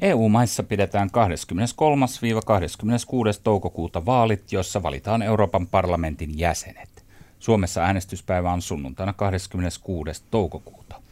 EU-maissa 0.00 0.62
pidetään 0.62 1.10
23-26. 3.36 3.40
toukokuuta 3.44 4.06
vaalit, 4.06 4.52
joissa 4.52 4.82
valitaan 4.82 5.22
Euroopan 5.22 5.66
parlamentin 5.66 6.38
jäsenet. 6.38 7.04
Suomessa 7.38 7.82
äänestyspäivä 7.82 8.52
on 8.52 8.62
sunnuntaina 8.62 9.12
26. 9.12 10.22
toukokuuta. 10.30 11.02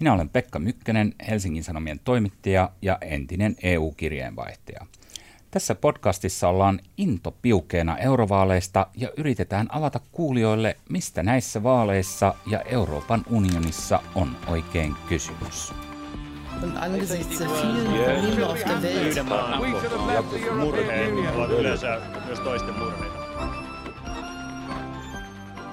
Minä 0.00 0.12
olen 0.12 0.28
Pekka 0.28 0.58
Mykkänen, 0.58 1.14
Helsingin 1.28 1.64
Sanomien 1.64 2.00
toimittaja 2.04 2.70
ja 2.82 2.98
entinen 3.00 3.56
EU-kirjeenvaihtaja. 3.62 4.86
Tässä 5.50 5.74
podcastissa 5.74 6.48
ollaan 6.48 6.80
into 6.96 7.36
piukeena 7.42 7.98
eurovaaleista 7.98 8.86
ja 8.96 9.08
yritetään 9.16 9.66
avata 9.70 10.00
kuulijoille, 10.12 10.76
mistä 10.88 11.22
näissä 11.22 11.62
vaaleissa 11.62 12.34
ja 12.46 12.60
Euroopan 12.60 13.24
unionissa 13.30 14.02
on 14.14 14.36
oikein 14.46 14.94
kysymys. 15.08 15.72
Und 16.62 16.76
angesichts 16.76 17.38
der 17.38 17.48
vielen 17.48 17.86
Probleme 17.86 18.44
auf 18.46 18.64
der 18.64 18.82
Welt. 18.82 19.20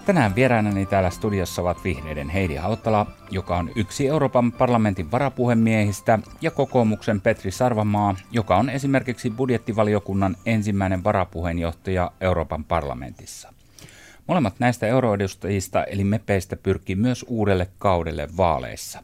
Tänään 0.06 0.36
vieraanani 0.36 0.86
täällä 0.86 1.10
studiossa 1.10 1.62
ovat 1.62 1.84
vihreiden 1.84 2.30
Heidi 2.30 2.56
Hautala, 2.56 3.06
joka 3.32 3.58
on 3.58 3.72
yksi 3.76 4.08
Euroopan 4.08 4.52
parlamentin 4.52 5.12
varapuhemiehistä, 5.12 6.20
ja 6.42 6.52
kokoomuksen 6.52 7.22
Petri 7.22 7.52
Sarvamaa, 7.52 8.16
joka 8.32 8.58
on 8.58 8.70
esimerkiksi 8.70 9.30
budjettivaliokunnan 9.30 10.38
ensimmäinen 10.46 11.04
varapuheenjohtaja 11.04 12.12
Euroopan 12.22 12.64
parlamentissa. 12.64 13.54
Molemmat 14.28 14.56
näistä 14.60 14.88
euroedustajista 14.88 15.84
eli 15.84 16.04
mepeistä 16.04 16.56
pyrkii 16.56 16.96
myös 16.96 17.26
uudelle 17.28 17.68
kaudelle 17.78 18.28
vaaleissa. 18.38 19.04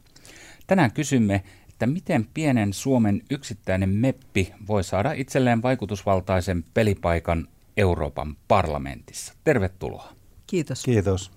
Tänään 0.68 0.92
kysymme, 0.92 1.44
että 1.84 1.94
miten 1.94 2.28
pienen 2.34 2.74
Suomen 2.74 3.22
yksittäinen 3.30 3.90
meppi 3.90 4.54
voi 4.68 4.84
saada 4.84 5.12
itselleen 5.12 5.62
vaikutusvaltaisen 5.62 6.66
pelipaikan 6.74 7.48
Euroopan 7.78 8.38
parlamentissa. 8.48 9.34
Tervetuloa. 9.44 10.14
Kiitos. 10.48 10.84
Kiitos. 10.84 11.32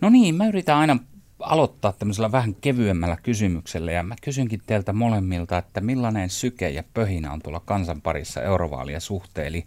No 0.00 0.10
niin, 0.10 0.34
mä 0.34 0.46
yritän 0.46 0.76
aina 0.76 0.98
aloittaa 1.40 1.92
tämmöisellä 1.92 2.32
vähän 2.32 2.54
kevyemmällä 2.54 3.16
kysymyksellä 3.22 3.92
ja 3.92 4.02
mä 4.02 4.14
kysynkin 4.22 4.62
teiltä 4.66 4.92
molemmilta, 4.92 5.58
että 5.58 5.80
millainen 5.80 6.30
syke 6.30 6.70
ja 6.70 6.84
pöhinä 6.94 7.32
on 7.32 7.42
tuolla 7.42 7.62
kansan 7.64 8.00
parissa 8.00 8.42
eurovaalia 8.42 9.00
suhteen, 9.00 9.46
eli 9.46 9.66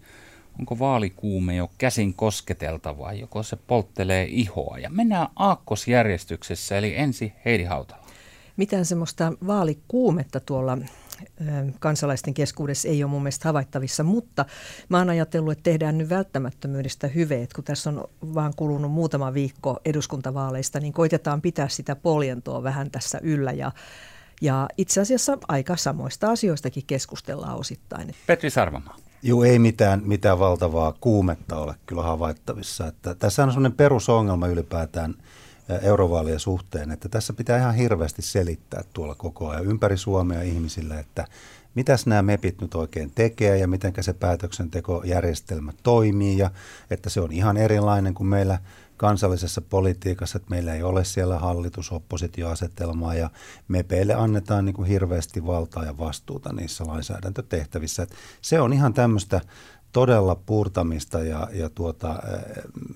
onko 0.59 0.80
vaalikuume 0.80 1.55
jo 1.55 1.71
käsin 1.77 2.13
kosketeltava 2.13 3.03
vai 3.03 3.19
joko 3.19 3.43
se 3.43 3.55
polttelee 3.55 4.27
ihoa. 4.30 4.77
Ja 4.77 4.89
mennään 4.89 5.27
aakkosjärjestyksessä, 5.36 6.77
eli 6.77 6.97
ensi 6.97 7.33
Heidi 7.45 7.63
Hautala 7.63 8.02
mitään 8.57 8.85
semmoista 8.85 9.33
vaalikuumetta 9.47 10.39
tuolla 10.39 10.77
kansalaisten 11.79 12.33
keskuudessa 12.33 12.87
ei 12.87 13.03
ole 13.03 13.11
mun 13.11 13.23
mielestä 13.23 13.49
havaittavissa, 13.49 14.03
mutta 14.03 14.45
mä 14.89 14.97
oon 14.97 15.09
ajatellut, 15.09 15.51
että 15.51 15.63
tehdään 15.63 15.97
nyt 15.97 16.09
välttämättömyydestä 16.09 17.07
hyveet, 17.07 17.53
kun 17.53 17.63
tässä 17.63 17.89
on 17.89 18.03
vaan 18.33 18.53
kulunut 18.55 18.91
muutama 18.91 19.33
viikko 19.33 19.79
eduskuntavaaleista, 19.85 20.79
niin 20.79 20.93
koitetaan 20.93 21.41
pitää 21.41 21.67
sitä 21.67 21.95
poljentoa 21.95 22.63
vähän 22.63 22.91
tässä 22.91 23.19
yllä 23.23 23.51
ja 23.51 23.71
ja 24.41 24.67
itse 24.77 25.01
asiassa 25.01 25.37
aika 25.47 25.77
samoista 25.77 26.31
asioistakin 26.31 26.83
keskustellaan 26.87 27.57
osittain. 27.57 28.15
Petri 28.27 28.49
Sarvamaa. 28.49 28.95
Joo, 29.21 29.43
ei 29.43 29.59
mitään, 29.59 30.01
mitään 30.05 30.39
valtavaa 30.39 30.93
kuumetta 31.01 31.57
ole 31.57 31.75
kyllä 31.85 32.03
havaittavissa. 32.03 32.87
Että 32.87 33.15
tässä 33.15 33.43
on 33.43 33.49
sellainen 33.49 33.77
perusongelma 33.77 34.47
ylipäätään 34.47 35.15
eurovaalien 35.81 36.39
suhteen, 36.39 36.92
että 36.92 37.09
tässä 37.09 37.33
pitää 37.33 37.58
ihan 37.58 37.75
hirveästi 37.75 38.22
selittää 38.22 38.83
tuolla 38.94 39.16
koko 39.16 39.50
ajan 39.50 39.66
ympäri 39.66 39.97
Suomea 39.97 40.42
ihmisille, 40.42 41.00
että 41.00 41.28
mitäs 41.75 42.05
nämä 42.05 42.22
MEPit 42.22 42.61
nyt 42.61 42.75
oikein 42.75 43.11
tekee 43.16 43.58
ja 43.58 43.67
miten 43.67 43.94
se 44.02 44.14
päätöksentekojärjestelmä 44.14 45.73
toimii 45.83 46.38
ja 46.38 46.52
että 46.89 47.09
se 47.09 47.22
on 47.22 47.31
ihan 47.31 47.58
erilainen 47.58 48.14
kuin 48.14 48.28
meillä 48.28 48.59
kansallisessa 48.97 49.61
politiikassa, 49.61 50.37
että 50.37 50.49
meillä 50.49 50.73
ei 50.73 50.83
ole 50.83 51.04
siellä 51.04 51.39
hallitus-oppositioasetelmaa 51.39 53.16
ja 53.16 53.30
MEPeille 53.67 54.14
annetaan 54.14 54.66
niin 54.66 54.76
kuin 54.76 54.87
hirveästi 54.87 55.45
valtaa 55.45 55.86
ja 55.86 55.98
vastuuta 55.98 56.54
niissä 56.54 56.87
lainsäädäntötehtävissä. 56.87 58.04
Että 58.04 58.16
se 58.42 58.61
on 58.61 58.73
ihan 58.73 58.93
tämmöistä 58.93 59.42
todella 59.92 60.36
puurtamista, 60.36 61.20
ja, 61.20 61.48
ja 61.54 61.70
tuota, 61.70 62.23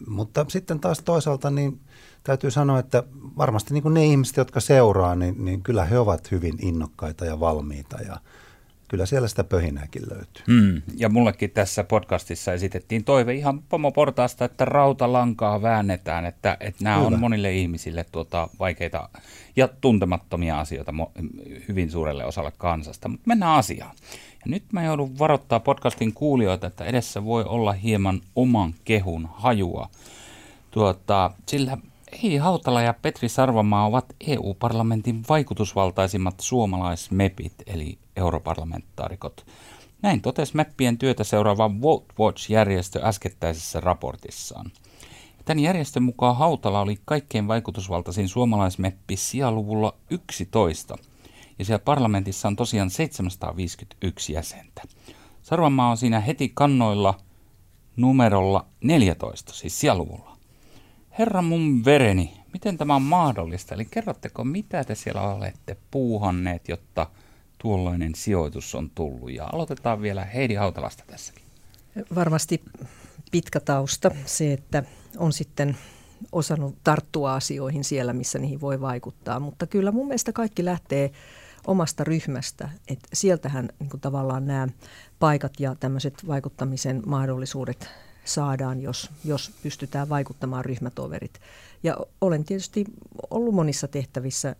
mutta 0.07 0.45
sitten 0.47 0.79
taas 0.79 0.99
toisaalta 1.05 1.49
niin 1.49 1.79
täytyy 2.27 2.51
sanoa, 2.51 2.79
että 2.79 3.03
varmasti 3.37 3.73
niin 3.73 3.83
kuin 3.83 3.93
ne 3.93 4.05
ihmiset, 4.05 4.37
jotka 4.37 4.59
seuraa, 4.59 5.15
niin, 5.15 5.45
niin 5.45 5.61
kyllä 5.61 5.85
he 5.85 5.99
ovat 5.99 6.31
hyvin 6.31 6.55
innokkaita 6.61 7.25
ja 7.25 7.39
valmiita 7.39 7.97
ja 8.01 8.17
kyllä 8.87 9.05
siellä 9.05 9.27
sitä 9.27 9.43
pöhinääkin 9.43 10.01
löytyy. 10.09 10.43
Mm. 10.47 10.81
Ja 10.97 11.09
mullekin 11.09 11.51
tässä 11.51 11.83
podcastissa 11.83 12.53
esitettiin 12.53 13.03
toive 13.03 13.33
ihan 13.33 13.61
pomoportaasta, 13.69 14.45
että 14.45 14.65
rautalankaa 14.65 15.61
väännetään, 15.61 16.25
että, 16.25 16.57
että 16.59 16.83
nämä 16.83 16.97
Hyvä. 16.97 17.07
on 17.07 17.19
monille 17.19 17.53
ihmisille 17.53 18.05
tuota, 18.11 18.49
vaikeita 18.59 19.09
ja 19.55 19.67
tuntemattomia 19.67 20.59
asioita 20.59 20.93
hyvin 21.67 21.91
suurelle 21.91 22.25
osalle 22.25 22.51
kansasta. 22.57 23.09
Mutta 23.09 23.27
mennään 23.27 23.55
asiaan. 23.55 23.95
Ja 24.45 24.45
nyt 24.45 24.63
mä 24.71 24.83
joudun 24.83 25.19
varoittaa 25.19 25.59
podcastin 25.59 26.13
kuulijoita, 26.13 26.67
että 26.67 26.85
edessä 26.85 27.25
voi 27.25 27.43
olla 27.43 27.73
hieman 27.73 28.21
oman 28.35 28.73
kehun 28.83 29.29
hajua. 29.33 29.89
Tuota, 30.71 31.31
sillä 31.45 31.77
Heidi 32.23 32.37
Hautala 32.37 32.81
ja 32.81 32.93
Petri 32.93 33.29
Sarvamaa 33.29 33.85
ovat 33.85 34.05
EU-parlamentin 34.27 35.23
vaikutusvaltaisimmat 35.29 36.39
suomalaismepit, 36.39 37.53
eli 37.67 37.97
europarlamentaarikot. 38.15 39.45
Näin 40.01 40.21
totesi 40.21 40.55
meppien 40.55 40.97
työtä 40.97 41.23
seuraava 41.23 41.71
Vote 41.81 42.13
Watch-järjestö 42.19 42.99
äskettäisessä 43.03 43.79
raportissaan. 43.79 44.71
Tämän 45.45 45.59
järjestön 45.59 46.03
mukaan 46.03 46.37
Hautala 46.37 46.81
oli 46.81 46.99
kaikkein 47.05 47.47
vaikutusvaltaisin 47.47 48.29
suomalaismeppi 48.29 49.15
sijaluvulla 49.15 49.93
11, 50.09 50.97
ja 51.59 51.65
siellä 51.65 51.79
parlamentissa 51.79 52.47
on 52.47 52.55
tosiaan 52.55 52.89
751 52.89 54.33
jäsentä. 54.33 54.81
Sarvamaa 55.41 55.89
on 55.89 55.97
siinä 55.97 56.19
heti 56.19 56.51
kannoilla 56.53 57.17
numerolla 57.95 58.65
14, 58.83 59.53
siis 59.53 59.79
sijaluvulla. 59.79 60.36
Herra 61.19 61.41
mun 61.41 61.85
vereni, 61.85 62.43
miten 62.53 62.77
tämä 62.77 62.95
on 62.95 63.01
mahdollista? 63.01 63.75
Eli 63.75 63.85
kerrotteko, 63.85 64.43
mitä 64.43 64.83
te 64.83 64.95
siellä 64.95 65.21
olette 65.21 65.77
puuhanneet, 65.91 66.69
jotta 66.69 67.07
tuollainen 67.57 68.15
sijoitus 68.15 68.75
on 68.75 68.89
tullut? 68.95 69.31
Ja 69.31 69.49
aloitetaan 69.53 70.01
vielä 70.01 70.25
Heidi 70.25 70.53
Hautalasta 70.53 71.03
tässäkin. 71.07 71.43
Varmasti 72.15 72.63
pitkä 73.31 73.59
tausta, 73.59 74.11
se, 74.25 74.53
että 74.53 74.83
on 75.17 75.33
sitten 75.33 75.77
osannut 76.31 76.75
tarttua 76.83 77.35
asioihin 77.35 77.83
siellä, 77.83 78.13
missä 78.13 78.39
niihin 78.39 78.61
voi 78.61 78.81
vaikuttaa. 78.81 79.39
Mutta 79.39 79.67
kyllä 79.67 79.91
mun 79.91 80.07
mielestä 80.07 80.33
kaikki 80.33 80.65
lähtee 80.65 81.11
omasta 81.67 82.03
ryhmästä. 82.03 82.69
että 82.87 83.07
sieltähän 83.13 83.69
niin 83.79 84.01
tavallaan 84.01 84.45
nämä 84.45 84.67
paikat 85.19 85.59
ja 85.59 85.75
tämmöiset 85.75 86.27
vaikuttamisen 86.27 87.01
mahdollisuudet 87.05 87.89
saadaan, 88.27 88.81
jos, 88.81 89.09
jos 89.25 89.51
pystytään 89.63 90.09
vaikuttamaan 90.09 90.65
ryhmätoverit. 90.65 91.39
Ja 91.83 91.97
olen 92.21 92.43
tietysti 92.43 92.85
ollut 93.29 93.55
monissa 93.55 93.87
tehtävissä. 93.87 94.55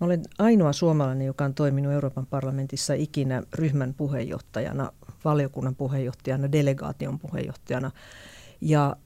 Mä 0.00 0.04
olen 0.06 0.22
ainoa 0.38 0.72
suomalainen, 0.72 1.26
joka 1.26 1.44
on 1.44 1.54
toiminut 1.54 1.92
Euroopan 1.92 2.26
parlamentissa 2.26 2.94
ikinä 2.94 3.42
ryhmän 3.54 3.94
puheenjohtajana, 3.94 4.92
valiokunnan 5.24 5.74
puheenjohtajana, 5.74 6.52
delegaation 6.52 7.18
puheenjohtajana. 7.18 7.90
Ja 8.60 8.96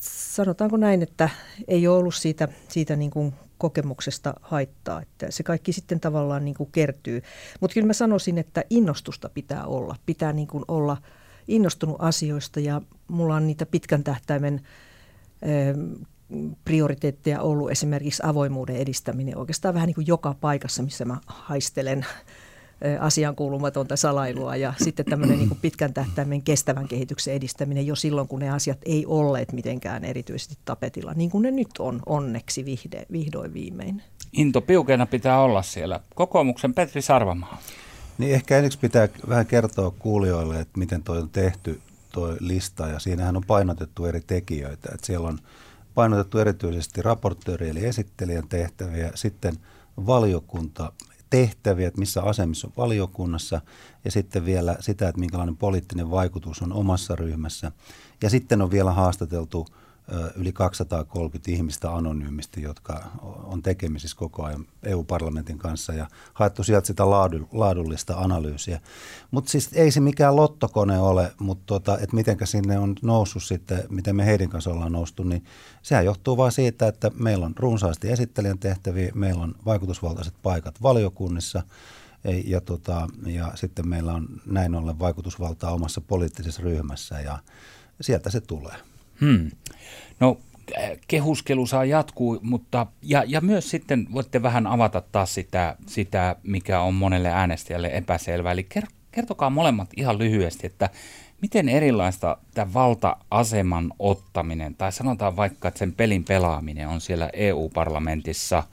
sanotaanko 0.00 0.76
näin, 0.76 1.02
että 1.02 1.28
ei 1.68 1.86
ole 1.86 1.98
ollut 1.98 2.14
siitä, 2.14 2.48
siitä 2.68 2.96
niin 2.96 3.10
kuin 3.10 3.34
kokemuksesta 3.58 4.34
haittaa, 4.40 5.02
että 5.02 5.26
se 5.30 5.42
kaikki 5.42 5.72
sitten 5.72 6.00
tavallaan 6.00 6.44
niin 6.44 6.54
kuin 6.54 6.72
kertyy. 6.72 7.22
Mutta 7.60 7.74
kyllä 7.74 7.86
mä 7.86 7.92
sanoisin, 7.92 8.38
että 8.38 8.64
innostusta 8.70 9.28
pitää 9.28 9.66
olla, 9.66 9.96
pitää 10.06 10.32
niin 10.32 10.48
kuin 10.48 10.64
olla– 10.68 10.96
innostunut 11.48 11.96
asioista 11.98 12.60
ja 12.60 12.82
mulla 13.08 13.34
on 13.34 13.46
niitä 13.46 13.66
pitkän 13.66 14.04
tähtäimen 14.04 14.60
prioriteetteja 16.64 17.40
ollut 17.40 17.70
esimerkiksi 17.70 18.22
avoimuuden 18.26 18.76
edistäminen 18.76 19.38
oikeastaan 19.38 19.74
vähän 19.74 19.86
niin 19.86 19.94
kuin 19.94 20.06
joka 20.06 20.34
paikassa, 20.40 20.82
missä 20.82 21.04
mä 21.04 21.16
haistelen 21.26 22.06
asian 23.00 23.36
kuulumatonta 23.36 23.96
salailua 23.96 24.56
ja 24.56 24.74
sitten 24.84 25.06
tämmöinen 25.06 25.38
niin 25.38 25.58
pitkän 25.62 25.94
tähtäimen 25.94 26.42
kestävän 26.42 26.88
kehityksen 26.88 27.34
edistäminen 27.34 27.86
jo 27.86 27.96
silloin, 27.96 28.28
kun 28.28 28.40
ne 28.40 28.50
asiat 28.50 28.78
ei 28.86 29.06
olleet 29.06 29.52
mitenkään 29.52 30.04
erityisesti 30.04 30.58
tapetilla, 30.64 31.12
niin 31.14 31.30
kuin 31.30 31.42
ne 31.42 31.50
nyt 31.50 31.68
on 31.78 32.02
onneksi 32.06 32.64
vihde, 32.64 33.06
vihdoin 33.12 33.54
viimein. 33.54 34.02
Into 34.32 34.60
piukena 34.60 35.06
pitää 35.06 35.40
olla 35.40 35.62
siellä. 35.62 36.00
Kokoomuksen 36.14 36.74
Petri 36.74 37.02
Sarvamaa. 37.02 37.58
Niin 38.18 38.34
ehkä 38.34 38.58
ensiksi 38.58 38.78
pitää 38.78 39.08
vähän 39.28 39.46
kertoa 39.46 39.90
kuulijoille, 39.90 40.60
että 40.60 40.78
miten 40.78 41.02
tuo 41.02 41.16
on 41.16 41.30
tehty 41.30 41.80
tuo 42.12 42.36
lista 42.40 42.88
ja 42.88 42.98
siinähän 42.98 43.36
on 43.36 43.44
painotettu 43.46 44.04
eri 44.04 44.20
tekijöitä. 44.20 44.88
Että 44.94 45.06
siellä 45.06 45.28
on 45.28 45.38
painotettu 45.94 46.38
erityisesti 46.38 47.02
raportööri 47.02 47.68
eli 47.68 47.84
esittelijän 47.84 48.48
tehtäviä, 48.48 49.10
sitten 49.14 49.54
valiokunta 50.06 50.92
tehtäviä, 51.30 51.88
että 51.88 52.00
missä 52.00 52.22
asemissa 52.22 52.66
on 52.66 52.72
valiokunnassa 52.76 53.60
ja 54.04 54.10
sitten 54.10 54.44
vielä 54.44 54.76
sitä, 54.80 55.08
että 55.08 55.20
minkälainen 55.20 55.56
poliittinen 55.56 56.10
vaikutus 56.10 56.62
on 56.62 56.72
omassa 56.72 57.16
ryhmässä. 57.16 57.72
Ja 58.22 58.30
sitten 58.30 58.62
on 58.62 58.70
vielä 58.70 58.92
haastateltu– 58.92 59.66
yli 60.36 60.52
230 60.52 61.50
ihmistä 61.50 61.94
anonyymisti, 61.94 62.62
jotka 62.62 63.04
on 63.22 63.62
tekemisissä 63.62 64.16
koko 64.16 64.44
ajan 64.44 64.66
EU-parlamentin 64.82 65.58
kanssa 65.58 65.92
ja 65.92 66.06
haettu 66.34 66.64
sieltä 66.64 66.86
sitä 66.86 67.10
laadullista 67.52 68.14
analyysiä. 68.16 68.80
Mutta 69.30 69.50
siis 69.50 69.70
ei 69.72 69.90
se 69.90 70.00
mikään 70.00 70.36
lottokone 70.36 70.98
ole, 70.98 71.32
mutta 71.40 71.62
tota, 71.66 71.98
että 71.98 72.16
miten 72.16 72.36
sinne 72.44 72.78
on 72.78 72.94
noussut 73.02 73.42
sitten, 73.42 73.84
miten 73.88 74.16
me 74.16 74.26
heidän 74.26 74.48
kanssa 74.48 74.70
ollaan 74.70 74.92
noustu, 74.92 75.22
niin 75.22 75.44
sehän 75.82 76.04
johtuu 76.04 76.36
vain 76.36 76.52
siitä, 76.52 76.88
että 76.88 77.10
meillä 77.14 77.46
on 77.46 77.54
runsaasti 77.58 78.10
esittelijän 78.10 78.58
tehtäviä, 78.58 79.12
meillä 79.14 79.42
on 79.42 79.54
vaikutusvaltaiset 79.64 80.34
paikat 80.42 80.82
valiokunnissa 80.82 81.62
ja, 82.44 82.60
tota, 82.60 83.08
ja 83.26 83.52
sitten 83.54 83.88
meillä 83.88 84.12
on 84.12 84.28
näin 84.46 84.74
ollen 84.74 84.98
vaikutusvaltaa 84.98 85.72
omassa 85.72 86.00
poliittisessa 86.00 86.62
ryhmässä 86.62 87.20
ja 87.20 87.38
sieltä 88.00 88.30
se 88.30 88.40
tulee. 88.40 88.93
Hmm. 89.20 89.50
No 90.20 90.38
kehuskelu 91.08 91.66
saa 91.66 91.84
jatkuu, 91.84 92.38
mutta 92.42 92.86
ja, 93.02 93.24
ja 93.26 93.40
myös 93.40 93.70
sitten 93.70 94.06
voitte 94.12 94.42
vähän 94.42 94.66
avata 94.66 95.00
taas 95.00 95.34
sitä, 95.34 95.76
sitä, 95.86 96.36
mikä 96.42 96.80
on 96.80 96.94
monelle 96.94 97.28
äänestäjälle 97.28 97.90
epäselvää. 97.92 98.52
Eli 98.52 98.66
kertokaa 99.12 99.50
molemmat 99.50 99.90
ihan 99.96 100.18
lyhyesti, 100.18 100.66
että 100.66 100.90
miten 101.42 101.68
erilaista 101.68 102.36
tämä 102.54 102.72
valta-aseman 102.74 103.92
ottaminen, 103.98 104.74
tai 104.74 104.92
sanotaan 104.92 105.36
vaikka, 105.36 105.68
että 105.68 105.78
sen 105.78 105.92
pelin 105.92 106.24
pelaaminen 106.24 106.88
on 106.88 107.00
siellä 107.00 107.30
EU-parlamentissa– 107.32 108.62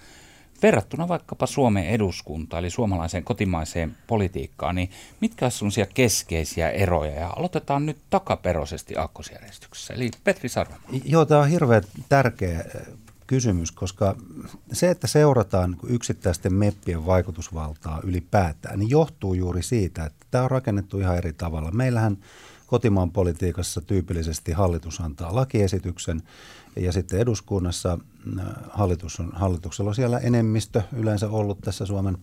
verrattuna 0.64 1.08
vaikkapa 1.08 1.46
Suomen 1.46 1.86
eduskuntaan, 1.86 2.60
eli 2.60 2.70
suomalaiseen 2.70 3.24
kotimaiseen 3.24 3.98
politiikkaan, 4.08 4.76
niin 4.76 4.90
mitkä 5.20 5.46
ovat 5.46 5.54
sellaisia 5.54 5.86
keskeisiä 5.86 6.70
eroja? 6.70 7.12
Ja 7.12 7.34
aloitetaan 7.36 7.86
nyt 7.86 7.98
takaperoisesti 8.10 8.98
aakkosjärjestyksessä, 8.98 9.94
eli 9.94 10.12
Petri 10.24 10.50
Sarvama. 10.50 10.84
Joo, 11.06 11.26
tämä 11.26 11.42
on 11.42 11.50
hirveän 11.50 11.84
tärkeä 12.10 12.66
kysymys, 13.28 13.72
koska 13.72 14.16
se, 14.72 14.90
että 14.90 15.08
seurataan 15.08 15.78
yksittäisten 15.88 16.54
meppien 16.54 17.06
vaikutusvaltaa 17.06 18.00
ylipäätään, 18.04 18.80
niin 18.80 18.90
johtuu 18.90 19.34
juuri 19.34 19.64
siitä, 19.64 20.06
että 20.06 20.26
tämä 20.32 20.44
on 20.44 20.52
rakennettu 20.52 21.00
ihan 21.00 21.18
eri 21.18 21.34
tavalla. 21.34 21.72
Meillähän 21.72 22.18
kotimaan 22.68 23.12
politiikassa 23.12 23.82
tyypillisesti 23.82 24.52
hallitus 24.52 25.02
antaa 25.02 25.36
lakiesityksen 25.36 26.24
ja 26.76 26.92
sitten 26.92 27.20
eduskunnassa 27.20 27.98
äh, 28.40 28.46
hallitus 28.70 29.20
on, 29.20 29.32
hallituksella 29.34 29.90
on 29.90 29.96
siellä 29.96 30.20
enemmistö 30.20 30.82
yleensä 30.94 31.30
ollut 31.30 31.62
tässä 31.62 31.86
Suomen 31.86 32.18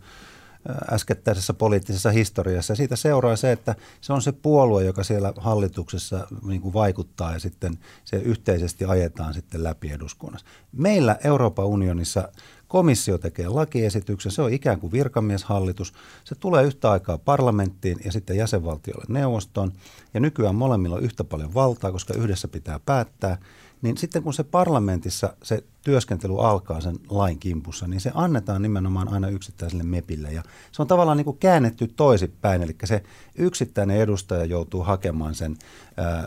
äh, 0.70 0.94
äskettäisessä 0.94 1.54
poliittisessa 1.54 2.10
historiassa. 2.10 2.74
Siitä 2.74 2.96
seuraa 2.96 3.36
se, 3.36 3.52
että 3.52 3.74
se 4.00 4.12
on 4.12 4.22
se 4.22 4.32
puolue, 4.32 4.84
joka 4.84 5.04
siellä 5.04 5.32
hallituksessa 5.36 6.26
niin 6.42 6.60
kuin 6.60 6.74
vaikuttaa 6.74 7.32
ja 7.32 7.38
sitten 7.38 7.78
se 8.04 8.16
yhteisesti 8.16 8.84
ajetaan 8.84 9.34
sitten 9.34 9.64
läpi 9.64 9.92
eduskunnassa. 9.92 10.46
Meillä 10.72 11.16
Euroopan 11.24 11.66
unionissa 11.66 12.28
Komissio 12.68 13.18
tekee 13.18 13.48
lakiesityksen, 13.48 14.32
se 14.32 14.42
on 14.42 14.52
ikään 14.52 14.80
kuin 14.80 14.92
virkamieshallitus. 14.92 15.92
Se 16.24 16.34
tulee 16.34 16.64
yhtä 16.64 16.90
aikaa 16.90 17.18
parlamenttiin 17.18 17.98
ja 18.04 18.12
sitten 18.12 18.36
jäsenvaltiolle 18.36 19.04
neuvostoon. 19.08 19.72
Ja 20.14 20.20
nykyään 20.20 20.54
molemmilla 20.54 20.96
on 20.96 21.02
yhtä 21.02 21.24
paljon 21.24 21.54
valtaa, 21.54 21.92
koska 21.92 22.14
yhdessä 22.14 22.48
pitää 22.48 22.80
päättää 22.86 23.38
niin 23.82 23.96
sitten 23.96 24.22
kun 24.22 24.34
se 24.34 24.44
parlamentissa 24.44 25.36
se 25.42 25.64
työskentely 25.84 26.46
alkaa 26.46 26.80
sen 26.80 26.96
lain 27.08 27.38
kimpussa, 27.38 27.86
niin 27.86 28.00
se 28.00 28.10
annetaan 28.14 28.62
nimenomaan 28.62 29.08
aina 29.08 29.28
yksittäiselle 29.28 29.82
MEPille. 29.82 30.32
Ja 30.32 30.42
se 30.72 30.82
on 30.82 30.88
tavallaan 30.88 31.16
niin 31.16 31.24
kuin 31.24 31.38
käännetty 31.38 31.88
toisinpäin, 31.96 32.62
eli 32.62 32.76
se 32.84 33.02
yksittäinen 33.34 33.96
edustaja 33.96 34.44
joutuu 34.44 34.82
hakemaan 34.82 35.34
sen, 35.34 35.56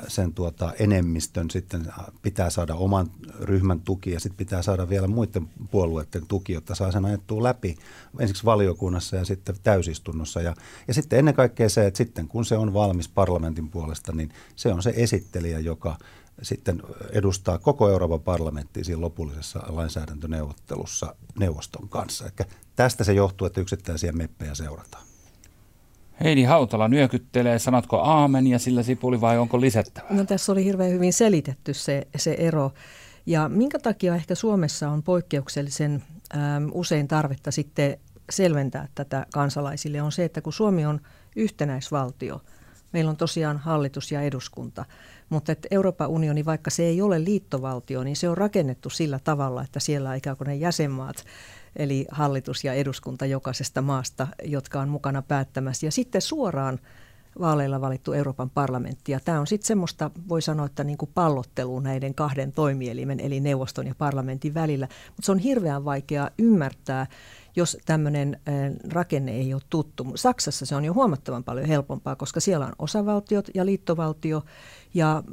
sen 0.08 0.34
tuota 0.34 0.74
enemmistön, 0.80 1.52
sitten 1.52 1.94
pitää 2.22 2.50
saada 2.50 2.76
oman 2.76 3.08
ryhmän 3.40 3.80
tuki 3.80 4.12
ja 4.12 4.20
sitten 4.20 4.38
pitää 4.38 4.62
saada 4.62 4.90
vielä 4.90 5.08
muiden 5.08 5.50
puolueiden 5.72 6.28
tuki, 6.28 6.54
jotta 6.54 6.76
saa 6.76 6.92
sen 6.92 7.06
ajettua 7.06 7.44
läpi 7.44 7.78
ensiksi 8.20 8.46
valiokunnassa 8.46 9.16
ja 9.16 9.26
sitten 9.26 9.56
täysistunnossa. 9.64 10.42
Ja, 10.42 10.54
ja 10.88 10.94
sitten 10.94 11.20
ennen 11.20 11.34
kaikkea 11.34 11.70
se, 11.70 11.88
että 11.88 11.98
sitten 11.98 12.28
kun 12.28 12.46
se 12.46 12.58
on 12.58 12.74
valmis 12.74 13.10
parlamentin 13.10 13.70
puolesta, 13.70 14.12
niin 14.12 14.30
se 14.56 14.74
on 14.74 14.84
se 14.84 14.94
esittelijä, 14.96 15.60
joka 15.60 15.98
sitten 16.42 16.82
edustaa 17.12 17.58
koko 17.58 17.90
Euroopan 17.90 18.22
parlamenttia 18.22 18.84
siinä 18.84 19.02
lopullisessa 19.02 19.64
lainsäädäntöneuvottelussa 19.68 21.16
neuvoston 21.40 21.90
kanssa. 21.90 22.26
Eli 22.26 22.48
tästä 22.76 23.04
se 23.04 23.14
johtuu, 23.14 23.48
että 23.48 23.62
yksittäisiä 23.62 24.12
meppejä 24.12 24.56
seurataan. 24.56 25.04
Heidi 26.24 26.44
Hautala 26.44 26.88
nyökyttelee, 26.88 27.60
sanotko 27.60 28.00
aamen 28.00 28.48
ja 28.48 28.60
sillä 28.60 28.84
sipuli 28.84 29.22
vai 29.22 29.38
onko 29.38 29.62
lisättävää? 29.62 30.14
No 30.14 30.26
tässä 30.26 30.52
oli 30.52 30.66
hirveän 30.66 30.92
hyvin 30.92 31.14
selitetty 31.14 31.74
se, 31.74 32.08
se 32.16 32.36
ero. 32.40 32.72
Ja 33.26 33.50
minkä 33.50 33.80
takia 33.80 34.16
ehkä 34.16 34.36
Suomessa 34.36 34.90
on 34.90 35.04
poikkeuksellisen 35.04 36.04
äm, 36.36 36.70
usein 36.74 37.08
tarvetta 37.08 37.52
sitten 37.52 37.98
selventää 38.30 38.88
tätä 38.96 39.26
kansalaisille 39.34 40.02
on 40.02 40.12
se, 40.12 40.26
että 40.26 40.42
kun 40.42 40.54
Suomi 40.54 40.86
on 40.86 41.00
yhtenäisvaltio, 41.36 42.42
meillä 42.94 43.10
on 43.10 43.18
tosiaan 43.18 43.58
hallitus 43.58 44.12
ja 44.12 44.22
eduskunta, 44.22 44.86
mutta 45.32 45.52
että 45.52 45.68
Euroopan 45.72 46.10
unioni, 46.10 46.46
vaikka 46.46 46.70
se 46.70 46.84
ei 46.84 47.02
ole 47.02 47.24
liittovaltio, 47.24 48.04
niin 48.04 48.16
se 48.16 48.30
on 48.30 48.38
rakennettu 48.38 48.90
sillä 48.90 49.20
tavalla, 49.24 49.64
että 49.64 49.80
siellä 49.80 50.10
on 50.10 50.16
ikään 50.16 50.38
kuin 50.38 50.48
ne 50.48 50.56
jäsenmaat, 50.56 51.26
eli 51.76 52.06
hallitus 52.12 52.64
ja 52.64 52.74
eduskunta 52.74 53.26
jokaisesta 53.26 53.82
maasta, 53.82 54.28
jotka 54.44 54.82
on 54.82 54.90
mukana 54.90 55.22
päättämässä. 55.22 55.88
Ja 55.88 55.92
sitten 55.92 56.22
suoraan 56.22 56.80
vaaleilla 57.40 57.82
valittu 57.82 58.14
Euroopan 58.14 58.50
parlamentti. 58.50 59.12
Ja 59.12 59.20
tämä 59.20 59.40
on 59.40 59.48
sitten 59.48 59.68
semmoista, 59.68 60.12
voi 60.30 60.42
sanoa, 60.42 60.66
että 60.66 60.84
niin 60.84 60.98
kuin 60.98 61.12
pallottelu 61.14 61.80
näiden 61.80 62.16
kahden 62.16 62.52
toimielimen, 62.52 63.20
eli 63.20 63.40
neuvoston 63.40 63.88
ja 63.88 63.96
parlamentin 63.98 64.54
välillä. 64.54 64.88
Mutta 65.08 65.26
se 65.26 65.32
on 65.32 65.40
hirveän 65.40 65.86
vaikea 65.86 66.30
ymmärtää, 66.38 67.08
jos 67.56 67.78
tämmöinen 67.86 68.40
rakenne 68.90 69.32
ei 69.32 69.54
ole 69.54 69.62
tuttu. 69.70 70.08
Saksassa 70.16 70.66
se 70.66 70.76
on 70.76 70.86
jo 70.86 70.94
huomattavan 70.94 71.44
paljon 71.44 71.68
helpompaa, 71.68 72.16
koska 72.16 72.40
siellä 72.40 72.66
on 72.66 72.74
osavaltiot 72.80 73.50
ja 73.54 73.66
liittovaltio, 73.66 74.44
ja 74.94 75.24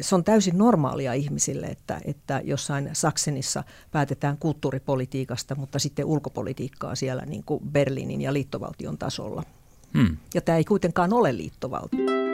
se 0.00 0.14
on 0.14 0.24
täysin 0.24 0.58
normaalia 0.58 1.12
ihmisille, 1.12 1.66
että, 1.66 2.00
että 2.04 2.40
jossain 2.44 2.90
Saksenissa 2.92 3.64
päätetään 3.90 4.38
kulttuuripolitiikasta, 4.38 5.54
mutta 5.54 5.78
sitten 5.78 6.04
ulkopolitiikkaa 6.04 6.94
siellä 6.94 7.26
niin 7.26 7.44
kuin 7.44 7.60
Berliinin 7.72 8.20
ja 8.20 8.32
liittovaltion 8.32 8.98
tasolla. 8.98 9.42
Hmm. 9.98 10.16
Ja 10.34 10.40
tämä 10.40 10.58
ei 10.58 10.64
kuitenkaan 10.64 11.12
ole 11.12 11.36
liittovaltio. 11.36 12.33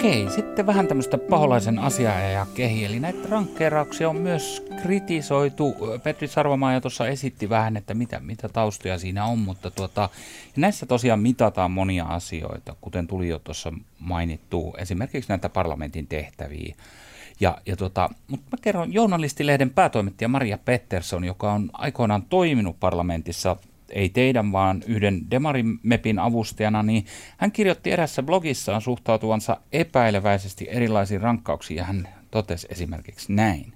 Okei, 0.00 0.30
sitten 0.30 0.66
vähän 0.66 0.88
tämmöistä 0.88 1.18
paholaisen 1.18 1.78
asiaa 1.78 2.20
ja 2.20 2.46
kehi. 2.54 2.84
Eli 2.84 3.00
näitä 3.00 3.28
rankkeerauksia 3.28 4.08
on 4.08 4.16
myös 4.16 4.66
kritisoitu. 4.82 5.76
Petri 6.02 6.28
Sarvamaa 6.28 6.74
jo 6.74 6.80
tuossa 6.80 7.08
esitti 7.08 7.48
vähän, 7.48 7.76
että 7.76 7.94
mitä, 7.94 8.20
mitä 8.20 8.48
taustoja 8.48 8.98
siinä 8.98 9.24
on, 9.24 9.38
mutta 9.38 9.70
tuota, 9.70 10.08
näissä 10.56 10.86
tosiaan 10.86 11.20
mitataan 11.20 11.70
monia 11.70 12.04
asioita, 12.04 12.76
kuten 12.80 13.06
tuli 13.06 13.28
jo 13.28 13.38
tuossa 13.38 13.72
mainittu, 13.98 14.74
esimerkiksi 14.78 15.28
näitä 15.28 15.48
parlamentin 15.48 16.06
tehtäviä. 16.06 16.74
Ja, 17.40 17.58
ja 17.66 17.76
tuota, 17.76 18.10
mutta 18.28 18.46
mä 18.52 18.58
kerron 18.62 18.92
journalistilehden 18.92 19.70
päätoimittaja 19.70 20.28
Maria 20.28 20.58
Pettersson, 20.58 21.24
joka 21.24 21.52
on 21.52 21.70
aikoinaan 21.72 22.22
toiminut 22.22 22.80
parlamentissa 22.80 23.56
ei 23.92 24.08
teidän, 24.08 24.52
vaan 24.52 24.82
yhden 24.86 25.30
Demarimepin 25.30 26.18
avustajana, 26.18 26.82
niin 26.82 27.06
hän 27.36 27.52
kirjoitti 27.52 27.90
erässä 27.90 28.22
blogissaan 28.22 28.80
suhtautuvansa 28.80 29.56
epäileväisesti 29.72 30.66
erilaisiin 30.70 31.20
rankkauksiin 31.20 31.78
ja 31.78 31.84
hän 31.84 32.08
totesi 32.30 32.66
esimerkiksi 32.70 33.32
näin. 33.32 33.72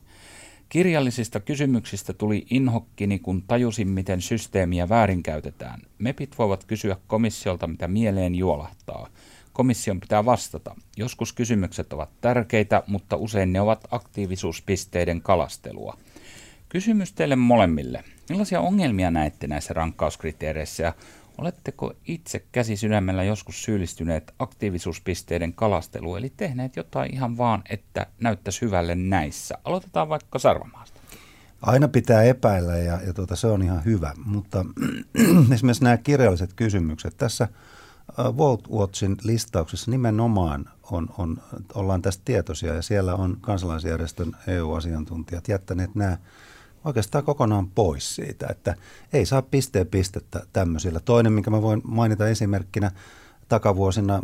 Kirjallisista 0.69 1.41
kysymyksistä 1.41 2.13
tuli 2.13 2.47
inhokkini, 2.51 3.19
kun 3.19 3.43
tajusin, 3.43 3.89
miten 3.89 4.21
systeemiä 4.21 4.89
väärinkäytetään. 4.89 5.81
MEPit 5.99 6.39
voivat 6.39 6.65
kysyä 6.65 6.97
komissiolta, 7.07 7.67
mitä 7.67 7.89
mieleen 7.89 8.35
juolahtaa. 8.35 9.09
Komission 9.53 10.01
pitää 10.01 10.25
vastata. 10.25 10.75
Joskus 10.97 11.33
kysymykset 11.33 11.93
ovat 11.93 12.11
tärkeitä, 12.21 12.83
mutta 12.87 13.17
usein 13.17 13.53
ne 13.53 13.61
ovat 13.61 13.85
aktiivisuuspisteiden 13.91 15.23
kalastelua. 15.23 15.99
Kysymys 16.69 17.13
teille 17.13 17.37
molemmille. 17.37 18.05
Millaisia 18.29 18.61
ongelmia 18.61 19.11
näette 19.11 19.47
näissä 19.47 19.75
rankkauskriteereissä 19.75 20.83
ja 20.83 20.93
oletteko 21.39 21.93
itse 22.07 22.45
käsi 22.53 22.77
sydämellä 22.77 23.25
joskus 23.25 23.65
syyllistyneet 23.65 24.35
aktiivisuuspisteiden 24.39 25.53
kalasteluun, 25.53 26.19
eli 26.19 26.33
tehneet 26.37 26.77
jotain 26.77 27.15
ihan 27.15 27.39
vaan, 27.39 27.63
että 27.71 28.07
näyttäisi 28.21 28.61
hyvälle 28.61 28.95
näissä? 28.95 29.55
Aloitetaan 29.65 30.09
vaikka 30.09 30.39
Sarvamaasta. 30.39 31.01
Aina 31.63 31.89
pitää 31.89 32.23
epäillä 32.23 32.77
ja, 32.77 33.01
ja 33.07 33.13
tuota, 33.13 33.37
se 33.37 33.47
on 33.47 33.63
ihan 33.63 33.85
hyvä, 33.85 34.15
mutta 34.25 34.65
esimerkiksi 35.55 35.85
nämä 35.85 35.97
kirjalliset 35.97 36.53
kysymykset 36.53 37.17
tässä 37.17 37.49
World 38.19 38.67
Watchin 38.71 39.17
listauksessa 39.23 39.91
nimenomaan 39.91 40.71
on, 40.91 41.09
on, 41.19 41.43
ollaan 41.75 42.03
tästä 42.03 42.23
tietoisia 42.25 42.75
ja 42.75 42.83
siellä 42.83 43.15
on 43.15 43.37
kansalaisjärjestön 43.41 44.33
EU-asiantuntijat 44.47 45.49
jättäneet 45.49 45.95
nämä 45.95 46.19
oikeastaan 46.85 47.25
kokonaan 47.25 47.71
pois 47.71 48.15
siitä, 48.15 48.47
että 48.51 48.75
ei 49.13 49.27
saa 49.27 49.43
pisteen 49.43 49.87
pistettä 49.87 50.47
tämmöisillä. 50.53 51.01
Toinen, 51.01 51.33
minkä 51.33 51.51
mä 51.51 51.63
voin 51.63 51.83
mainita 51.85 52.29
esimerkkinä, 52.29 52.91
takavuosina 53.49 54.15
äh, 54.15 54.21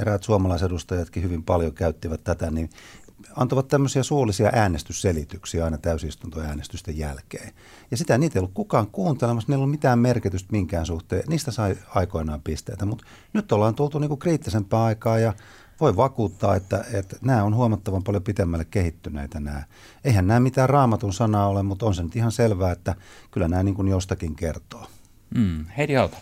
eräät 0.00 0.22
suomalaisedustajatkin 0.22 1.22
hyvin 1.22 1.42
paljon 1.42 1.74
käyttivät 1.74 2.24
tätä, 2.24 2.50
niin 2.50 2.70
antavat 3.36 3.68
tämmöisiä 3.68 4.02
suullisia 4.02 4.50
äänestysselityksiä 4.52 5.64
aina 5.64 5.78
täysistuntoäänestysten 5.78 6.98
jälkeen. 6.98 7.52
Ja 7.90 7.96
sitä 7.96 8.18
niitä 8.18 8.38
ei 8.38 8.40
ollut 8.40 8.54
kukaan 8.54 8.86
kuuntelemassa, 8.86 9.46
niillä 9.48 9.60
ei 9.60 9.62
ollut 9.62 9.70
mitään 9.70 9.98
merkitystä 9.98 10.48
minkään 10.52 10.86
suhteen. 10.86 11.22
Niistä 11.28 11.50
sai 11.50 11.76
aikoinaan 11.94 12.42
pisteitä, 12.42 12.86
mutta 12.86 13.04
nyt 13.32 13.52
ollaan 13.52 13.74
tultu 13.74 13.98
niinku 13.98 14.16
kriittisempää 14.16 14.84
aikaa 14.84 15.18
ja 15.18 15.32
voi 15.80 15.96
vakuuttaa, 15.96 16.56
että, 16.56 16.84
että 16.92 17.16
nämä 17.20 17.44
on 17.44 17.54
huomattavan 17.54 18.02
paljon 18.02 18.22
pitemmälle 18.22 18.64
kehittyneitä 18.64 19.40
nämä. 19.40 19.62
Eihän 20.04 20.26
nämä 20.26 20.40
mitään 20.40 20.68
raamatun 20.68 21.12
sanaa 21.12 21.48
ole, 21.48 21.62
mutta 21.62 21.86
on 21.86 21.94
se 21.94 22.02
nyt 22.02 22.16
ihan 22.16 22.32
selvää, 22.32 22.72
että 22.72 22.94
kyllä 23.30 23.48
nämä 23.48 23.62
niin 23.62 23.74
kuin 23.74 23.88
jostakin 23.88 24.36
kertoo. 24.36 24.86
Mm. 25.34 25.66
Heidi 25.76 25.96
Aalto. 25.96 26.16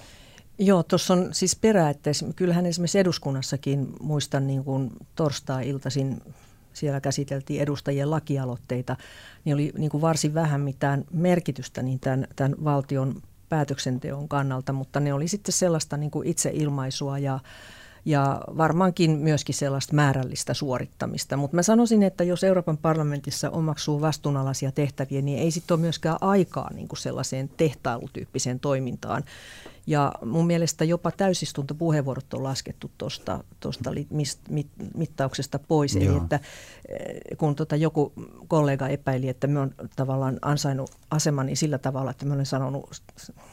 Joo, 0.58 0.82
tuossa 0.82 1.14
on 1.14 1.28
siis 1.32 1.56
perä, 1.56 1.90
että 1.90 2.10
kyllähän 2.36 2.66
esimerkiksi 2.66 2.98
eduskunnassakin 2.98 3.92
muistan 4.00 4.46
niin 4.46 4.64
kuin 4.64 4.90
torstai-iltaisin 5.14 6.22
siellä 6.72 7.00
käsiteltiin 7.00 7.62
edustajien 7.62 8.10
lakialoitteita, 8.10 8.96
niin 9.44 9.54
oli 9.54 9.72
niin 9.78 9.90
kuin 9.90 10.00
varsin 10.00 10.34
vähän 10.34 10.60
mitään 10.60 11.04
merkitystä 11.12 11.82
niin 11.82 12.00
tämän, 12.00 12.26
tämän 12.36 12.54
valtion 12.64 13.22
päätöksenteon 13.48 14.28
kannalta, 14.28 14.72
mutta 14.72 15.00
ne 15.00 15.12
oli 15.12 15.28
sitten 15.28 15.52
sellaista 15.52 15.96
niin 15.96 16.10
kuin 16.10 16.28
itseilmaisua 16.28 17.18
ja, 17.18 17.40
ja 18.04 18.40
varmaankin 18.56 19.10
myöskin 19.10 19.54
sellaista 19.54 19.94
määrällistä 19.94 20.54
suorittamista. 20.54 21.36
Mutta 21.36 21.54
mä 21.54 21.62
sanoisin, 21.62 22.02
että 22.02 22.24
jos 22.24 22.44
Euroopan 22.44 22.78
parlamentissa 22.78 23.50
omaksuu 23.50 24.00
vastuunalaisia 24.00 24.72
tehtäviä, 24.72 25.22
niin 25.22 25.38
ei 25.38 25.50
sitten 25.50 25.74
ole 25.74 25.80
myöskään 25.80 26.16
aikaa 26.20 26.72
niin 26.74 26.88
kuin 26.88 26.98
sellaiseen 26.98 27.50
tehtailutyyppiseen 27.56 28.60
toimintaan. 28.60 29.24
Ja 29.86 30.12
mun 30.24 30.46
mielestä 30.46 30.84
jopa 30.84 31.10
täysistuntopuheenvuorot 31.10 32.34
on 32.34 32.42
laskettu 32.42 32.90
tuosta 32.98 33.40
mittauksesta 34.94 35.58
pois. 35.58 35.94
Joo. 35.94 36.04
Eli 36.04 36.22
että 36.22 36.40
eh, 36.88 37.38
kun 37.38 37.54
tota 37.54 37.76
joku 37.76 38.12
kollega 38.48 38.88
epäili, 38.88 39.28
että 39.28 39.46
me 39.46 39.60
on 39.60 39.74
tavallaan 39.96 40.38
ansainnut 40.42 40.90
asemani 41.10 41.56
sillä 41.56 41.78
tavalla, 41.78 42.10
että 42.10 42.26
mä 42.26 42.34
olen 42.34 42.46
sanonut 42.46 43.02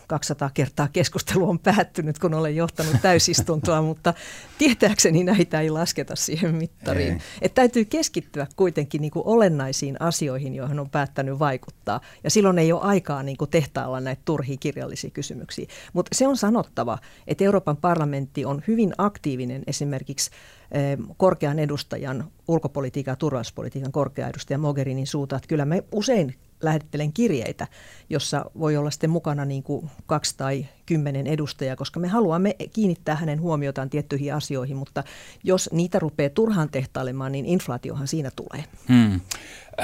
200 0.08 0.50
kertaa 0.54 0.88
keskustelu 0.88 1.50
on 1.50 1.60
päättynyt, 1.60 2.20
kun 2.20 2.34
olen 2.34 2.56
johtanut 2.56 2.96
täysistuntoa, 3.02 3.82
mutta 3.92 4.14
tietääkseni 4.58 5.24
näitä 5.24 5.62
ei 5.62 5.70
lasketa 5.70 6.16
siihen 6.16 6.56
mittariin. 6.56 7.22
Että 7.42 7.56
täytyy 7.56 7.86
keskittyä 7.86 8.48
kuitenkin 8.56 9.02
niin 9.02 9.12
kuin 9.12 9.26
olennaisiin 9.26 10.02
asioihin, 10.02 10.56
joihin 10.56 10.80
on 10.80 10.90
päättänyt 10.90 11.40
vaikuttaa. 11.40 12.02
Ja 12.24 12.30
silloin 12.30 12.60
ei 12.60 12.72
ole 12.72 12.82
aikaa 12.82 13.24
niin 13.24 13.38
kuin 13.38 13.50
tehtailla 13.50 14.00
näitä 14.00 14.22
turhia 14.26 14.58
kirjallisia 14.58 15.10
kysymyksiä. 15.10 15.66
Mutta 15.94 16.16
se 16.22 16.28
on 16.28 16.38
sanottava, 16.38 16.98
että 17.28 17.44
Euroopan 17.44 17.78
parlamentti 17.78 18.46
on 18.46 18.62
hyvin 18.68 18.94
aktiivinen 18.98 19.64
esimerkiksi 19.68 20.32
eh, 20.72 20.98
korkean 21.18 21.60
edustajan, 21.60 22.32
ulkopolitiikan 22.48 23.12
ja 23.12 23.16
turvallisuuspolitiikan 23.16 23.92
korkea 23.92 24.28
edustaja 24.28 24.58
Mogherinin 24.58 25.08
suuta. 25.08 25.36
Että 25.36 25.48
kyllä 25.48 25.66
me 25.66 25.84
usein 25.92 26.36
lähettelen 26.64 27.14
kirjeitä, 27.14 27.68
jossa 28.10 28.46
voi 28.60 28.78
olla 28.78 28.92
sitten 28.92 29.10
mukana 29.10 29.46
niin 29.46 29.64
kuin 29.64 29.90
kaksi 30.06 30.38
tai 30.38 30.66
kymmenen 30.86 31.28
edustajaa, 31.28 31.76
koska 31.76 32.00
me 32.00 32.08
haluamme 32.08 32.56
kiinnittää 32.74 33.16
hänen 33.16 33.42
huomiotaan 33.42 33.90
tiettyihin 33.90 34.34
asioihin, 34.34 34.78
mutta 34.78 35.04
jos 35.44 35.70
niitä 35.74 36.00
rupeaa 36.00 36.30
turhaan 36.30 36.70
tehtailemaan, 36.70 37.32
niin 37.32 37.46
inflaatiohan 37.46 38.08
siinä 38.08 38.32
tulee. 38.36 38.64
Hmm. 38.88 39.22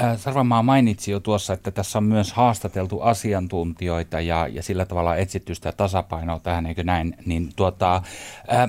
Äh, 0.02 0.18
Sarvamaa 0.18 0.62
mainitsi 0.62 1.10
jo 1.10 1.20
tuossa, 1.20 1.52
että 1.52 1.70
tässä 1.70 1.98
on 1.98 2.04
myös 2.04 2.32
haastateltu 2.32 3.00
asiantuntijoita 3.00 4.20
ja, 4.20 4.48
ja 4.48 4.62
sillä 4.62 4.84
tavalla 4.84 5.16
etsitty 5.16 5.54
sitä 5.54 5.72
tasapainoa 5.72 6.38
tähän, 6.38 6.66
eikö 6.66 6.84
näin? 6.84 7.16
Niin 7.26 7.52
tuota, 7.56 7.96
äh, 7.96 8.02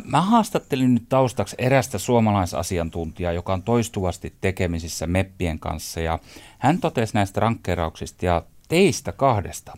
mä 0.04 0.22
haastattelin 0.22 0.94
nyt 0.94 1.10
taustaksi 1.10 1.56
erästä 1.60 1.98
suomalaisasiantuntijaa, 1.98 3.34
joka 3.34 3.54
on 3.54 3.64
toistuvasti 3.64 4.34
tekemisissä 4.42 5.08
meppien 5.08 5.60
kanssa 5.60 6.00
ja 6.00 6.20
hän 6.60 6.78
totesi 6.78 7.14
näistä 7.14 7.40
rankkerauksista 7.40 8.26
ja 8.26 8.44
teistä 8.68 9.12
kahdesta 9.12 9.78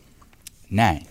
näin. 0.69 1.10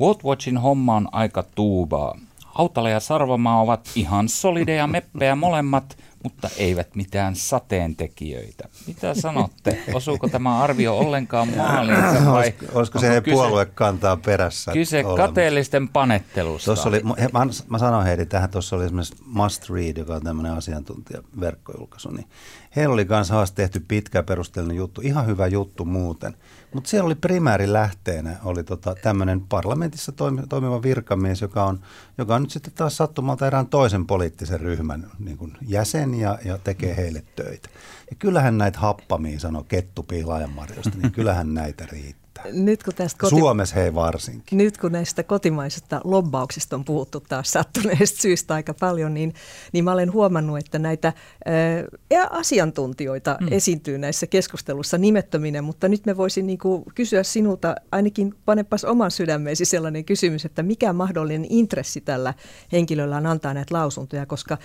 World 0.00 0.20
Watchin 0.24 0.58
homma 0.58 0.96
on 0.96 1.08
aika 1.12 1.42
tuubaa. 1.42 2.18
Hautala 2.46 2.90
ja 2.90 3.00
Sarvamaa 3.00 3.60
ovat 3.60 3.90
ihan 3.94 4.28
solideja 4.28 4.86
meppejä 4.86 5.34
molemmat– 5.34 5.98
mutta 6.22 6.48
eivät 6.56 6.94
mitään 6.94 7.36
sateentekijöitä. 7.36 8.68
Mitä 8.86 9.14
sanotte? 9.14 9.78
Osuuko 9.94 10.28
tämä 10.28 10.58
arvio 10.58 10.98
ollenkaan 10.98 11.48
maaliin? 11.56 12.26
Vai 12.32 12.54
olisiko 12.74 12.98
se 12.98 13.20
kyse, 13.20 13.34
puolue 13.34 13.66
kantaa 13.66 14.16
perässä? 14.16 14.72
Kyse 14.72 15.04
olemassa? 15.04 15.26
kateellisten 15.26 15.88
panettelusta. 15.88 16.64
Tuossa 16.64 16.88
oli, 16.88 17.02
mä, 17.32 17.46
mä 17.68 17.78
sanoin 17.78 18.06
Heidi 18.06 18.26
tähän, 18.26 18.50
tuossa 18.50 18.76
oli 18.76 18.84
esimerkiksi 18.84 19.16
Must 19.26 19.70
Read, 19.70 19.96
joka 19.96 20.14
on 20.14 20.22
tämmöinen 20.22 20.52
asiantuntija 20.52 21.22
verkkojulkaisu, 21.40 22.10
niin 22.10 22.28
heillä 22.76 22.92
oli 22.92 23.04
kanssa 23.04 23.44
tehty 23.54 23.80
pitkä 23.80 24.22
perusteellinen 24.22 24.76
juttu, 24.76 25.00
ihan 25.04 25.26
hyvä 25.26 25.46
juttu 25.46 25.84
muuten– 25.84 26.36
mutta 26.74 26.90
siellä 26.90 27.06
oli 27.06 27.14
primäärilähteenä 27.14 28.36
oli 28.44 28.64
tota, 28.64 28.94
tämmöinen 29.02 29.40
parlamentissa 29.40 30.12
toimi, 30.12 30.42
toimiva 30.48 30.82
virkamies, 30.82 31.40
joka 31.40 31.64
on, 31.64 31.80
joka 32.18 32.34
on 32.34 32.42
nyt 32.42 32.50
sitten 32.50 32.72
taas 32.72 32.96
sattumalta 32.96 33.46
erään 33.46 33.66
toisen 33.66 34.06
poliittisen 34.06 34.60
ryhmän 34.60 35.10
niin 35.18 35.36
kuin 35.36 35.52
jäsen 35.66 36.14
ja, 36.14 36.38
ja 36.44 36.58
tekee 36.58 36.96
heille 36.96 37.22
töitä. 37.36 37.68
Ja 38.10 38.16
kyllähän 38.18 38.58
näitä 38.58 38.78
happamia 38.78 39.40
sanoo 39.40 39.64
Kettu 39.64 40.02
Pihlaajanmarjosta, 40.02 40.98
niin 41.02 41.12
kyllähän 41.12 41.54
näitä 41.54 41.86
riittää 41.92 42.27
mitään. 42.44 42.64
Nyt 42.64 42.82
kun 42.82 42.94
tästä 42.94 43.18
koti... 43.20 43.36
Suomessa 43.36 43.74
hei 43.74 43.94
varsinkin. 43.94 44.58
Nyt 44.58 44.78
kun 44.78 44.92
näistä 44.92 45.22
kotimaisista 45.22 46.00
lobbauksista 46.04 46.76
on 46.76 46.84
puhuttu 46.84 47.20
taas 47.20 47.50
sattuneesta 47.50 48.22
syystä 48.22 48.54
aika 48.54 48.74
paljon, 48.74 49.14
niin, 49.14 49.34
niin 49.72 49.84
mä 49.84 49.92
olen 49.92 50.12
huomannut, 50.12 50.58
että 50.58 50.78
näitä 50.78 51.12
ää, 51.44 52.26
asiantuntijoita 52.30 53.38
mm. 53.40 53.48
esiintyy 53.50 53.98
näissä 53.98 54.26
keskustelussa 54.26 54.98
nimettöminen, 54.98 55.64
mutta 55.64 55.88
nyt 55.88 56.06
me 56.06 56.16
voisin 56.16 56.46
niin 56.46 56.58
kuin 56.58 56.84
kysyä 56.94 57.22
sinulta, 57.22 57.74
ainakin 57.92 58.34
panepas 58.44 58.84
oman 58.84 59.10
sydämeesi 59.10 59.64
sellainen 59.64 60.04
kysymys, 60.04 60.44
että 60.44 60.62
mikä 60.62 60.92
mahdollinen 60.92 61.46
intressi 61.48 62.00
tällä 62.00 62.34
henkilöllä 62.72 63.16
on 63.16 63.26
antaa 63.26 63.54
näitä 63.54 63.74
lausuntoja, 63.74 64.26
koska 64.26 64.58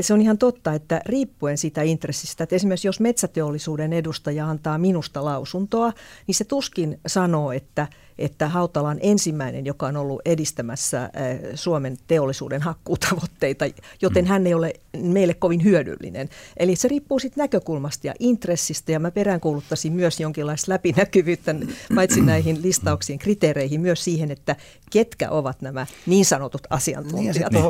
se 0.00 0.14
on 0.14 0.20
ihan 0.20 0.38
totta, 0.38 0.72
että 0.72 1.00
riippuen 1.06 1.58
siitä 1.58 1.82
intressistä, 1.82 2.44
että 2.44 2.56
esimerkiksi 2.56 2.88
jos 2.88 3.00
metsäteollisuuden 3.00 3.92
edustaja 3.92 4.50
antaa 4.50 4.78
minusta 4.78 5.24
lausuntoa, 5.24 5.92
niin 6.26 6.34
se 6.34 6.44
tuskin 6.44 7.00
sanoo, 7.06 7.52
että– 7.52 7.86
että 8.18 8.48
Hautala 8.48 8.88
on 8.88 8.98
ensimmäinen, 9.00 9.66
joka 9.66 9.86
on 9.86 9.96
ollut 9.96 10.22
edistämässä 10.24 11.10
Suomen 11.54 11.96
teollisuuden 12.06 12.62
hakkuutavoitteita, 12.62 13.64
joten 14.02 14.24
mm. 14.24 14.28
hän 14.28 14.46
ei 14.46 14.54
ole 14.54 14.72
meille 15.02 15.34
kovin 15.34 15.64
hyödyllinen. 15.64 16.28
Eli 16.56 16.76
se 16.76 16.88
riippuu 16.88 17.18
sitten 17.18 17.42
näkökulmasta 17.42 18.06
ja 18.06 18.14
intressistä, 18.18 18.92
ja 18.92 19.00
mä 19.00 19.10
peräänkuuluttaisin 19.10 19.92
myös 19.92 20.20
jonkinlaista 20.20 20.72
läpinäkyvyyttä, 20.72 21.54
paitsi 21.94 22.20
näihin 22.20 22.62
listauksiin, 22.62 23.18
kriteereihin, 23.18 23.80
myös 23.80 24.04
siihen, 24.04 24.30
että 24.30 24.56
ketkä 24.90 25.30
ovat 25.30 25.62
nämä 25.62 25.86
niin 26.06 26.24
sanotut 26.24 26.66
asiantuntijat. 26.70 27.52
Niin, 27.52 27.62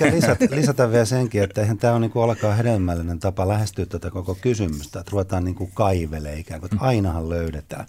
ja 0.00 0.12
lisätä, 0.16 0.46
lisätä 0.50 0.90
vielä 0.90 1.04
senkin, 1.04 1.42
että 1.42 1.60
eihän 1.60 1.78
tämä 1.78 1.92
ole 1.92 2.00
niin 2.00 2.24
alkaa 2.24 2.54
hedelmällinen 2.54 3.18
tapa 3.18 3.48
lähestyä 3.48 3.86
tätä 3.86 4.10
koko 4.10 4.34
kysymystä, 4.34 5.00
että 5.00 5.10
ruvetaan 5.12 5.44
niin 5.44 5.54
kuin 5.54 5.70
kaivelemaan 5.74 6.40
ikään 6.40 6.60
kuin, 6.60 6.72
että 6.72 6.84
ainahan 6.84 7.28
löydetään 7.28 7.86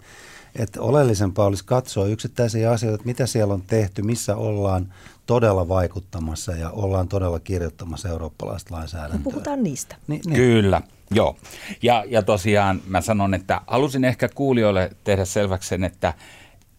että 0.58 0.80
oleellisempaa 0.80 1.46
olisi 1.46 1.64
katsoa 1.64 2.06
yksittäisiä 2.06 2.70
asioita, 2.70 2.94
että 2.94 3.06
mitä 3.06 3.26
siellä 3.26 3.54
on 3.54 3.62
tehty, 3.62 4.02
missä 4.02 4.36
ollaan 4.36 4.92
todella 5.26 5.68
vaikuttamassa 5.68 6.52
ja 6.52 6.70
ollaan 6.70 7.08
todella 7.08 7.40
kirjoittamassa 7.40 8.08
eurooppalaista 8.08 8.74
lainsäädäntöä. 8.74 9.18
Me 9.18 9.24
puhutaan 9.24 9.62
niistä. 9.62 9.96
Ni, 10.06 10.20
niin. 10.24 10.36
Kyllä, 10.36 10.82
joo. 11.10 11.36
Ja, 11.82 12.04
ja 12.08 12.22
tosiaan 12.22 12.82
mä 12.86 13.00
sanon, 13.00 13.34
että 13.34 13.60
halusin 13.66 14.04
ehkä 14.04 14.28
kuulijoille 14.28 14.90
tehdä 15.04 15.24
selväksi 15.24 15.68
sen, 15.68 15.84
että 15.84 16.14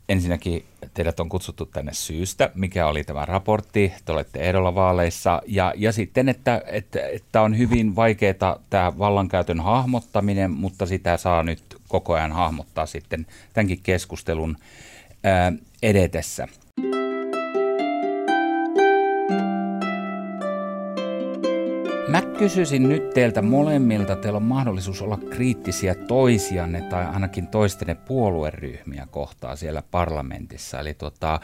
ensinnäkin 0.09 0.65
teidät 0.93 1.19
on 1.19 1.29
kutsuttu 1.29 1.65
tänne 1.65 1.93
syystä, 1.93 2.51
mikä 2.55 2.87
oli 2.87 3.03
tämä 3.03 3.25
raportti, 3.25 3.93
te 4.05 4.11
olette 4.11 4.39
ehdolla 4.39 4.75
vaaleissa, 4.75 5.41
ja, 5.47 5.73
ja 5.77 5.91
sitten, 5.91 6.29
että, 6.29 6.61
että, 6.65 6.99
että 7.07 7.41
on 7.41 7.57
hyvin 7.57 7.95
vaikeaa 7.95 8.59
tämä 8.69 8.97
vallankäytön 8.97 9.59
hahmottaminen, 9.59 10.51
mutta 10.51 10.85
sitä 10.85 11.17
saa 11.17 11.43
nyt 11.43 11.63
koko 11.87 12.13
ajan 12.13 12.31
hahmottaa 12.31 12.85
sitten 12.85 13.27
tämänkin 13.53 13.79
keskustelun 13.83 14.57
edetessä. 15.83 16.47
Mä 22.13 22.21
kysyisin 22.21 22.89
nyt 22.89 23.09
teiltä 23.09 23.41
molemmilta, 23.41 24.15
teillä 24.15 24.37
on 24.37 24.43
mahdollisuus 24.43 25.01
olla 25.01 25.17
kriittisiä 25.17 25.95
toisianne 25.95 26.81
tai 26.81 27.05
ainakin 27.05 27.47
toistenne 27.47 27.95
puolueryhmiä 27.95 29.07
kohtaa 29.11 29.55
siellä 29.55 29.83
parlamentissa. 29.91 30.79
Eli 30.79 30.93
tota, 30.93 31.39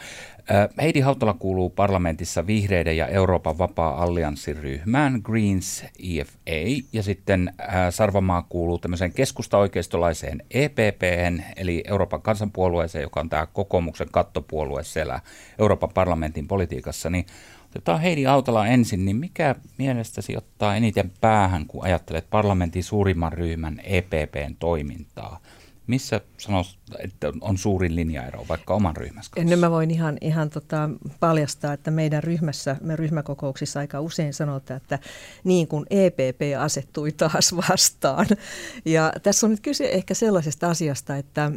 Heidi 0.82 1.00
Hautala 1.00 1.34
kuuluu 1.34 1.70
parlamentissa 1.70 2.46
vihreiden 2.46 2.96
ja 2.96 3.06
Euroopan 3.06 3.58
vapaa-allianssin 3.58 4.56
ryhmään 4.56 5.20
Greens 5.24 5.84
EFA 5.98 6.84
ja 6.92 7.02
sitten 7.02 7.54
Sarvamaa 7.90 8.42
kuuluu 8.48 8.78
tämmöiseen 8.78 9.12
keskusta-oikeistolaiseen 9.12 10.42
EPP, 10.50 11.02
eli 11.56 11.84
Euroopan 11.86 12.22
kansanpuolueeseen, 12.22 13.02
joka 13.02 13.20
on 13.20 13.28
tämä 13.28 13.46
kokoomuksen 13.46 14.08
kattopuolue 14.12 14.84
siellä 14.84 15.20
Euroopan 15.58 15.90
parlamentin 15.94 16.48
politiikassa, 16.48 17.10
niin 17.10 17.26
Otetaan 17.70 18.00
Heidi 18.00 18.26
Autala 18.26 18.66
ensin, 18.66 19.04
niin 19.04 19.16
mikä 19.16 19.54
mielestäsi 19.78 20.36
ottaa 20.36 20.76
eniten 20.76 21.12
päähän, 21.20 21.66
kun 21.66 21.84
ajattelet 21.84 22.30
parlamentin 22.30 22.84
suurimman 22.84 23.32
ryhmän 23.32 23.80
EPPn 23.84 24.56
toimintaa? 24.58 25.40
Missä 25.86 26.20
sanois, 26.38 26.78
että 26.98 27.32
on 27.40 27.58
suurin 27.58 27.96
linjaero 27.96 28.44
vaikka 28.48 28.74
oman 28.74 28.96
ryhmässä 28.96 29.30
kanssa? 29.34 29.50
Nyt 29.50 29.60
mä 29.60 29.70
voin 29.70 29.90
ihan, 29.90 30.18
ihan 30.20 30.50
tota 30.50 30.90
paljastaa, 31.20 31.72
että 31.72 31.90
meidän 31.90 32.22
ryhmässä, 32.22 32.76
me 32.80 32.96
ryhmäkokouksissa 32.96 33.80
aika 33.80 34.00
usein 34.00 34.34
sanotaan, 34.34 34.76
että 34.76 34.98
niin 35.44 35.68
kuin 35.68 35.86
EPP 35.90 36.40
asettui 36.58 37.12
taas 37.12 37.56
vastaan. 37.56 38.26
Ja 38.84 39.12
tässä 39.22 39.46
on 39.46 39.50
nyt 39.50 39.60
kyse 39.60 39.90
ehkä 39.90 40.14
sellaisesta 40.14 40.70
asiasta, 40.70 41.16
että 41.16 41.52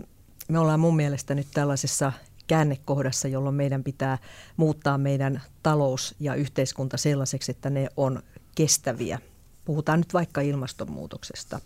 me 0.47 0.59
ollaan 0.59 0.79
mun 0.79 0.95
mielestä 0.95 1.35
nyt 1.35 1.47
tällaisessa 1.53 2.11
käännekohdassa, 2.47 3.27
jolloin 3.27 3.55
meidän 3.55 3.83
pitää 3.83 4.17
muuttaa 4.57 4.97
meidän 4.97 5.41
talous 5.63 6.15
ja 6.19 6.35
yhteiskunta 6.35 6.97
sellaiseksi, 6.97 7.51
että 7.51 7.69
ne 7.69 7.87
on 7.97 8.23
kestäviä. 8.55 9.19
Puhutaan 9.65 9.99
nyt 9.99 10.13
vaikka 10.13 10.41
ilmastonmuutoksesta 10.41 11.59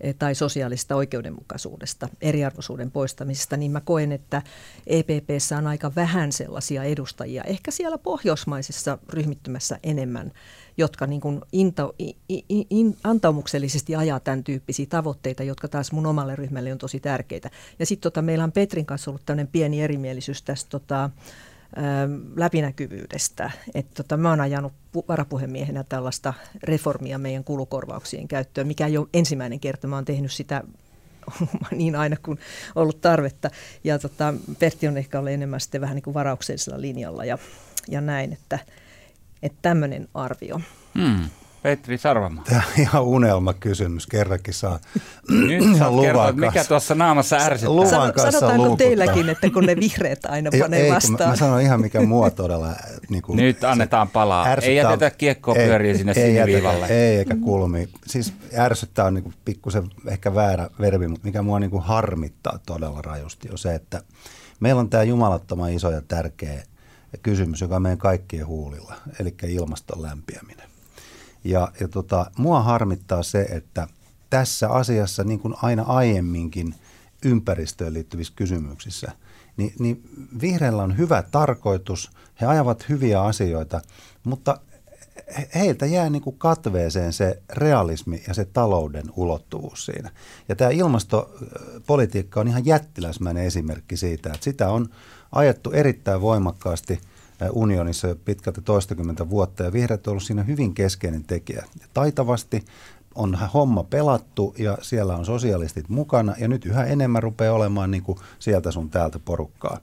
eh, 0.00 0.14
tai 0.14 0.34
sosiaalista 0.34 0.96
oikeudenmukaisuudesta, 0.96 2.08
eriarvoisuuden 2.20 2.90
poistamisesta, 2.90 3.56
niin 3.56 3.72
mä 3.72 3.80
koen, 3.80 4.12
että 4.12 4.42
EPPssä 4.86 5.58
on 5.58 5.66
aika 5.66 5.92
vähän 5.96 6.32
sellaisia 6.32 6.82
edustajia, 6.82 7.44
ehkä 7.44 7.70
siellä 7.70 7.98
pohjoismaisessa 7.98 8.98
ryhmittymässä 9.08 9.78
enemmän, 9.82 10.32
jotka 10.76 11.06
niin 11.06 11.20
kuin 11.20 11.40
into, 11.52 11.94
in, 11.98 12.66
in, 12.70 12.96
antaumuksellisesti 13.04 13.96
ajaa 13.96 14.20
tämän 14.20 14.44
tyyppisiä 14.44 14.86
tavoitteita, 14.88 15.42
jotka 15.42 15.68
taas 15.68 15.92
mun 15.92 16.06
omalle 16.06 16.36
ryhmälle 16.36 16.72
on 16.72 16.78
tosi 16.78 17.00
tärkeitä. 17.00 17.50
Ja 17.78 17.86
sitten 17.86 18.02
tota, 18.02 18.22
meillä 18.22 18.44
on 18.44 18.52
Petrin 18.52 18.86
kanssa 18.86 19.10
ollut 19.10 19.22
tämmöinen 19.26 19.48
pieni 19.52 19.82
erimielisyys 19.82 20.42
tästä 20.42 20.70
tota, 20.70 21.10
läpinäkyvyydestä. 22.36 23.50
että 23.74 24.02
tota, 24.02 24.16
mä 24.16 24.30
oon 24.30 24.40
ajanut 24.40 24.72
varapuhemiehenä 25.08 25.84
tällaista 25.84 26.34
reformia 26.62 27.18
meidän 27.18 27.44
kulukorvauksien 27.44 28.28
käyttöön, 28.28 28.66
mikä 28.66 28.86
ei 28.86 28.98
ole 28.98 29.08
ensimmäinen 29.14 29.60
kerta. 29.60 29.88
Mä 29.88 29.96
oon 29.96 30.04
tehnyt 30.04 30.32
sitä 30.32 30.62
niin 31.70 31.96
aina 31.96 32.16
kuin 32.22 32.38
ollut 32.74 33.00
tarvetta. 33.00 33.50
Ja 33.84 33.98
tota, 33.98 34.34
Pertti 34.58 34.88
on 34.88 34.96
ehkä 34.96 35.18
ollut 35.18 35.32
enemmän 35.32 35.60
sitten 35.60 35.80
vähän 35.80 35.94
niin 35.94 36.02
kuin 36.02 36.14
varauksellisella 36.14 36.80
linjalla 36.80 37.24
ja, 37.24 37.38
ja 37.88 38.00
näin, 38.00 38.32
että– 38.32 38.58
että 39.42 39.58
tämmöinen 39.62 40.08
arvio. 40.14 40.60
Hmm. 40.98 41.20
Petri 41.62 41.98
Sarvamaa. 41.98 42.44
Tämä 42.44 42.62
on 42.66 42.82
ihan 42.82 43.02
unelmakysymys. 43.02 44.06
Kerrankin 44.06 44.54
saa 44.54 44.80
Nyt 45.30 45.62
luvan 45.88 46.02
kertoa, 46.02 46.32
mikä 46.32 46.64
tuossa 46.64 46.94
naamassa 46.94 47.36
ärsyttää. 47.36 47.76
Luvan 47.76 47.90
Sano, 47.90 48.12
kanssa 48.12 48.30
Sanotaanko 48.30 48.62
luukuttaa. 48.62 48.86
teilläkin, 48.86 49.28
että 49.28 49.50
kun 49.50 49.64
ne 49.64 49.76
vihreät 49.76 50.24
aina 50.24 50.50
panee 50.60 50.82
ei, 50.82 50.92
vastaan? 50.92 51.20
Mä, 51.20 51.26
mä 51.26 51.36
sanon 51.36 51.60
ihan 51.60 51.80
mikä 51.80 52.00
mua 52.00 52.30
todella... 52.30 52.68
Niin 53.08 53.22
kuin, 53.22 53.36
Nyt 53.36 53.64
annetaan 53.64 54.08
palaa. 54.08 54.46
Ärsyttää, 54.46 54.70
ei 54.70 54.76
jätetä 54.76 55.10
kiekkoa 55.10 55.54
pyöriä 55.54 55.96
sinne 55.96 56.12
ei, 56.16 56.34
siniviivalle. 56.34 56.86
Ei, 56.86 56.96
ei 56.96 57.16
eikä 57.16 57.36
kulmi. 57.36 57.88
Siis 58.06 58.32
ärsyttää 58.58 59.04
on 59.04 59.14
niin 59.14 59.24
kuin 59.24 59.34
pikkusen 59.44 59.84
ehkä 60.06 60.34
väärä 60.34 60.68
verbi, 60.80 61.08
mutta 61.08 61.26
mikä 61.26 61.42
mua 61.42 61.60
niin 61.60 61.70
kuin 61.70 61.82
harmittaa 61.82 62.58
todella 62.66 63.02
rajusti 63.02 63.48
on 63.50 63.58
se, 63.58 63.74
että 63.74 64.02
meillä 64.60 64.80
on 64.80 64.90
tämä 64.90 65.02
jumalattoman 65.02 65.72
iso 65.72 65.90
ja 65.90 66.02
tärkeä 66.08 66.62
kysymys, 67.18 67.60
joka 67.60 67.76
on 67.76 67.82
meidän 67.82 67.98
kaikkien 67.98 68.46
huulilla, 68.46 68.94
eli 69.20 69.34
ilmaston 69.46 70.02
lämpiäminen. 70.02 70.68
Ja, 71.44 71.72
ja 71.80 71.88
tota, 71.88 72.30
mua 72.38 72.62
harmittaa 72.62 73.22
se, 73.22 73.40
että 73.42 73.88
tässä 74.30 74.68
asiassa, 74.70 75.24
niin 75.24 75.40
kuin 75.40 75.54
aina 75.62 75.82
aiemminkin 75.82 76.74
ympäristöön 77.24 77.94
liittyvissä 77.94 78.32
kysymyksissä, 78.36 79.12
niin, 79.56 79.72
niin 79.78 80.02
vihreillä 80.40 80.82
on 80.82 80.98
hyvä 80.98 81.22
tarkoitus, 81.22 82.10
he 82.40 82.46
ajavat 82.46 82.88
hyviä 82.88 83.22
asioita, 83.22 83.80
mutta 84.24 84.60
heiltä 85.54 85.86
jää 85.86 86.10
niin 86.10 86.22
kuin 86.22 86.38
katveeseen 86.38 87.12
se 87.12 87.42
realismi 87.52 88.22
ja 88.28 88.34
se 88.34 88.44
talouden 88.44 89.04
ulottuvuus 89.16 89.86
siinä. 89.86 90.10
Ja 90.48 90.56
tämä 90.56 90.70
ilmastopolitiikka 90.70 92.40
on 92.40 92.48
ihan 92.48 92.66
jättiläismäinen 92.66 93.44
esimerkki 93.44 93.96
siitä, 93.96 94.28
että 94.28 94.44
sitä 94.44 94.68
on 94.68 94.88
ajettu 95.32 95.70
erittäin 95.70 96.20
voimakkaasti 96.20 97.00
unionissa 97.52 98.08
jo 98.08 98.16
pitkälti 98.24 98.62
toistakymmentä 98.62 99.30
vuotta 99.30 99.62
ja 99.62 99.72
vihreät 99.72 100.06
on 100.06 100.10
ollut 100.10 100.22
siinä 100.22 100.42
hyvin 100.42 100.74
keskeinen 100.74 101.24
tekijä. 101.24 101.64
Taitavasti 101.94 102.64
on 103.14 103.38
homma 103.54 103.84
pelattu 103.84 104.54
ja 104.58 104.78
siellä 104.82 105.16
on 105.16 105.24
sosialistit 105.24 105.88
mukana 105.88 106.34
ja 106.38 106.48
nyt 106.48 106.66
yhä 106.66 106.84
enemmän 106.84 107.22
rupeaa 107.22 107.54
olemaan 107.54 107.90
niin 107.90 108.02
kuin 108.02 108.18
sieltä 108.38 108.70
sun 108.70 108.90
täältä 108.90 109.18
porukkaa. 109.18 109.78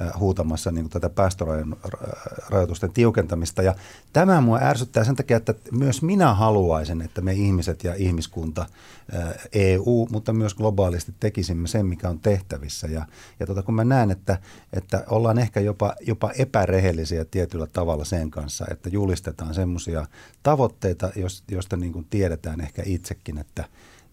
Äh, 0.00 0.12
huutamassa 0.18 0.70
niin 0.70 0.90
tätä 0.90 1.10
päästörajoitusten 1.10 2.92
tiukentamista. 2.92 3.62
Ja 3.62 3.74
tämä 4.12 4.40
mua 4.40 4.58
ärsyttää 4.62 5.04
sen 5.04 5.16
takia, 5.16 5.36
että 5.36 5.54
myös 5.72 6.02
minä 6.02 6.34
haluaisin, 6.34 7.02
että 7.02 7.20
me 7.20 7.32
ihmiset 7.32 7.84
ja 7.84 7.94
ihmiskunta, 7.94 8.66
äh, 9.14 9.34
EU, 9.52 10.08
mutta 10.10 10.32
myös 10.32 10.54
globaalisti 10.54 11.14
tekisimme 11.20 11.68
sen, 11.68 11.86
mikä 11.86 12.08
on 12.08 12.18
tehtävissä. 12.18 12.86
Ja, 12.86 13.06
ja 13.40 13.46
tota, 13.46 13.62
kun 13.62 13.74
mä 13.74 13.84
näen, 13.84 14.10
että, 14.10 14.38
että 14.72 15.04
ollaan 15.10 15.38
ehkä 15.38 15.60
jopa, 15.60 15.94
jopa 16.06 16.30
epärehellisiä 16.38 17.24
tietyllä 17.24 17.66
tavalla 17.66 18.04
sen 18.04 18.30
kanssa, 18.30 18.64
että 18.70 18.88
julistetaan 18.88 19.54
semmoisia 19.54 20.06
tavoitteita, 20.42 21.10
joista 21.50 21.76
niin 21.76 21.92
kuin 21.92 22.06
tiedetään 22.10 22.60
ehkä 22.66 22.82
itsekin, 22.86 23.38
että 23.38 23.64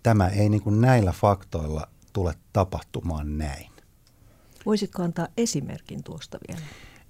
tämä 0.03 0.27
ei 0.27 0.49
niin 0.49 0.61
kuin 0.61 0.81
näillä 0.81 1.11
faktoilla 1.11 1.87
tule 2.13 2.33
tapahtumaan 2.53 3.37
näin. 3.37 3.71
Voisitko 4.65 5.03
antaa 5.03 5.27
esimerkin 5.37 6.03
tuosta 6.03 6.37
vielä? 6.47 6.61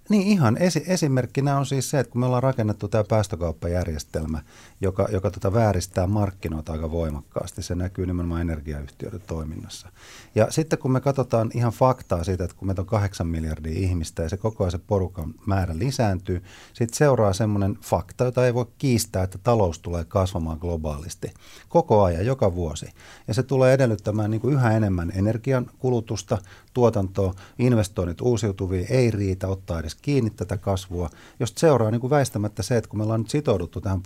Niin 0.09 0.27
ihan 0.27 0.57
esi- 0.57 0.83
esimerkkinä 0.87 1.57
on 1.57 1.65
siis 1.65 1.89
se, 1.89 1.99
että 1.99 2.11
kun 2.11 2.19
me 2.19 2.25
ollaan 2.25 2.43
rakennettu 2.43 2.87
tämä 2.87 3.03
päästökauppajärjestelmä, 3.03 4.41
joka, 4.83 5.07
joka 5.11 5.31
tota 5.31 5.53
vääristää 5.53 6.07
markkinoita 6.07 6.71
aika 6.71 6.91
voimakkaasti, 6.91 7.63
se 7.63 7.75
näkyy 7.75 8.05
nimenomaan 8.05 8.41
energiayhtiöiden 8.41 9.21
toiminnassa. 9.27 9.87
Ja 10.35 10.47
sitten 10.49 10.79
kun 10.79 10.91
me 10.91 11.01
katsotaan 11.01 11.51
ihan 11.53 11.71
faktaa 11.71 12.23
siitä, 12.23 12.43
että 12.43 12.57
kun 12.57 12.67
meitä 12.67 12.81
on 12.81 12.87
kahdeksan 12.87 13.27
miljardia 13.27 13.79
ihmistä 13.79 14.23
ja 14.23 14.29
se 14.29 14.37
koko 14.37 14.63
ajan 14.63 14.71
se 14.71 14.77
porukan 14.77 15.33
määrä 15.45 15.77
lisääntyy, 15.77 16.43
sitten 16.73 16.97
seuraa 16.97 17.33
semmoinen 17.33 17.77
fakta, 17.81 18.23
jota 18.23 18.45
ei 18.45 18.53
voi 18.53 18.65
kiistää, 18.77 19.23
että 19.23 19.37
talous 19.37 19.79
tulee 19.79 20.05
kasvamaan 20.05 20.57
globaalisti 20.57 21.33
koko 21.69 22.03
ajan, 22.03 22.25
joka 22.25 22.55
vuosi. 22.55 22.85
Ja 23.27 23.33
se 23.33 23.43
tulee 23.43 23.73
edellyttämään 23.73 24.31
niin 24.31 24.41
kuin 24.41 24.53
yhä 24.53 24.71
enemmän 24.71 25.11
energian 25.15 25.65
kulutusta, 25.79 26.37
tuotantoa, 26.73 27.33
investoinnit 27.59 28.21
uusiutuviin 28.21 28.85
ei 28.89 29.11
riitä 29.11 29.47
ottaa 29.47 29.79
edes 29.79 29.95
kiinni 29.95 30.29
tätä 30.29 30.57
kasvua, 30.57 31.09
josta 31.39 31.59
seuraa 31.59 31.91
niin 31.91 32.01
kuin 32.01 32.11
väistämättä 32.11 32.63
se, 32.63 32.77
että 32.77 32.89
kun 32.89 32.99
me 32.99 33.03
ollaan 33.03 33.21
nyt 33.21 33.29
sitouduttu 33.29 33.81
tähän 33.81 34.01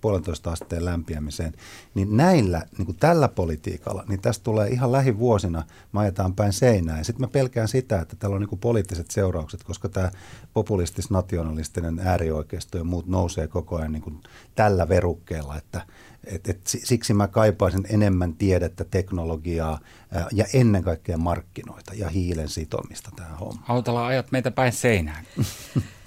puolentoista 0.00 0.52
asteen 0.52 0.84
lämpiämiseen, 0.84 1.52
niin 1.94 2.16
näillä, 2.16 2.62
niin 2.78 2.86
kuin 2.86 2.96
tällä 2.96 3.28
politiikalla, 3.28 4.04
niin 4.08 4.20
tästä 4.20 4.44
tulee 4.44 4.68
ihan 4.68 4.92
lähivuosina, 4.92 5.62
me 5.92 6.00
ajetaan 6.00 6.34
päin 6.34 6.52
seinää. 6.52 6.98
Ja 6.98 7.04
sitten 7.04 7.20
mä 7.20 7.28
pelkään 7.28 7.68
sitä, 7.68 8.00
että 8.00 8.16
tällä 8.16 8.34
on 8.34 8.40
niin 8.40 8.48
kuin 8.48 8.60
poliittiset 8.60 9.10
seuraukset, 9.10 9.64
koska 9.64 9.88
tämä 9.88 10.10
populistis-nationalistinen 10.54 11.98
äärioikeisto 11.98 12.78
ja 12.78 12.84
muut 12.84 13.06
nousee 13.06 13.48
koko 13.48 13.76
ajan 13.76 13.92
niin 13.92 14.02
kuin 14.02 14.20
tällä 14.54 14.88
verukkeella, 14.88 15.56
että 15.56 15.82
et, 16.24 16.48
et, 16.48 16.60
siksi 16.66 17.14
mä 17.14 17.28
kaipaisin 17.28 17.86
enemmän 17.90 18.34
tiedettä, 18.34 18.84
teknologiaa 18.84 19.80
ää, 20.12 20.26
ja 20.32 20.44
ennen 20.54 20.82
kaikkea 20.82 21.16
markkinoita 21.16 21.94
ja 21.94 22.08
hiilen 22.08 22.48
sitomista 22.48 23.10
tähän 23.16 23.38
hommaan. 23.38 23.64
Hautala 23.66 24.06
ajat 24.06 24.32
meitä 24.32 24.50
päin 24.50 24.72
seinään. 24.72 25.24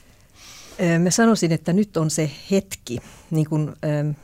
Mä 0.99 1.09
sanoisin, 1.09 1.51
että 1.51 1.73
nyt 1.73 1.97
on 1.97 2.09
se 2.09 2.31
hetki, 2.51 2.99
niin 3.31 3.49
kuin 3.49 3.71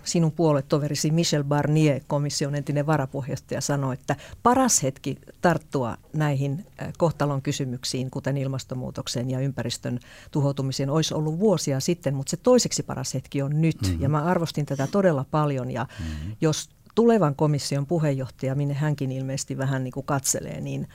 sinun 0.04 0.32
puoletoverisi 0.32 1.12
Michel 1.12 1.44
Barnier, 1.44 2.02
komission 2.08 2.56
entinen 2.56 2.86
varapuheenjohtaja, 2.86 3.62
sanoi, 3.62 3.94
että 3.94 4.16
paras 4.44 4.84
hetki 4.84 5.18
tarttua 5.42 5.98
näihin 6.14 6.66
kohtalon 6.98 7.42
kysymyksiin, 7.42 8.12
kuten 8.12 8.38
ilmastonmuutokseen 8.38 9.30
ja 9.30 9.40
ympäristön 9.40 10.00
tuhoutumiseen, 10.32 10.90
olisi 10.90 11.14
ollut 11.14 11.40
vuosia 11.40 11.80
sitten, 11.80 12.16
mutta 12.16 12.32
se 12.32 12.38
toiseksi 12.38 12.84
paras 12.84 13.14
hetki 13.14 13.42
on 13.42 13.62
nyt. 13.62 13.82
Mm-hmm. 13.82 14.02
Ja 14.02 14.10
mä 14.10 14.24
arvostin 14.24 14.66
tätä 14.66 14.88
todella 14.88 15.26
paljon, 15.32 15.72
ja 15.72 15.88
mm-hmm. 16.00 16.36
jos 16.42 16.70
tulevan 16.96 17.36
komission 17.36 17.86
puheenjohtaja, 17.86 18.56
minne 18.56 18.74
hänkin 18.74 19.12
ilmeisesti 19.12 19.58
vähän 19.58 19.84
niin 19.84 19.92
kuin 19.92 20.06
katselee, 20.06 20.62
niin 20.62 20.88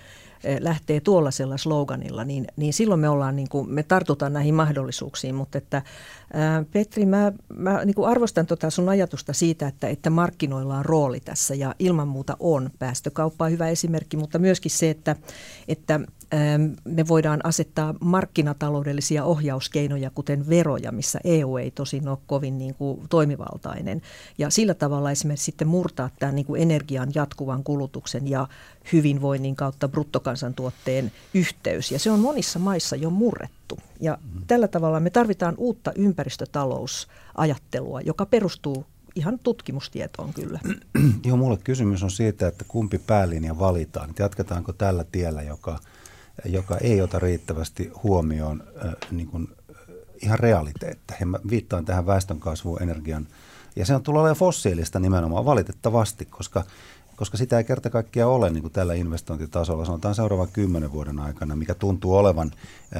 lähtee 0.61 1.00
tuollaisella 1.00 1.57
sloganilla, 1.57 2.24
niin, 2.24 2.46
niin 2.57 2.72
silloin 2.72 3.00
me 3.00 3.09
ollaan, 3.09 3.37
niin 3.37 3.48
kuin, 3.48 3.70
me 3.70 3.83
tartutaan 3.83 4.33
näihin 4.33 4.54
mahdollisuuksiin. 4.54 5.35
Mutta 5.35 5.59
että, 5.59 5.83
ää, 6.33 6.64
Petri, 6.72 7.07
mä, 7.07 7.33
mä 7.57 7.85
niin 7.85 7.94
kuin 7.94 8.09
arvostan 8.09 8.46
tota 8.46 8.70
sun 8.70 8.88
ajatusta 8.88 9.33
siitä, 9.33 9.66
että, 9.66 9.88
että 9.88 10.11
markkinoilla 10.11 10.78
on 10.78 10.85
rooli 10.85 11.20
tässä 11.20 11.54
ja 11.54 11.74
ilman 11.78 12.09
muuta 12.09 12.37
on. 12.40 12.70
Päästökauppa 12.78 13.44
on 13.44 13.50
hyvä 13.50 13.68
esimerkki, 13.68 14.16
mutta 14.16 14.38
myöskin 14.38 14.70
se, 14.70 14.90
että, 14.90 15.16
että 15.68 16.00
me 16.85 17.09
voidaan 17.09 17.40
asettaa 17.44 17.94
markkinataloudellisia 18.01 19.25
ohjauskeinoja, 19.25 20.11
kuten 20.11 20.49
veroja, 20.49 20.92
missä 20.92 21.20
EU 21.25 21.57
ei 21.57 21.70
tosin 21.70 22.09
ole 22.09 22.18
kovin 22.27 22.59
niin 22.59 22.75
kuin 22.75 23.09
toimivaltainen. 23.09 24.03
Ja 24.38 24.51
sillä 24.51 24.75
tavalla 24.75 25.11
esimerkiksi 25.11 25.44
sitten 25.44 25.68
murtaa 25.68 26.11
tämän 26.18 26.35
niin 26.35 26.47
kuin 26.47 26.62
energian 26.62 27.09
jatkuvan 27.14 27.64
kulutuksen 27.64 28.31
ja 28.31 28.49
hyvinvoinnin 28.92 29.57
kautta 29.57 29.88
bruttokansantuotteen 29.88 31.12
yhteys. 31.35 31.92
Ja 31.92 31.99
se 31.99 32.11
on 32.11 32.20
monissa 32.20 32.59
maissa 32.59 32.97
jo 32.97 33.11
murrettu. 33.11 33.79
Ja 34.01 34.18
tällä 34.47 34.68
tavalla 34.68 35.01
me 35.01 35.11
tarvitaan 35.11 35.55
uutta 35.59 35.92
ympäristötalousajattelua, 35.97 38.01
joka 38.01 38.27
perustuu 38.27 38.87
ihan 39.14 39.38
tutkimustietoon 39.42 40.35
kyllä. 40.35 40.61
Joo, 41.25 41.37
mulle 41.37 41.59
kysymys 41.64 42.03
on 42.03 42.11
siitä, 42.11 42.49
että 42.49 42.64
kumpi 42.68 42.99
päälinja 42.99 43.59
valitaan. 43.59 44.11
Jatketaanko 44.18 44.73
tällä 44.73 45.05
tiellä, 45.12 45.42
joka– 45.42 45.79
joka 46.44 46.79
ei 46.79 47.01
ota 47.01 47.18
riittävästi 47.18 47.90
huomioon 48.03 48.64
niin 49.11 49.27
kuin, 49.27 49.49
ihan 50.23 50.38
realiteetteja. 50.38 51.27
Mä 51.27 51.38
viittaan 51.51 51.85
tähän 51.85 52.07
väestönkasvuun, 52.07 52.83
energian, 52.83 53.27
ja 53.77 53.87
se 53.87 53.94
on 53.94 54.03
tullut 54.03 54.20
olemaan 54.20 54.37
fossiilista 54.37 55.01
nimenomaan 55.01 55.44
valitettavasti, 55.44 56.25
koska, 56.25 56.64
koska 57.16 57.37
sitä 57.37 57.59
ei 57.59 57.64
kerta 57.64 57.90
kaikkiaan 57.90 58.33
ole 58.33 58.51
niin 58.51 58.62
kuin 58.62 58.73
tällä 58.73 58.94
investointitasolla, 58.94 59.85
sanotaan 59.85 60.14
seuraavan 60.14 60.49
kymmenen 60.53 60.92
vuoden 60.92 61.18
aikana, 61.18 61.57
mikä 61.57 61.75
tuntuu 61.75 62.16
olevan, 62.16 62.51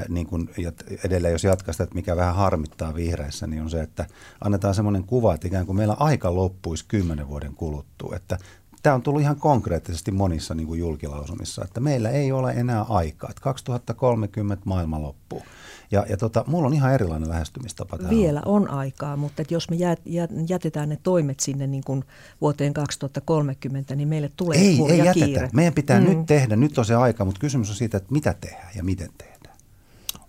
niin 0.09 0.27
kuin, 0.27 0.51
ja 0.59 0.73
edelleen 1.05 1.33
jos 1.33 1.45
jatkaa 1.45 1.73
sitä, 1.73 1.85
että 1.85 1.95
mikä 1.95 2.17
vähän 2.17 2.35
harmittaa 2.35 2.95
vihreissä, 2.95 3.47
niin 3.47 3.63
on 3.63 3.71
se, 3.71 3.81
että 3.81 4.07
annetaan 4.41 4.75
semmoinen 4.75 5.05
kuva, 5.05 5.35
että 5.35 5.49
ikään 5.49 5.67
kuin 5.67 5.77
meillä 5.77 5.97
aika 5.99 6.35
loppuisi 6.35 6.85
kymmenen 6.89 7.29
vuoden 7.29 7.55
kuluttua, 7.55 8.17
että 8.17 8.39
tämä 8.85 8.95
on 8.95 9.03
tullut 9.03 9.21
ihan 9.21 9.37
konkreettisesti 9.37 10.11
monissa 10.11 10.55
niin 10.55 10.67
kuin 10.67 10.81
julkilausumissa, 10.81 11.65
että 11.65 11.81
meillä 11.81 12.11
ei 12.11 12.33
ole 12.33 12.53
enää 12.53 12.83
aikaa, 12.83 13.31
että 13.31 13.43
2030 13.43 14.63
maailma 14.67 15.03
loppuu. 15.03 15.43
Ja, 15.91 16.07
ja 16.09 16.17
tota, 16.17 16.45
mulla 16.47 16.67
on 16.67 16.75
ihan 16.75 16.95
erilainen 16.95 17.29
lähestymistapa 17.29 17.99
tähän. 17.99 18.17
Vielä 18.17 18.43
on 18.45 18.69
aikaa, 18.69 19.17
mutta 19.17 19.43
että 19.43 19.55
jos 19.55 19.71
me 19.71 19.77
jät, 19.77 20.01
jätetään 20.49 20.89
ne 20.89 20.99
toimet 21.03 21.41
sinne 21.41 21.67
niin 21.67 21.85
kuin 21.87 22.05
vuoteen 22.41 22.75
2030, 22.75 23.97
niin 23.97 24.09
meille 24.09 24.31
tulee 24.37 24.59
ei, 24.59 24.79
ei 24.89 24.99
jätetä. 24.99 25.27
kiire. 25.27 25.51
Meidän 25.53 25.75
pitää 25.75 26.01
mm. 26.01 26.07
nyt 26.07 26.27
tehdä, 26.27 26.57
nyt 26.57 26.79
on 26.79 26.85
se 26.85 26.95
aika, 26.95 27.25
mutta 27.25 27.41
kysymys 27.41 27.71
on 27.71 27.77
siitä, 27.77 27.97
että 27.97 28.13
mitä 28.13 28.35
tehdään 28.41 28.71
ja 28.75 28.85
miten 28.85 29.11
tehdään. 29.19 29.34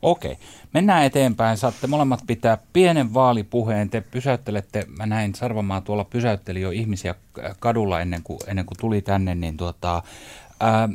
Okei, 0.06 0.38
mennään 0.74 1.06
eteenpäin. 1.06 1.58
Saatte 1.58 1.88
molemmat 1.88 2.20
pitää 2.28 2.58
pienen 2.74 3.14
vaalipuheen. 3.14 3.90
Te 3.90 4.02
pysäyttelette, 4.02 4.86
mä 4.98 5.06
näin 5.06 5.36
Sarvamaa 5.36 5.82
tuolla 5.82 6.04
pysäytteli 6.04 6.62
jo 6.62 6.72
ihmisiä 6.72 7.16
kadulla 7.60 8.02
ennen 8.02 8.24
kuin, 8.24 8.40
ennen 8.48 8.66
kuin 8.66 8.78
tuli 8.80 9.02
tänne, 9.02 9.36
niin 9.36 9.58
tuota, 9.58 10.04
ää, 10.60 10.90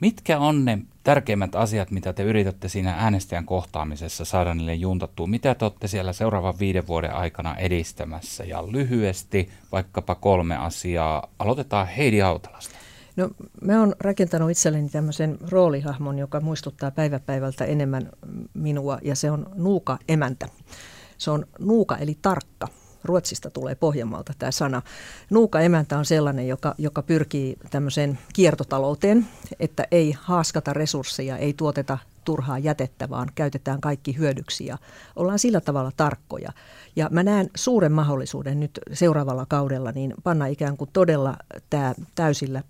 mitkä 0.00 0.38
on 0.38 0.64
ne 0.64 0.78
tärkeimmät 1.04 1.54
asiat, 1.54 1.90
mitä 1.90 2.12
te 2.12 2.22
yritätte 2.22 2.68
siinä 2.68 2.94
äänestäjän 2.98 3.46
kohtaamisessa 3.46 4.24
saada 4.24 4.54
niille 4.54 4.74
juntattua? 4.74 5.26
Mitä 5.26 5.54
te 5.54 5.64
olette 5.64 5.88
siellä 5.88 6.12
seuraavan 6.12 6.58
viiden 6.58 6.86
vuoden 6.86 7.14
aikana 7.14 7.56
edistämässä? 7.56 8.44
Ja 8.44 8.72
lyhyesti 8.72 9.50
vaikkapa 9.72 10.14
kolme 10.14 10.56
asiaa. 10.56 11.28
Aloitetaan 11.38 11.86
Heidi 11.86 12.18
Hautalasta. 12.18 12.74
No, 13.16 13.30
mä 13.60 13.80
oon 13.80 13.94
rakentanut 14.00 14.50
itselleni 14.50 14.88
tämmöisen 14.88 15.38
roolihahmon, 15.50 16.18
joka 16.18 16.40
muistuttaa 16.40 16.90
päiväpäivältä 16.90 17.64
enemmän 17.64 18.10
minua, 18.54 18.98
ja 19.02 19.14
se 19.14 19.30
on 19.30 19.46
nuuka 19.54 19.98
emäntä. 20.08 20.48
Se 21.18 21.30
on 21.30 21.46
nuuka 21.58 21.96
eli 21.96 22.18
tarkka. 22.22 22.68
Ruotsista 23.04 23.50
tulee 23.50 23.74
Pohjanmaalta 23.74 24.32
tämä 24.38 24.50
sana. 24.50 24.82
Nuuka 25.30 25.60
emäntä 25.60 25.98
on 25.98 26.04
sellainen, 26.04 26.48
joka, 26.48 26.74
joka 26.78 27.02
pyrkii 27.02 27.56
tämmöiseen 27.70 28.18
kiertotalouteen, 28.32 29.26
että 29.60 29.84
ei 29.90 30.14
haaskata 30.20 30.72
resursseja, 30.72 31.36
ei 31.36 31.52
tuoteta 31.52 31.98
turhaa 32.24 32.58
jätettä, 32.58 33.10
vaan 33.10 33.28
käytetään 33.34 33.80
kaikki 33.80 34.18
hyödyksi 34.18 34.66
ja 34.66 34.78
ollaan 35.16 35.38
sillä 35.38 35.60
tavalla 35.60 35.92
tarkkoja. 35.96 36.52
Ja 36.96 37.08
mä 37.12 37.22
näen 37.22 37.50
suuren 37.56 37.92
mahdollisuuden 37.92 38.60
nyt 38.60 38.80
seuraavalla 38.92 39.46
kaudella 39.48 39.92
niin 39.92 40.14
panna 40.22 40.46
ikään 40.46 40.76
kuin 40.76 40.90
todella 40.92 41.36
tämä 41.70 41.94
täysillä 42.14 42.62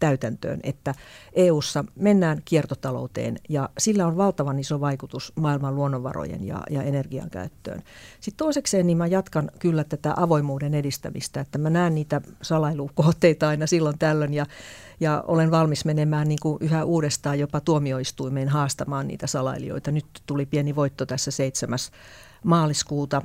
täytäntöön, 0.00 0.60
että 0.62 0.94
EU:ssa 1.32 1.84
mennään 1.96 2.42
kiertotalouteen 2.44 3.36
ja 3.48 3.68
sillä 3.78 4.06
on 4.06 4.16
valtavan 4.16 4.58
iso 4.58 4.80
vaikutus 4.80 5.32
maailman 5.36 5.74
luonnonvarojen 5.74 6.46
ja, 6.46 6.62
ja 6.70 6.82
energian 6.82 7.30
käyttöön. 7.30 7.82
Sitten 8.20 8.44
toisekseen 8.44 8.86
niin 8.86 8.98
mä 8.98 9.06
jatkan 9.06 9.50
kyllä 9.58 9.84
tätä 9.84 10.14
avoimuuden 10.16 10.74
edistämistä, 10.74 11.40
että 11.40 11.58
mä 11.58 11.70
näen 11.70 11.94
niitä 11.94 12.20
salailukohteita 12.42 13.48
aina 13.48 13.66
silloin 13.66 13.98
tällöin 13.98 14.34
ja, 14.34 14.46
ja 15.00 15.24
olen 15.26 15.50
valmis 15.50 15.84
menemään 15.84 16.28
niin 16.28 16.40
kuin 16.42 16.58
yhä 16.60 16.84
uudestaan 16.84 17.38
jopa 17.38 17.60
tuomioistuimeen 17.60 18.48
haastamaan 18.48 19.08
niitä 19.08 19.26
salailijoita. 19.26 19.90
Nyt 19.90 20.06
tuli 20.26 20.46
pieni 20.46 20.76
voitto 20.76 21.06
tässä 21.06 21.30
7. 21.30 21.78
maaliskuuta 22.44 23.22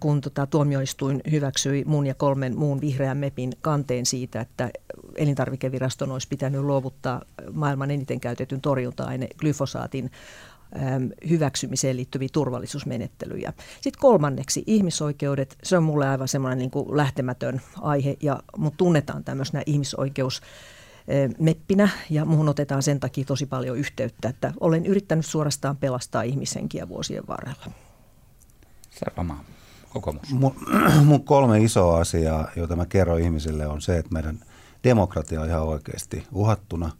kun 0.00 0.20
tota, 0.20 0.46
tuomioistuin 0.46 1.20
hyväksyi 1.30 1.84
mun 1.84 2.06
ja 2.06 2.14
kolmen 2.14 2.58
muun 2.58 2.80
vihreän 2.80 3.16
MEPin 3.16 3.52
kanteen 3.60 4.06
siitä, 4.06 4.40
että 4.40 4.70
elintarvikeviraston 5.14 6.12
olisi 6.12 6.28
pitänyt 6.28 6.60
luovuttaa 6.60 7.22
maailman 7.52 7.90
eniten 7.90 8.20
käytetyn 8.20 8.60
torjunta-aine 8.60 9.28
glyfosaatin 9.36 10.10
hyväksymiseen 11.28 11.96
liittyviä 11.96 12.28
turvallisuusmenettelyjä. 12.32 13.52
Sitten 13.80 14.00
kolmanneksi 14.00 14.64
ihmisoikeudet, 14.66 15.56
se 15.62 15.76
on 15.76 15.82
mulle 15.82 16.08
aivan 16.08 16.28
semmoinen 16.28 16.58
niin 16.58 16.70
kuin 16.70 16.96
lähtemätön 16.96 17.60
aihe, 17.80 18.16
ja 18.22 18.40
mut 18.56 18.74
tunnetaan 18.76 19.24
tämmöisenä 19.24 19.62
ihmisoikeus 19.66 20.42
meppinä 21.38 21.88
ja 22.10 22.24
muuhun 22.24 22.48
otetaan 22.48 22.82
sen 22.82 23.00
takia 23.00 23.24
tosi 23.24 23.46
paljon 23.46 23.76
yhteyttä, 23.76 24.28
että 24.28 24.52
olen 24.60 24.86
yrittänyt 24.86 25.26
suorastaan 25.26 25.76
pelastaa 25.76 26.22
ihmishenkiä 26.22 26.88
vuosien 26.88 27.26
varrella. 27.26 27.70
Sarvamaa 28.90 29.44
kokoomus? 30.00 30.32
Mun, 30.32 30.54
mun 31.04 31.24
kolme 31.24 31.60
isoa 31.60 32.00
asiaa, 32.00 32.48
joita 32.56 32.76
mä 32.76 32.86
kerron 32.86 33.20
ihmisille, 33.20 33.66
on 33.66 33.80
se, 33.80 33.98
että 33.98 34.12
meidän 34.12 34.38
demokratia 34.84 35.40
on 35.40 35.48
ihan 35.48 35.62
oikeasti 35.62 36.26
uhattuna. 36.32 36.90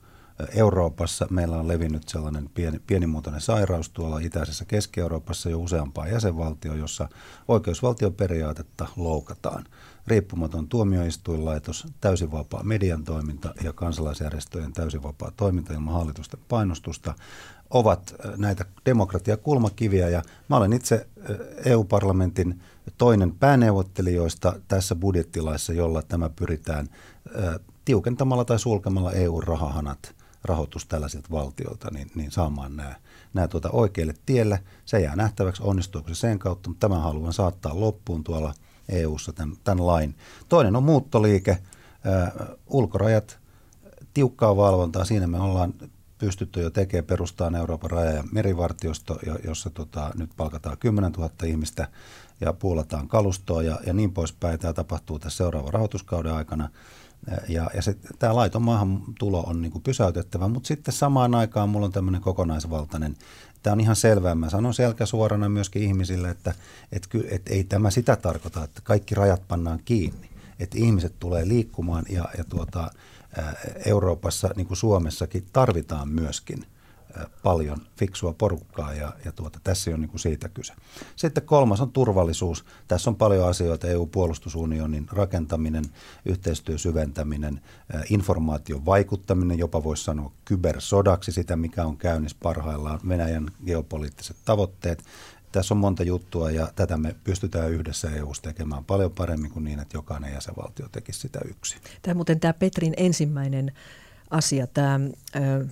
Euroopassa 0.54 1.26
meillä 1.30 1.56
on 1.56 1.68
levinnyt 1.68 2.09
sellainen 2.09 2.50
pieni, 2.54 2.78
pienimuotoinen 2.87 3.40
sairaus 3.40 3.90
tuolla 3.90 4.18
itäisessä 4.18 4.64
Keski-Euroopassa 4.64 5.50
jo 5.50 5.59
useampaa 5.59 6.09
jäsenvaltio, 6.09 6.74
jossa 6.74 7.09
oikeusvaltioperiaatetta 7.48 8.87
loukataan. 8.96 9.64
Riippumaton 10.06 10.68
tuomioistuinlaitos, 10.68 11.87
täysin 12.00 12.32
vapaa 12.32 12.62
median 12.62 13.04
toiminta 13.04 13.54
ja 13.64 13.72
kansalaisjärjestöjen 13.72 14.72
täysin 14.72 15.02
vapaa 15.02 15.32
toiminta 15.37 15.72
ilman 15.72 15.94
hallitusten 15.94 16.40
painostusta 16.48 17.14
ovat 17.70 18.14
näitä 18.37 18.64
demokratiakulmakiviä. 18.87 20.09
Ja 20.09 20.22
mä 20.48 20.56
olen 20.56 20.72
itse 20.72 21.06
EU-parlamentin 21.64 22.61
toinen 22.99 23.33
pääneuvottelijoista 23.33 24.61
tässä 24.68 24.94
budjettilaissa, 24.94 25.72
jolla 25.72 26.03
tämä 26.03 26.29
pyritään 26.29 26.88
tiukentamalla 27.85 28.44
tai 28.44 28.59
sulkemalla 28.59 29.12
EU-rahahanat 29.12 30.14
rahoitus 30.44 30.87
tällaisilta 30.87 31.29
valtioilta, 31.31 31.88
niin, 31.90 32.11
niin 32.14 32.31
saamaan 32.31 32.77
nämä, 32.77 32.94
nämä 33.35 33.49
tuota 33.49 33.70
oikealle 33.70 34.14
tielle. 34.27 34.62
Se 34.85 35.01
jää 35.01 35.16
nähtäväksi, 35.16 35.62
onnistuuko 35.62 36.09
se 36.09 36.14
sen 36.14 36.38
kautta, 36.38 36.68
mutta 36.70 36.88
tämän 36.88 37.03
haluan 37.03 37.33
saattaa 37.33 37.81
loppuun 37.81 38.25
tuolla 38.25 38.55
EU-ssa 38.88 39.33
tämän, 39.33 39.57
tämän 39.64 39.87
lain. 39.87 40.16
Toinen 40.49 40.77
on 40.77 40.83
muuttoliike, 40.83 41.59
ää, 42.05 42.33
ulkorajat, 42.66 43.38
tiukkaa 44.14 44.57
valvontaa. 44.57 45.05
Siinä 45.05 45.27
me 45.27 45.40
ollaan 45.40 45.75
pystytty 46.18 46.61
jo 46.61 46.70
tekemään 46.70 47.05
perustaan 47.05 47.55
Euroopan 47.55 47.90
raja- 47.90 48.12
ja 48.12 48.24
merivartiosto, 48.33 49.18
jossa 49.44 49.70
tota, 49.70 50.11
nyt 50.14 50.31
palkataan 50.37 50.79
10 50.79 51.12
000 51.12 51.31
ihmistä 51.44 51.88
ja 52.40 52.52
puolataan 52.52 53.09
kalustoa 53.09 53.62
ja, 53.62 53.79
ja 53.87 53.92
niin 53.92 54.12
poispäin. 54.12 54.59
Tämä 54.59 54.72
tapahtuu 54.72 55.18
tässä 55.18 55.37
seuraavan 55.37 55.72
rahoituskauden 55.72 56.33
aikana. 56.33 56.68
Ja, 57.48 57.70
ja 57.74 57.83
se, 57.83 57.96
tämä 58.18 58.35
laiton 58.35 58.62
maahantulo 58.62 59.40
on 59.40 59.62
niin 59.62 59.83
pysäytettävä, 59.85 60.48
mutta 60.48 60.66
sitten 60.66 60.94
samaan 60.94 61.35
aikaan 61.35 61.68
mulla 61.68 61.87
on 61.87 61.92
tämmöinen 61.92 62.20
kokonaisvaltainen, 62.20 63.16
tämä 63.62 63.72
on 63.72 63.81
ihan 63.81 63.96
selvää, 63.96 64.35
mä 64.35 64.50
sanon 64.50 64.74
selkäsuorana 64.74 65.48
myöskin 65.48 65.83
ihmisille, 65.83 66.31
että 66.31 66.55
et, 66.92 67.09
et 67.31 67.48
ei 67.48 67.64
tämä 67.64 67.90
sitä 67.90 68.16
tarkoita, 68.16 68.64
että 68.64 68.81
kaikki 68.85 69.14
rajat 69.14 69.48
pannaan 69.48 69.81
kiinni, 69.85 70.31
että 70.59 70.79
ihmiset 70.79 71.14
tulee 71.20 71.48
liikkumaan 71.48 72.05
ja, 72.09 72.24
ja 72.38 72.44
tuota, 72.44 72.90
Euroopassa, 73.87 74.51
niin 74.57 74.66
kuin 74.66 74.77
Suomessakin, 74.77 75.46
tarvitaan 75.53 76.09
myöskin 76.09 76.66
paljon 77.42 77.79
fiksua 77.99 78.35
porukkaa 78.38 78.94
ja, 78.94 79.12
ja 79.25 79.33
tuota, 79.33 79.61
tässä 79.64 79.90
on 79.90 80.01
niin 80.01 80.09
kuin 80.09 80.20
siitä 80.20 80.49
kyse. 80.49 80.72
Sitten 81.16 81.42
kolmas 81.42 81.81
on 81.81 81.92
turvallisuus. 81.92 82.64
Tässä 82.88 83.11
on 83.11 83.16
paljon 83.16 83.49
asioita, 83.49 83.87
EU-puolustusunionin 83.87 85.07
rakentaminen, 85.12 85.85
yhteistyön 86.25 86.79
syventäminen, 86.79 87.61
informaation 88.11 88.87
vaikuttaminen, 88.87 89.59
jopa 89.59 89.85
voisi 89.85 90.05
sanoa 90.05 90.33
kybersodaksi 90.44 91.33
sitä, 91.33 91.57
mikä 91.57 91.85
on 91.85 91.96
käynnissä 91.96 92.37
parhaillaan, 92.42 93.01
Venäjän 93.09 93.51
geopoliittiset 93.66 94.37
tavoitteet. 94.44 95.05
Tässä 95.57 95.75
on 95.75 95.79
monta 95.79 96.03
juttua 96.03 96.51
ja 96.51 96.69
tätä 96.77 96.97
me 96.97 97.14
pystytään 97.25 97.71
yhdessä 97.71 98.11
eu 98.11 98.33
tekemään 98.42 98.85
paljon 98.85 99.12
paremmin 99.12 99.51
kuin 99.51 99.64
niin, 99.64 99.79
että 99.79 99.97
jokainen 99.97 100.33
jäsenvaltio 100.33 100.88
tekisi 100.92 101.21
sitä 101.21 101.38
yksin. 101.49 101.81
Tämä 102.03 102.14
muuten 102.14 102.40
tämä 102.40 102.53
Petrin 102.53 102.95
ensimmäinen 102.97 103.73
asia, 104.31 104.66
tämä 104.66 105.01
ö, 105.37 105.66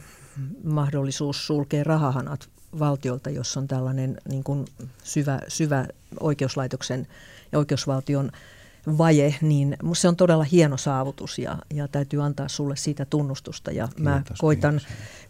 mahdollisuus 0.65 1.47
sulkea 1.47 1.85
rahahanat 1.85 2.49
valtiolta, 2.79 3.31
jos 3.31 3.57
on 3.57 3.69
tällainen 3.69 4.17
niin 4.29 4.45
kuin 4.45 4.65
syvä, 5.03 5.41
syvä 5.49 5.87
oikeuslaitoksen 6.21 7.07
ja 7.53 7.59
oikeusvaltion 7.59 8.31
vaje, 8.99 9.35
niin 9.41 9.77
se 9.95 10.09
on 10.09 10.17
todella 10.17 10.45
hieno 10.45 10.77
saavutus 10.77 11.39
ja, 11.39 11.59
ja 11.75 11.89
täytyy 11.89 12.23
antaa 12.23 12.49
sulle 12.49 12.77
siitä 12.77 13.05
tunnustusta. 13.05 13.71
Ja 13.71 13.87
kiitos, 13.87 14.03
mä 14.03 14.23
koitan, 14.39 14.81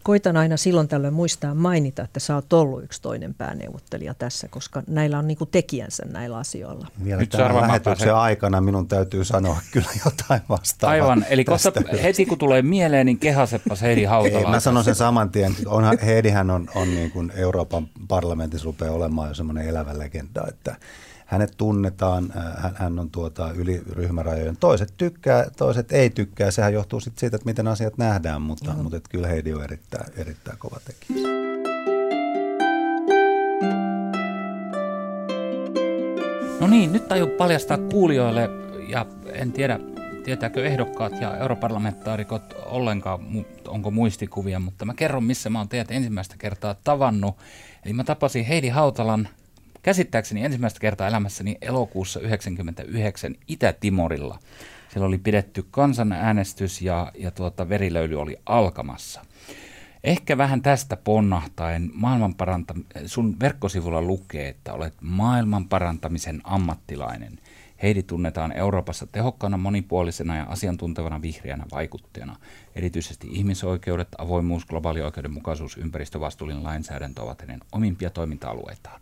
koitan 0.05 0.37
aina 0.37 0.57
silloin 0.57 0.87
tällöin 0.87 1.13
muistaa 1.13 1.55
mainita, 1.55 2.03
että 2.03 2.19
sä 2.19 2.35
oot 2.35 2.53
ollut 2.53 2.83
yksi 2.83 3.01
toinen 3.01 3.33
pääneuvottelija 3.33 4.13
tässä, 4.13 4.47
koska 4.47 4.83
näillä 4.87 5.19
on 5.19 5.27
niinku 5.27 5.45
tekijänsä 5.45 6.05
näillä 6.05 6.37
asioilla. 6.37 6.87
Vielä 7.03 7.19
Nyt 7.19 7.29
tämän 7.29 7.55
lähetyksen 7.55 7.83
pääsen... 7.83 8.15
aikana 8.15 8.61
minun 8.61 8.87
täytyy 8.87 9.23
sanoa 9.23 9.57
kyllä 9.73 9.89
jotain 10.05 10.41
vastaavaa. 10.49 10.93
Aivan, 10.93 11.25
eli 11.29 11.45
koska 11.45 11.71
heti 12.03 12.25
kun 12.25 12.37
tulee 12.37 12.61
mieleen, 12.61 13.05
niin 13.05 13.19
kehaseppas 13.19 13.81
Heidi 13.81 14.03
Hautala. 14.03 14.45
Ei, 14.45 14.51
mä 14.51 14.59
sanon 14.59 14.83
sen 14.83 14.95
saman 14.95 15.29
tien. 15.29 15.55
Onhan, 15.65 15.97
Heidihän 16.05 16.51
on, 16.51 16.67
on 16.75 16.95
niin 16.95 17.11
kuin 17.11 17.31
Euroopan 17.35 17.87
parlamentissa 18.07 18.65
rupeaa 18.65 18.93
olemaan 18.93 19.27
jo 19.27 19.33
semmoinen 19.33 19.67
elävä 19.67 19.99
legenda, 19.99 20.45
että 20.47 20.75
hänet 21.25 21.53
tunnetaan, 21.57 22.33
hän, 22.57 22.75
hän 22.75 22.99
on 22.99 23.09
tuota 23.09 23.51
yli 23.51 23.83
ryhmärajojen. 23.91 24.57
Toiset 24.57 24.93
tykkää, 24.97 25.45
toiset 25.57 25.91
ei 25.91 26.09
tykkää. 26.09 26.51
Sehän 26.51 26.73
johtuu 26.73 26.99
sit 26.99 27.17
siitä, 27.17 27.35
että 27.35 27.45
miten 27.45 27.67
asiat 27.67 27.97
nähdään, 27.97 28.41
mutta, 28.41 28.73
no. 28.73 28.83
mutta 28.83 28.97
et 28.97 29.07
kyllä 29.07 29.27
Heidi 29.27 29.53
on 29.53 29.63
erittäin, 29.63 30.13
erittäin 30.17 30.57
kova 30.57 30.79
tekijä. 30.85 31.27
No 36.59 36.67
niin, 36.67 36.91
nyt 36.93 37.11
aion 37.11 37.29
paljastaa 37.29 37.77
kuulijoille, 37.77 38.49
ja 38.89 39.05
en 39.33 39.51
tiedä, 39.51 39.79
tietääkö 40.23 40.65
ehdokkaat 40.65 41.21
ja 41.21 41.37
europarlamentaarikot 41.37 42.55
ollenkaan, 42.65 43.19
onko 43.67 43.91
muistikuvia, 43.91 44.59
mutta 44.59 44.85
mä 44.85 44.93
kerron, 44.93 45.23
missä 45.23 45.49
mä 45.49 45.57
oon 45.59 45.69
teidät 45.69 45.91
ensimmäistä 45.91 46.35
kertaa 46.37 46.75
tavannut. 46.83 47.37
Eli 47.85 47.93
mä 47.93 48.03
tapasin 48.03 48.45
Heidi 48.45 48.69
Hautalan 48.69 49.27
käsittääkseni 49.85 50.43
ensimmäistä 50.43 50.79
kertaa 50.79 51.07
elämässäni 51.07 51.57
elokuussa 51.61 52.19
1999 52.19 53.35
Itä-Timorilla. 53.47 54.39
Siellä 54.89 55.07
oli 55.07 55.17
pidetty 55.17 55.65
kansanäänestys 55.71 56.81
ja, 56.81 57.11
ja 57.17 57.31
tuota, 57.31 57.69
verilöyly 57.69 58.15
oli 58.15 58.37
alkamassa. 58.45 59.25
Ehkä 60.03 60.37
vähän 60.37 60.61
tästä 60.61 60.97
ponnahtaen 60.97 61.91
maailmanparanta- 61.93 63.05
sun 63.05 63.39
verkkosivulla 63.39 64.01
lukee, 64.01 64.47
että 64.49 64.73
olet 64.73 64.93
maailmanparantamisen 65.01 66.41
ammattilainen. 66.43 67.39
Heidi 67.83 68.03
tunnetaan 68.03 68.51
Euroopassa 68.51 69.07
tehokkaana, 69.07 69.57
monipuolisena 69.57 70.37
ja 70.37 70.43
asiantuntevana 70.43 71.21
vihreänä 71.21 71.65
vaikuttajana. 71.71 72.35
Erityisesti 72.75 73.27
ihmisoikeudet, 73.31 74.07
avoimuus, 74.17 74.65
globaali 74.65 75.01
oikeudenmukaisuus, 75.01 75.77
ympäristövastuullinen 75.77 76.63
lainsäädäntö 76.63 77.21
ovat 77.21 77.41
hänen 77.41 77.59
omimpia 77.71 78.09
toiminta-alueitaan. 78.09 79.01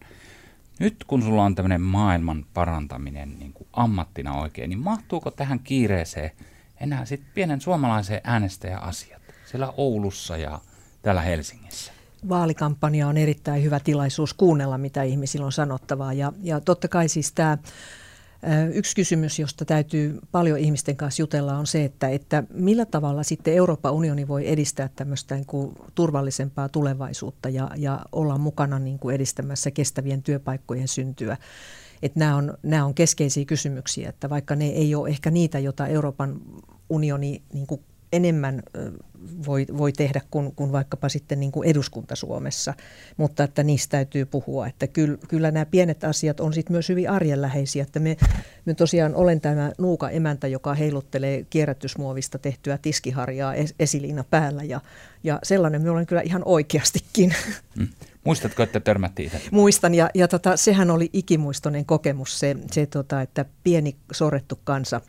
Nyt 0.79 1.03
kun 1.07 1.21
sulla 1.21 1.43
on 1.43 1.55
tämmöinen 1.55 1.81
maailman 1.81 2.45
parantaminen 2.53 3.39
niin 3.39 3.53
kuin 3.53 3.67
ammattina 3.73 4.41
oikein, 4.41 4.69
niin 4.69 4.79
mahtuuko 4.79 5.31
tähän 5.31 5.59
kiireeseen 5.59 6.31
enää 6.79 7.05
sitten 7.05 7.29
pienen 7.33 7.61
suomalaisen 7.61 8.21
äänestäjäasiat 8.23 9.21
siellä 9.45 9.73
Oulussa 9.77 10.37
ja 10.37 10.59
täällä 11.01 11.21
Helsingissä? 11.21 11.91
Vaalikampanja 12.29 13.07
on 13.07 13.17
erittäin 13.17 13.63
hyvä 13.63 13.79
tilaisuus 13.79 14.33
kuunnella, 14.33 14.77
mitä 14.77 15.03
ihmisillä 15.03 15.45
on 15.45 15.51
sanottavaa. 15.51 16.13
Ja, 16.13 16.33
ja 16.41 16.59
totta 16.61 16.87
kai 16.87 17.09
siis 17.09 17.31
tämä 17.31 17.57
Yksi 18.73 18.95
kysymys, 18.95 19.39
josta 19.39 19.65
täytyy 19.65 20.19
paljon 20.31 20.59
ihmisten 20.59 20.95
kanssa 20.95 21.21
jutella, 21.21 21.57
on 21.57 21.67
se, 21.67 21.83
että, 21.83 22.09
että 22.09 22.43
millä 22.53 22.85
tavalla 22.85 23.23
sitten 23.23 23.53
Euroopan 23.53 23.93
unioni 23.93 24.27
voi 24.27 24.49
edistää 24.49 24.89
tämmöistä 24.95 25.35
niin 25.35 25.45
kuin 25.45 25.75
turvallisempaa 25.95 26.69
tulevaisuutta 26.69 27.49
ja, 27.49 27.69
ja 27.77 27.99
olla 28.11 28.37
mukana 28.37 28.79
niin 28.79 28.99
kuin 28.99 29.15
edistämässä 29.15 29.71
kestävien 29.71 30.23
työpaikkojen 30.23 30.87
syntyä. 30.87 31.37
Että 32.01 32.19
nämä, 32.19 32.35
on, 32.35 32.57
nämä 32.63 32.85
on 32.85 32.93
keskeisiä 32.93 33.45
kysymyksiä, 33.45 34.09
että 34.09 34.29
vaikka 34.29 34.55
ne 34.55 34.67
ei 34.67 34.95
ole 34.95 35.09
ehkä 35.09 35.31
niitä, 35.31 35.59
joita 35.59 35.87
Euroopan 35.87 36.41
unioni 36.89 37.41
niin 37.53 37.67
kuin 37.67 37.81
enemmän 38.13 38.63
voi, 39.45 39.65
voi 39.77 39.91
tehdä 39.91 40.21
kuin, 40.31 40.55
kuin 40.55 40.71
vaikkapa 40.71 41.09
sitten 41.09 41.39
niin 41.39 41.51
kuin 41.51 41.69
eduskunta 41.69 42.15
Suomessa, 42.15 42.73
mutta 43.17 43.43
että 43.43 43.63
niistä 43.63 43.91
täytyy 43.91 44.25
puhua. 44.25 44.67
Että 44.67 44.87
kyllä, 44.87 45.17
kyllä 45.27 45.51
nämä 45.51 45.65
pienet 45.65 46.03
asiat 46.03 46.39
on 46.39 46.53
sitten 46.53 46.73
myös 46.73 46.89
hyvin 46.89 47.09
arjenläheisiä. 47.09 47.83
Että 47.83 47.99
me, 47.99 48.17
me 48.65 48.73
tosiaan 48.73 49.15
olen 49.15 49.41
tämä 49.41 49.71
nuuka 49.77 50.09
emäntä, 50.09 50.47
joka 50.47 50.73
heiluttelee 50.73 51.45
kierrätysmuovista 51.49 52.39
tehtyä 52.39 52.77
tiskiharjaa 52.77 53.53
es, 53.53 53.75
esiliina 53.79 54.23
päällä 54.23 54.63
ja, 54.63 54.81
ja 55.23 55.39
sellainen 55.43 55.81
me 55.81 55.89
olen 55.89 56.05
kyllä 56.05 56.21
ihan 56.21 56.41
oikeastikin. 56.45 57.35
Mm. 57.75 57.87
Muistatko, 58.23 58.63
että 58.63 58.79
törmättiin 58.79 59.25
itse? 59.25 59.41
Muistan 59.51 59.95
ja, 59.95 60.09
ja 60.13 60.27
tota, 60.27 60.57
sehän 60.57 60.91
oli 60.91 61.09
ikimuistoinen 61.13 61.85
kokemus 61.85 62.39
se, 62.39 62.55
se 62.71 62.85
tota, 62.85 63.21
että 63.21 63.45
pieni 63.63 63.95
sorrettu 64.11 64.59
kansa 64.63 65.01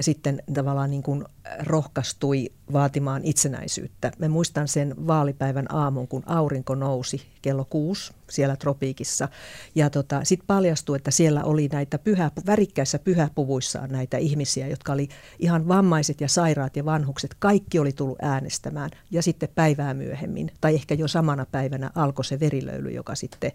sitten 0.00 0.42
tavallaan 0.54 0.90
niin 0.90 1.02
kuin 1.02 1.24
rohkaistui 1.62 2.50
vaatimaan 2.72 3.24
itsenäisyyttä. 3.24 4.12
Me 4.18 4.28
muistan 4.28 4.68
sen 4.68 4.94
vaalipäivän 5.06 5.74
aamun, 5.74 6.08
kun 6.08 6.22
aurinko 6.26 6.74
nousi 6.74 7.26
kello 7.42 7.64
kuusi 7.64 8.12
siellä 8.30 8.56
tropiikissa. 8.56 9.28
Ja 9.74 9.90
tota, 9.90 10.20
sitten 10.24 10.46
paljastui, 10.46 10.96
että 10.96 11.10
siellä 11.10 11.44
oli 11.44 11.68
näitä 11.72 11.98
pyhä, 11.98 12.30
värikkäissä 12.46 12.98
pyhäpuvuissaan 12.98 13.90
näitä 13.90 14.16
ihmisiä, 14.18 14.68
jotka 14.68 14.92
oli 14.92 15.08
ihan 15.38 15.68
vammaiset 15.68 16.20
ja 16.20 16.28
sairaat 16.28 16.76
ja 16.76 16.84
vanhukset. 16.84 17.36
Kaikki 17.38 17.78
oli 17.78 17.92
tullut 17.92 18.18
äänestämään. 18.22 18.90
Ja 19.10 19.22
sitten 19.22 19.48
päivää 19.54 19.94
myöhemmin, 19.94 20.50
tai 20.60 20.74
ehkä 20.74 20.94
jo 20.94 21.08
samana 21.08 21.46
päivänä 21.46 21.90
alkoi 21.94 22.24
se 22.24 22.40
verilöyly, 22.40 22.90
joka 22.90 23.14
sitten 23.14 23.52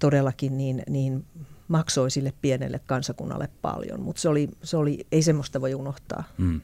todellakin 0.00 0.56
niin, 0.56 0.82
niin 0.88 1.24
maksoi 1.68 2.10
sille 2.10 2.32
pienelle 2.42 2.80
kansakunnalle 2.86 3.48
paljon, 3.62 4.00
mutta 4.00 4.22
se 4.22 4.28
oli, 4.28 4.48
se 4.62 4.76
oli, 4.76 5.06
ei 5.12 5.22
semmoista 5.22 5.60
voi 5.60 5.74
unohtaa. 5.74 6.24
Mm. 6.38 6.60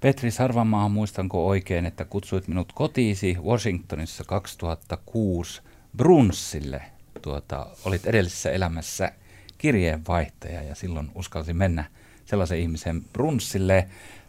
Petri 0.00 0.30
Sarvamaa, 0.30 0.88
muistanko 0.88 1.46
oikein, 1.46 1.86
että 1.86 2.04
kutsuit 2.04 2.48
minut 2.48 2.72
kotiisi 2.72 3.36
Washingtonissa 3.42 4.24
2006 4.24 5.62
brunssille. 5.96 6.82
Tuota, 7.22 7.66
olit 7.84 8.06
edellisessä 8.06 8.50
elämässä 8.50 9.12
kirjeenvaihtaja 9.58 10.62
ja 10.62 10.74
silloin 10.74 11.10
uskalsin 11.14 11.56
mennä 11.56 11.84
sellaisen 12.24 12.58
ihmisen 12.58 13.02
brunssille 13.12 13.88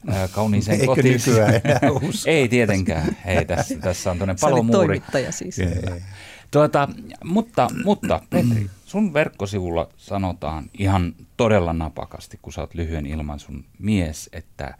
äh, 0.10 0.32
kauniiseen 0.32 0.80
Eikö 0.80 0.86
kotiin. 0.86 1.19
Ei 2.26 2.48
tietenkään. 2.48 3.17
Ei, 3.26 3.46
tässä, 3.46 3.80
tässä 3.80 4.12
on 4.12 4.17
tuonne 4.17 4.36
palomuuri. 4.41 5.04
siis. 5.30 5.60
Ei, 5.60 5.67
ei. 5.67 6.02
Tuota, 6.53 6.87
mutta, 7.23 7.67
mutta 7.83 8.21
Petri, 8.29 8.69
sun 8.85 9.13
verkkosivulla 9.13 9.89
sanotaan 9.97 10.63
ihan 10.79 11.15
todella 11.37 11.73
napakasti, 11.73 12.39
kun 12.41 12.53
sä 12.53 12.61
oot 12.61 12.73
lyhyen 12.73 13.05
ilmaisun 13.05 13.65
mies, 13.79 14.29
että 14.33 14.77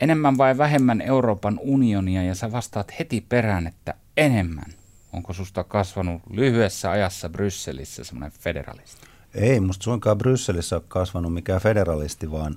enemmän 0.00 0.38
vai 0.38 0.58
vähemmän 0.58 1.00
Euroopan 1.00 1.58
unionia 1.62 2.22
ja 2.22 2.34
sä 2.34 2.52
vastaat 2.52 2.98
heti 2.98 3.20
perään, 3.28 3.66
että 3.66 3.94
enemmän. 4.16 4.72
Onko 5.12 5.32
susta 5.32 5.64
kasvanut 5.64 6.22
lyhyessä 6.30 6.90
ajassa 6.90 7.28
Brysselissä 7.28 8.04
semmoinen 8.04 8.38
federalisti? 8.40 9.06
Ei 9.34 9.60
musta 9.60 9.84
suinkaan 9.84 10.18
Brysselissä 10.18 10.76
ole 10.76 10.84
kasvanut 10.88 11.34
mikään 11.34 11.60
federalisti, 11.60 12.30
vaan 12.30 12.56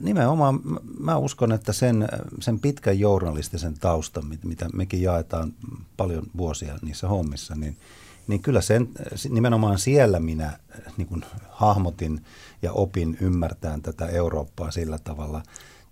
nimenomaan 0.00 0.60
mä 1.00 1.16
uskon, 1.16 1.52
että 1.52 1.72
sen, 1.72 2.08
sen 2.40 2.60
pitkän 2.60 2.98
journalistisen 2.98 3.74
taustan, 3.74 4.24
mitä 4.44 4.68
mekin 4.72 5.02
jaetaan 5.02 5.52
paljon 5.96 6.26
vuosia 6.36 6.78
niissä 6.82 7.08
hommissa, 7.08 7.54
niin– 7.54 7.76
niin 8.28 8.42
kyllä 8.42 8.60
sen, 8.60 8.88
nimenomaan 9.28 9.78
siellä 9.78 10.20
minä 10.20 10.46
äh, 10.46 10.58
niin 10.96 11.08
kuin 11.08 11.24
hahmotin 11.48 12.24
ja 12.62 12.72
opin 12.72 13.16
ymmärtämään 13.20 13.82
tätä 13.82 14.06
Eurooppaa 14.06 14.70
sillä 14.70 14.98
tavalla. 14.98 15.42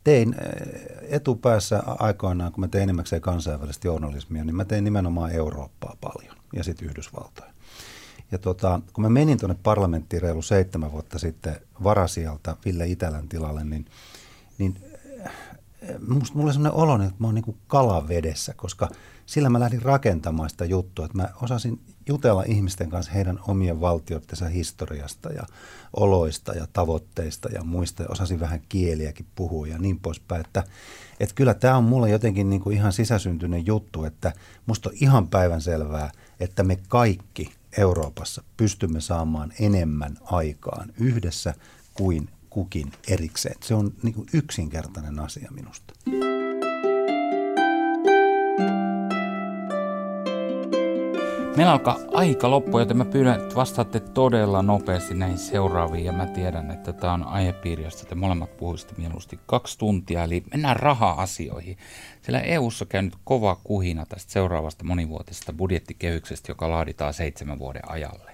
Tein 0.05 0.35
äh, 0.35 0.41
etupäässä 1.09 1.83
aikoinaan, 1.87 2.53
kun 2.53 2.61
mä 2.61 2.69
tein 2.69 2.83
enimmäkseen 2.83 3.23
kansainvälistä 3.23 3.89
journalismia, 3.89 4.45
niin 4.45 4.57
mä 4.57 4.65
tein 4.65 4.85
nimenomaan 4.85 5.31
Eurooppaa 5.31 5.97
paljon 6.01 6.37
ja 6.53 6.65
sitten 6.65 6.89
Yhdysvaltoja. 6.89 7.56
Ja 8.33 8.39
tota, 8.39 8.81
kun 8.93 9.03
mä 9.03 9.11
menin 9.11 9.39
tuonne 9.39 9.57
parlamenttiin 9.63 10.23
reilu 10.23 10.43
seitsemän 10.43 10.93
vuotta 10.93 11.19
sitten 11.19 11.57
varasijalta 11.85 12.57
Ville 12.65 12.87
Itälän 12.87 13.29
tilalle, 13.29 13.65
niin, 13.65 13.87
niin 14.59 14.77
äh, 15.27 15.33
musta 16.09 16.37
mulla 16.37 16.49
on 16.49 16.55
sellainen 16.55 16.81
olo, 16.81 16.95
että 16.95 17.15
mä 17.19 17.27
oon 17.27 17.35
niin 17.35 17.57
kalavedessä, 17.67 18.55
koska– 18.57 18.89
sillä 19.27 19.51
mä 19.51 19.61
lähdin 19.61 19.83
rakentamaan 19.83 20.51
sitä 20.51 20.65
juttua, 20.65 21.05
että 21.05 21.17
mä 21.17 21.29
osasin 21.43 21.81
jutella 22.09 22.45
ihmisten 22.47 22.91
kanssa 22.91 23.13
heidän 23.13 23.39
omien 23.49 23.81
valtioittensa 23.81 24.49
historiasta 24.49 25.33
ja 25.33 25.43
oloista 25.97 26.53
ja 26.53 26.67
tavoitteista 26.73 27.49
ja 27.49 27.65
muista. 27.65 28.03
Ja 28.03 28.09
osasin 28.09 28.41
vähän 28.41 28.61
kieliäkin 28.69 29.27
puhua 29.35 29.67
ja 29.67 29.79
niin 29.79 29.99
poispäin. 30.01 30.41
Että, 30.41 30.65
että 31.21 31.35
kyllä 31.35 31.55
tämä 31.55 31.77
on 31.77 31.85
mulle 31.85 32.11
jotenkin 32.11 32.51
niin 32.51 32.61
kuin 32.61 32.77
ihan 32.77 32.93
sisäsyntyinen 32.93 33.67
juttu, 33.67 34.05
että 34.05 34.33
musta 34.67 34.89
on 34.89 34.97
ihan 35.01 35.29
päivän 35.29 35.61
selvää, 35.61 36.11
että 36.41 36.63
me 36.63 36.79
kaikki 36.89 37.53
Euroopassa 37.79 38.43
pystymme 38.57 39.01
saamaan 39.01 39.53
enemmän 39.61 40.19
aikaan 40.25 40.93
yhdessä 41.01 41.55
kuin 41.95 42.29
kukin 42.51 42.93
erikseen. 43.09 43.57
Se 43.65 43.75
on 43.75 43.93
niin 44.03 44.27
yksinkertainen 44.33 45.19
asia 45.19 45.51
minusta. 45.51 45.95
Meillä 51.57 51.73
alkaa 51.73 51.99
aika 52.13 52.51
loppu, 52.51 52.79
joten 52.79 52.97
mä 52.97 53.05
pyydän, 53.05 53.41
että 53.41 53.55
vastaatte 53.55 54.01
todella 54.01 54.63
nopeasti 54.63 55.15
näihin 55.15 55.39
seuraaviin. 55.39 56.05
Ja 56.05 56.13
mä 56.13 56.27
tiedän, 56.27 56.71
että 56.71 56.93
tämä 56.93 57.13
on 57.13 57.25
aihepiiri, 57.25 57.85
josta 57.85 58.05
te 58.05 58.15
molemmat 58.15 58.57
puhuisitte 58.57 58.95
mieluusti 58.97 59.39
kaksi 59.47 59.79
tuntia. 59.79 60.25
Eli 60.25 60.43
mennään 60.51 60.77
raha-asioihin. 60.77 61.79
Sillä 62.23 62.41
EU:ssa 62.41 62.87
käy 62.87 63.03
nyt 63.03 63.15
kova 63.25 63.57
kuhina 63.65 64.07
tästä 64.07 64.33
seuraavasta 64.33 64.85
monivuotisesta 64.85 65.53
budjettikehyksestä, 65.53 66.51
joka 66.51 66.71
laaditaan 66.71 67.15
seitsemän 67.15 67.59
vuoden 67.59 67.91
ajalle. 67.91 68.33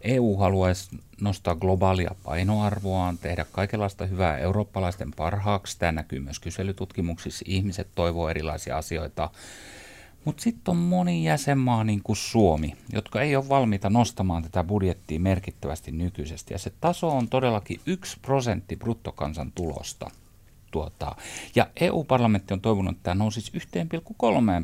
EU 0.00 0.36
haluaisi 0.36 0.98
nostaa 1.20 1.54
globaalia 1.54 2.14
painoarvoaan, 2.24 3.18
tehdä 3.18 3.46
kaikenlaista 3.52 4.06
hyvää 4.06 4.38
eurooppalaisten 4.38 5.10
parhaaksi. 5.16 5.78
Tämä 5.78 5.92
näkyy 5.92 6.20
myös 6.20 6.40
kyselytutkimuksissa. 6.40 7.44
Ihmiset 7.48 7.88
toivoo 7.94 8.28
erilaisia 8.28 8.76
asioita 8.76 9.30
mutta 10.24 10.42
sitten 10.42 10.72
on 10.72 10.76
moni 10.76 11.24
jäsenmaa, 11.24 11.84
niin 11.84 12.00
kuin 12.02 12.16
Suomi, 12.16 12.76
jotka 12.92 13.20
ei 13.20 13.36
ole 13.36 13.48
valmiita 13.48 13.90
nostamaan 13.90 14.42
tätä 14.42 14.64
budjettia 14.64 15.20
merkittävästi 15.20 15.92
nykyisestä. 15.92 16.54
Ja 16.54 16.58
se 16.58 16.72
taso 16.80 17.08
on 17.08 17.28
todellakin 17.28 17.80
1 17.86 18.16
prosentti 18.22 18.76
bruttokansantulosta. 18.76 20.10
Tuota, 20.70 21.16
ja 21.54 21.70
EU-parlamentti 21.80 22.54
on 22.54 22.60
toivonut, 22.60 22.92
että 22.92 23.02
tämä 23.02 23.14
nousisi 23.14 23.52
1,3 23.58 23.60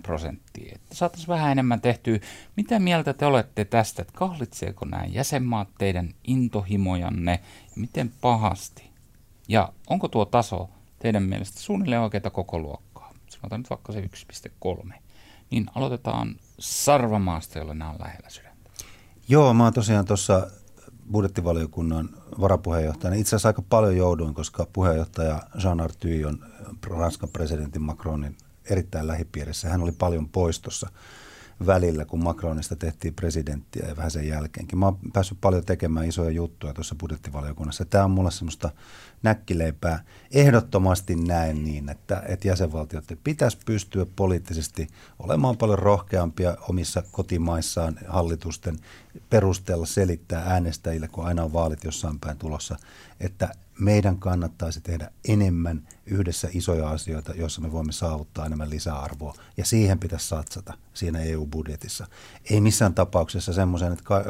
prosenttiin, 0.02 0.74
että 0.74 0.94
saataisiin 0.94 1.28
vähän 1.28 1.52
enemmän 1.52 1.80
tehtyä. 1.80 2.18
Mitä 2.56 2.78
mieltä 2.78 3.12
te 3.12 3.26
olette 3.26 3.64
tästä, 3.64 4.02
että 4.02 4.14
kahlitseeko 4.16 4.84
nämä 4.84 5.04
jäsenmaat 5.04 5.68
teidän 5.78 6.14
intohimojanne 6.24 7.32
ja 7.64 7.80
miten 7.80 8.12
pahasti? 8.20 8.90
Ja 9.48 9.72
onko 9.90 10.08
tuo 10.08 10.24
taso 10.24 10.70
teidän 10.98 11.22
mielestä 11.22 11.60
suunnilleen 11.60 12.02
oikeita 12.02 12.30
koko 12.30 12.58
luokkaa? 12.58 13.12
Sanotaan 13.28 13.60
nyt 13.60 13.70
vaikka 13.70 13.92
se 13.92 14.00
1,3 14.00 14.94
niin 15.50 15.66
aloitetaan 15.74 16.36
Sarvamaasta, 16.58 17.58
jolla 17.58 17.74
nämä 17.74 17.90
on 17.90 17.96
lähellä 18.00 18.28
sydäntä. 18.28 18.70
Joo, 19.28 19.54
mä 19.54 19.64
oon 19.64 19.72
tosiaan 19.72 20.04
tuossa 20.04 20.50
budjettivaliokunnan 21.12 22.08
varapuheenjohtajana. 22.40 23.16
Itse 23.16 23.28
asiassa 23.28 23.48
aika 23.48 23.62
paljon 23.62 23.96
jouduin, 23.96 24.34
koska 24.34 24.66
puheenjohtaja 24.72 25.42
Jean 25.64 25.80
Arthuy 25.80 26.24
on 26.24 26.44
Ranskan 26.86 27.28
presidentin 27.28 27.82
Macronin 27.82 28.36
erittäin 28.70 29.06
lähipiirissä. 29.06 29.68
Hän 29.68 29.82
oli 29.82 29.92
paljon 29.92 30.28
poistossa 30.28 30.90
välillä, 31.66 32.04
kun 32.04 32.24
Macronista 32.24 32.76
tehtiin 32.76 33.14
presidenttiä 33.14 33.88
ja 33.88 33.96
vähän 33.96 34.10
sen 34.10 34.28
jälkeenkin. 34.28 34.78
Mä 34.78 34.86
oon 34.86 34.98
päässyt 35.12 35.38
paljon 35.40 35.64
tekemään 35.64 36.06
isoja 36.08 36.30
juttuja 36.30 36.74
tuossa 36.74 36.94
budjettivaliokunnassa. 36.94 37.84
Tämä 37.84 38.04
on 38.04 38.10
mulle 38.10 38.30
semmoista 38.30 38.70
näkkileipää. 39.22 40.04
Ehdottomasti 40.30 41.16
näen 41.16 41.64
niin, 41.64 41.88
että, 41.88 42.22
että 42.26 42.48
jäsenvaltiot 42.48 43.04
pitäisi 43.24 43.58
pystyä 43.66 44.06
poliittisesti 44.16 44.88
olemaan 45.18 45.56
paljon 45.56 45.78
rohkeampia 45.78 46.56
omissa 46.68 47.02
kotimaissaan 47.12 47.98
hallitusten 48.08 48.76
perusteella 49.30 49.86
selittää 49.86 50.42
äänestäjille, 50.46 51.08
kun 51.08 51.26
aina 51.26 51.44
on 51.44 51.52
vaalit 51.52 51.84
jossain 51.84 52.20
päin 52.20 52.38
tulossa, 52.38 52.76
että 53.20 53.52
meidän 53.80 54.18
kannattaisi 54.18 54.80
tehdä 54.80 55.10
enemmän 55.28 55.88
yhdessä 56.06 56.48
isoja 56.52 56.90
asioita, 56.90 57.32
joissa 57.32 57.60
me 57.60 57.72
voimme 57.72 57.92
saavuttaa 57.92 58.46
enemmän 58.46 58.70
lisäarvoa. 58.70 59.34
Ja 59.56 59.64
siihen 59.64 59.98
pitäisi 59.98 60.28
satsata 60.28 60.74
siinä 60.94 61.20
EU-budjetissa. 61.20 62.06
Ei 62.50 62.60
missään 62.60 62.94
tapauksessa 62.94 63.52
semmoisen, 63.52 63.92
että 63.92 64.04
ka- 64.04 64.24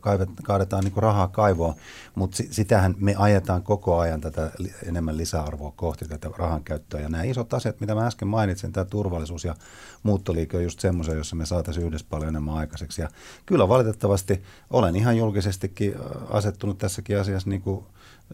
ka- 0.00 0.26
kaadetaan 0.42 0.84
niin 0.84 0.96
rahaa 0.96 1.28
kaivoon, 1.28 1.74
mutta 2.14 2.42
sitähän 2.50 2.94
me 2.98 3.14
ajetaan 3.18 3.62
koko 3.62 3.98
ajan 3.98 4.20
tätä 4.20 4.50
enemmän 4.86 5.16
lisäarvoa 5.16 5.72
kohti 5.76 6.08
tätä 6.08 6.30
rahan 6.38 6.64
käyttöä. 6.64 7.00
Ja 7.00 7.08
nämä 7.08 7.24
isot 7.24 7.54
asiat, 7.54 7.80
mitä 7.80 7.94
mä 7.94 8.06
äsken 8.06 8.28
mainitsin, 8.28 8.72
tämä 8.72 8.84
turvallisuus 8.84 9.44
ja 9.44 9.54
muuttoliike 10.02 10.56
on 10.56 10.62
just 10.62 10.80
semmoisia, 10.80 11.14
jossa 11.14 11.36
me 11.36 11.46
saataisiin 11.46 11.86
yhdessä 11.86 12.06
paljon 12.10 12.28
enemmän 12.28 12.54
aikaiseksi. 12.54 13.02
Ja 13.02 13.08
kyllä 13.46 13.68
valitettavasti 13.68 14.42
olen 14.70 14.96
ihan 14.96 15.16
julkisestikin 15.16 15.94
asettunut 16.30 16.78
tässäkin 16.78 17.20
asiassa 17.20 17.50
niin 17.50 17.62
kuin 17.62 17.84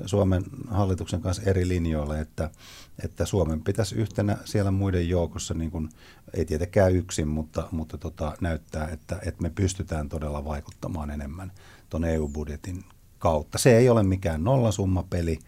Suomen 0.06 0.44
hallituksen 0.68 1.20
kanssa 1.20 1.42
eri 1.42 1.68
linjoilla, 1.68 2.18
että, 2.18 2.50
että 3.04 3.26
Suomen 3.26 3.62
pitäisi 3.62 3.94
yhtenä 3.94 4.36
siellä 4.44 4.70
muiden 4.70 5.08
joukossa, 5.08 5.54
niin 5.54 5.70
kuin, 5.70 5.88
ei 6.34 6.44
tietenkään 6.44 6.96
yksin, 6.96 7.28
mutta, 7.28 7.68
mutta 7.70 7.98
tota, 7.98 8.34
näyttää, 8.40 8.88
että, 8.88 9.18
että 9.26 9.42
me 9.42 9.50
pystytään 9.50 10.08
todella 10.08 10.44
vaikuttamaan 10.44 11.10
enemmän 11.10 11.52
tuon 11.90 12.04
EU-budjetin 12.04 12.84
kautta. 13.18 13.58
Se 13.58 13.76
ei 13.76 13.88
ole 13.88 14.02
mikään 14.02 14.44
nollasummapeli, 14.44 15.38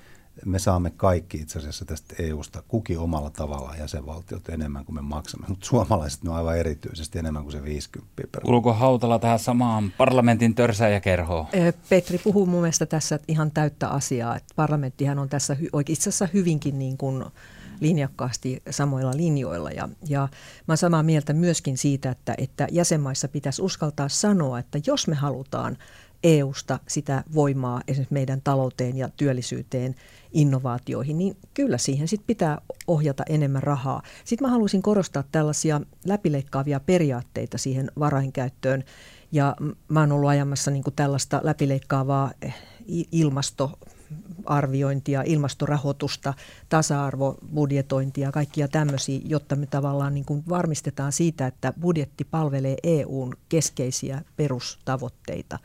me 0.45 0.59
saamme 0.59 0.91
kaikki 0.91 1.39
itse 1.39 1.59
asiassa 1.59 1.85
tästä 1.85 2.15
EUsta 2.19 2.63
kuki 2.69 2.97
omalla 2.97 3.31
tavallaan 3.31 3.79
jäsenvaltiot 3.79 4.49
enemmän 4.49 4.85
kuin 4.85 4.95
me 4.95 5.03
maksamme, 5.03 5.47
mutta 5.49 5.67
suomalaiset 5.67 6.23
ne 6.23 6.31
on 6.31 6.37
aivan 6.37 6.59
erityisesti 6.59 7.19
enemmän 7.19 7.43
kuin 7.43 7.53
se 7.53 7.63
50 7.63 8.13
per 8.17 8.43
Kuuluuko 8.43 8.73
Hautala 8.73 9.19
tähän 9.19 9.39
samaan 9.39 9.93
parlamentin 9.99 10.55
törsäjäkerhoon? 10.55 11.47
Petri 11.89 12.19
puhuu 12.19 12.47
mun 12.47 12.61
mielestä 12.61 12.87
tässä 12.87 13.19
ihan 13.29 13.51
täyttä 13.51 13.89
asiaa, 13.89 14.37
että 14.37 14.55
parlamenttihan 14.57 15.19
on 15.19 15.29
tässä 15.29 15.57
itse 15.89 16.03
asiassa 16.03 16.29
hyvinkin 16.35 16.79
niin 16.79 16.97
kuin 16.97 17.25
linjakkaasti 17.81 18.63
samoilla 18.71 19.17
linjoilla. 19.17 19.71
Ja, 19.71 19.89
ja 20.09 20.21
mä 20.21 20.29
olen 20.69 20.79
samaa 20.79 21.03
mieltä 21.03 21.33
myöskin 21.33 21.79
siitä, 21.79 22.11
että, 22.11 22.35
että 22.39 22.69
jäsenmaissa 22.71 23.29
pitäisi 23.29 23.63
uskaltaa 23.63 24.09
sanoa, 24.09 24.59
että 24.59 24.79
jos 24.87 25.09
me 25.09 25.15
halutaan 25.15 25.79
EUsta 26.23 26.79
sitä 26.89 27.25
voimaa 27.35 27.81
esimerkiksi 27.89 28.15
meidän 28.15 28.41
talouteen 28.45 28.97
ja 28.97 29.09
työllisyyteen, 29.17 29.95
innovaatioihin, 30.33 31.19
niin 31.19 31.37
kyllä 31.55 31.79
siihen 31.79 32.09
sit 32.09 32.21
pitää 32.27 32.61
ohjata 32.87 33.23
enemmän 33.29 33.63
rahaa. 33.63 34.03
Sitten 34.25 34.49
mä 34.49 34.53
haluaisin 34.53 34.83
korostaa 34.83 35.25
tällaisia 35.33 35.81
läpileikkaavia 36.05 36.81
periaatteita 36.81 37.59
siihen 37.59 37.91
varainkäyttöön. 37.99 38.85
Ja 39.33 39.57
mä 39.89 40.01
oon 40.01 40.13
ollut 40.13 40.31
ajamassa 40.31 40.71
niin 40.71 40.85
tällaista 40.97 41.41
läpileikkaavaa 41.43 42.33
eh, 42.43 42.55
ilmasto 43.13 43.79
arviointia, 44.47 45.23
ilmastorahoitusta, 45.27 46.35
tasa-arvobudjetointia, 46.69 48.33
kaikkia 48.33 48.69
tämmöisiä, 48.69 49.21
jotta 49.25 49.57
me 49.57 49.67
tavallaan 49.67 50.15
niin 50.15 50.25
kuin 50.25 50.43
varmistetaan 50.49 51.13
siitä, 51.13 51.47
että 51.47 51.73
budjetti 51.81 52.25
palvelee 52.25 52.77
EUn 52.83 53.37
keskeisiä 53.49 54.23
perustavoitteita 54.37 55.59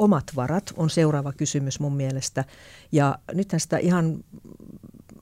omat 0.00 0.24
varat 0.36 0.72
on 0.76 0.90
seuraava 0.90 1.32
kysymys 1.32 1.80
mun 1.80 1.96
mielestä. 1.96 2.44
Ja 2.92 3.18
nythän 3.34 3.60
sitä 3.60 3.78
ihan 3.78 4.24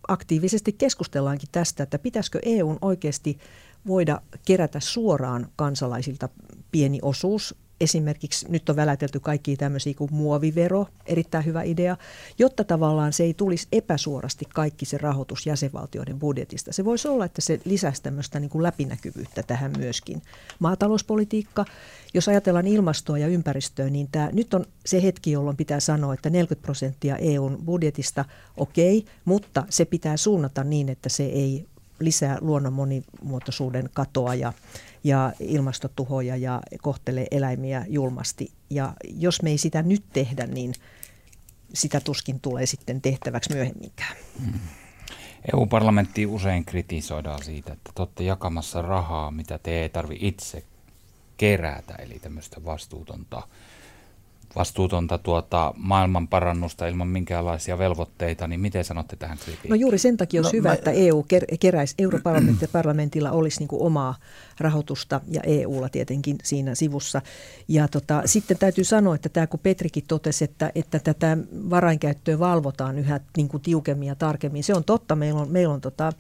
aktiivisesti 0.09 0.72
keskustellaankin 0.72 1.48
tästä, 1.52 1.83
että 1.83 1.98
pitäisikö 1.98 2.38
EUn 2.42 2.78
oikeasti 2.83 3.38
voida 3.87 4.22
kerätä 4.44 4.81
suoraan 4.81 5.48
kansalaisilta 5.57 6.28
pieni 6.72 6.98
osuus 7.02 7.54
esimerkiksi 7.81 8.47
nyt 8.49 8.69
on 8.69 8.77
välätelty 8.77 9.21
kaikki 9.21 9.57
tämmöisiä 9.57 9.95
kuin 9.95 10.14
muovivero, 10.14 10.87
erittäin 11.07 11.45
hyvä 11.45 11.62
idea, 11.62 11.97
jotta 12.38 12.64
tavallaan 12.64 13.12
se 13.12 13.25
ei 13.25 13.35
tulisi 13.35 13.69
epäsuorasti 13.73 14.45
kaikki 14.55 14.85
se 14.87 14.99
rahoitus 14.99 15.47
jäsenvaltioiden 15.47 16.19
budjetista. 16.19 16.73
Se 16.73 16.85
voisi 16.85 17.09
olla, 17.09 17.25
että 17.25 17.41
se 17.41 17.61
lisäisi 17.64 18.03
tämmöistä 18.03 18.41
niin 18.41 18.51
kuin 18.51 18.62
läpinäkyvyyttä 18.62 19.43
tähän 19.43 19.73
myöskin. 19.79 20.23
Maatalouspolitiikka, 20.59 21.64
jos 22.14 22.29
ajatellaan 22.29 22.67
ilmastoa 22.67 23.19
ja 23.19 23.29
ympäristöä, 23.29 23.91
niin 23.91 24.09
tämä, 24.12 24.31
nyt 24.33 24.55
on 24.55 24.64
se 24.87 25.03
hetki, 25.03 25.33
jolloin 25.33 25.57
pitää 25.57 25.81
sanoa, 25.81 26.14
että 26.14 26.31
40 26.31 26.62
prosenttia 26.62 27.17
EUn 27.17 27.59
budjetista 27.64 28.25
okei, 28.57 28.99
okay, 28.99 29.12
mutta 29.25 29.67
se 29.71 29.85
pitää 29.85 30.17
suunnata 30.17 30.64
niin, 30.64 30.88
että 30.88 31.09
se 31.09 31.25
ei 31.25 31.67
lisää 32.01 32.38
luonnon 32.41 32.73
monimuotoisuuden 32.73 33.91
katoa 33.95 34.35
ja, 34.35 34.53
ja 35.09 35.33
ilmastotuhoja 35.40 36.37
ja 36.37 36.61
kohtelee 36.83 37.27
eläimiä 37.31 37.85
julmasti. 37.88 38.53
Ja 38.71 38.92
jos 39.05 39.42
me 39.42 39.51
ei 39.51 39.59
sitä 39.59 39.83
nyt 39.83 40.05
tehdä, 40.12 40.47
niin 40.47 40.75
sitä 41.75 42.01
tuskin 42.01 42.40
tulee 42.40 42.66
sitten 42.66 43.01
tehtäväksi 43.01 43.55
myöhemminkään. 43.55 44.16
Hmm. 44.40 44.61
EU-parlamentti 45.53 46.27
usein 46.27 46.64
kritisoidaan 46.64 47.44
siitä, 47.44 47.73
että 47.73 47.90
te 47.94 48.03
olette 48.03 48.25
jakamassa 48.25 48.83
rahaa, 48.83 49.31
mitä 49.31 49.59
te 49.59 49.83
ei 49.83 49.88
tarvitse 49.88 50.27
itse 50.27 50.64
kerätä, 51.37 51.94
eli 51.94 52.18
tämmöistä 52.18 52.64
vastuutonta 52.64 53.42
vastuutonta 54.57 55.19
tuota 55.19 55.75
maailman 55.77 56.29
parannusta 56.29 56.87
ilman 56.87 57.09
minkäänlaisia 57.09 57.79
velvoitteita, 57.79 58.47
niin 58.47 58.61
miten 58.61 58.85
sanotte 58.85 59.17
tähän 59.17 59.39
kritiikkiin? 59.39 59.71
No 59.71 59.77
juuri 59.77 59.99
sen 59.99 60.17
takia 60.17 60.41
olisi 60.41 60.57
no, 60.57 60.59
hyvä, 60.59 60.69
mä... 60.69 60.75
että 60.75 60.91
EU 60.91 61.27
keräisi, 61.61 61.94
parlamentilla 62.73 63.31
olisi 63.31 63.59
niin 63.59 63.69
kuin 63.69 63.83
omaa 63.83 64.15
rahoitusta 64.61 65.21
ja 65.29 65.40
EUlla 65.46 65.88
tietenkin 65.88 66.37
siinä 66.42 66.75
sivussa. 66.75 67.23
Ja 67.69 67.88
tota, 67.88 68.23
sitten 68.25 68.59
täytyy 68.59 68.85
sanoa, 68.85 69.15
että 69.15 69.29
tämä 69.29 69.46
kun 69.46 69.61
Petrikin 69.61 70.05
totesi, 70.09 70.44
että, 70.44 70.73
että 70.75 70.99
tätä 70.99 71.37
varainkäyttöä 71.71 72.38
valvotaan 72.38 72.99
yhä 72.99 73.21
niin 73.37 73.49
kuin 73.49 73.63
tiukemmin 73.63 74.09
ja 74.09 74.15
tarkemmin, 74.15 74.65
se 74.65 74.75
on 74.75 74.85
totta. 74.85 75.17
Meillä 75.17 75.40
on, 75.40 75.51
meillä 75.51 75.75
on 75.75 75.81
tota, 75.81 76.13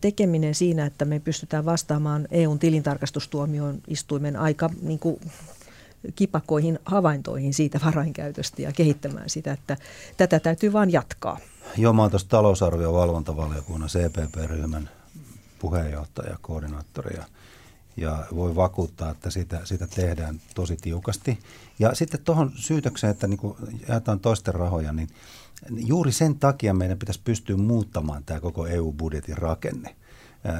tekeminen 0.00 0.54
siinä, 0.54 0.86
että 0.86 1.04
me 1.04 1.20
pystytään 1.20 1.64
vastaamaan 1.64 2.28
EUn 2.30 2.58
tilintarkastustuomioon 2.58 3.78
istuimen 3.88 4.36
aika 4.36 4.70
niin 4.82 4.98
kuin 4.98 5.20
kipakoihin 6.14 6.78
havaintoihin 6.84 7.54
siitä 7.54 7.80
varainkäytöstä 7.84 8.62
ja 8.62 8.72
kehittämään 8.72 9.30
sitä, 9.30 9.52
että 9.52 9.76
tätä 10.16 10.40
täytyy 10.40 10.72
vain 10.72 10.92
jatkaa. 10.92 11.38
Joo, 11.76 11.92
mä 11.92 12.02
oon 12.02 12.10
tuossa 12.10 12.28
talousarvio 12.28 12.92
valvontavaliokunnan 12.92 13.88
CPP-ryhmän 13.88 14.90
puheenjohtaja, 15.58 16.38
koordinaattori 16.40 17.16
ja, 17.16 17.24
ja 17.96 18.26
voi 18.34 18.56
vakuuttaa, 18.56 19.10
että 19.10 19.30
sitä, 19.30 19.60
sitä 19.64 19.86
tehdään 19.86 20.40
tosi 20.54 20.76
tiukasti. 20.76 21.38
Ja 21.78 21.94
sitten 21.94 22.20
tuohon 22.24 22.52
syytökseen, 22.54 23.10
että 23.10 23.26
niin 23.26 23.40
jaetaan 23.88 24.20
toisten 24.20 24.54
rahoja, 24.54 24.92
niin 24.92 25.08
juuri 25.70 26.12
sen 26.12 26.38
takia 26.38 26.74
meidän 26.74 26.98
pitäisi 26.98 27.20
pystyä 27.24 27.56
muuttamaan 27.56 28.24
tämä 28.24 28.40
koko 28.40 28.66
EU-budjetin 28.66 29.38
rakenne– 29.38 29.96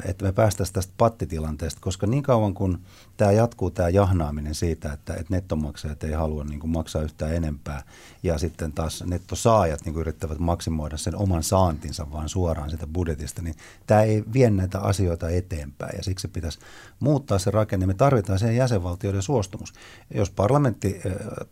että 0.04 0.24
me 0.24 0.32
päästäisiin 0.32 0.74
tästä 0.74 0.92
pattitilanteesta, 0.98 1.80
koska 1.80 2.06
niin 2.06 2.22
kauan 2.22 2.54
kun 2.54 2.80
tämä 3.16 3.32
jatkuu, 3.32 3.70
tämä 3.70 3.88
jahnaaminen 3.88 4.54
siitä, 4.54 4.92
että, 4.92 5.14
että 5.14 5.34
nettomaksajat 5.34 6.04
ei 6.04 6.12
halua 6.12 6.44
niin 6.44 6.60
kuin 6.60 6.70
maksaa 6.70 7.02
yhtään 7.02 7.34
enempää 7.34 7.82
ja 8.22 8.38
sitten 8.38 8.72
taas 8.72 9.04
nettosaajat 9.06 9.84
niin 9.84 9.92
kuin 9.92 10.00
yrittävät 10.00 10.38
maksimoida 10.38 10.96
sen 10.96 11.16
oman 11.16 11.42
saantinsa 11.42 12.12
vaan 12.12 12.28
suoraan 12.28 12.70
sitä 12.70 12.86
budjetista, 12.86 13.42
niin 13.42 13.54
tämä 13.86 14.02
ei 14.02 14.24
vie 14.32 14.50
näitä 14.50 14.80
asioita 14.80 15.28
eteenpäin 15.28 15.96
ja 15.96 16.04
siksi 16.04 16.28
pitäisi 16.28 16.58
muuttaa 17.00 17.38
se 17.38 17.50
rakenne. 17.50 17.86
Me 17.86 17.94
tarvitaan 17.94 18.38
sen 18.38 18.56
jäsenvaltioiden 18.56 19.22
suostumus. 19.22 19.72
Jos 20.14 20.30
parlamentti, 20.30 21.00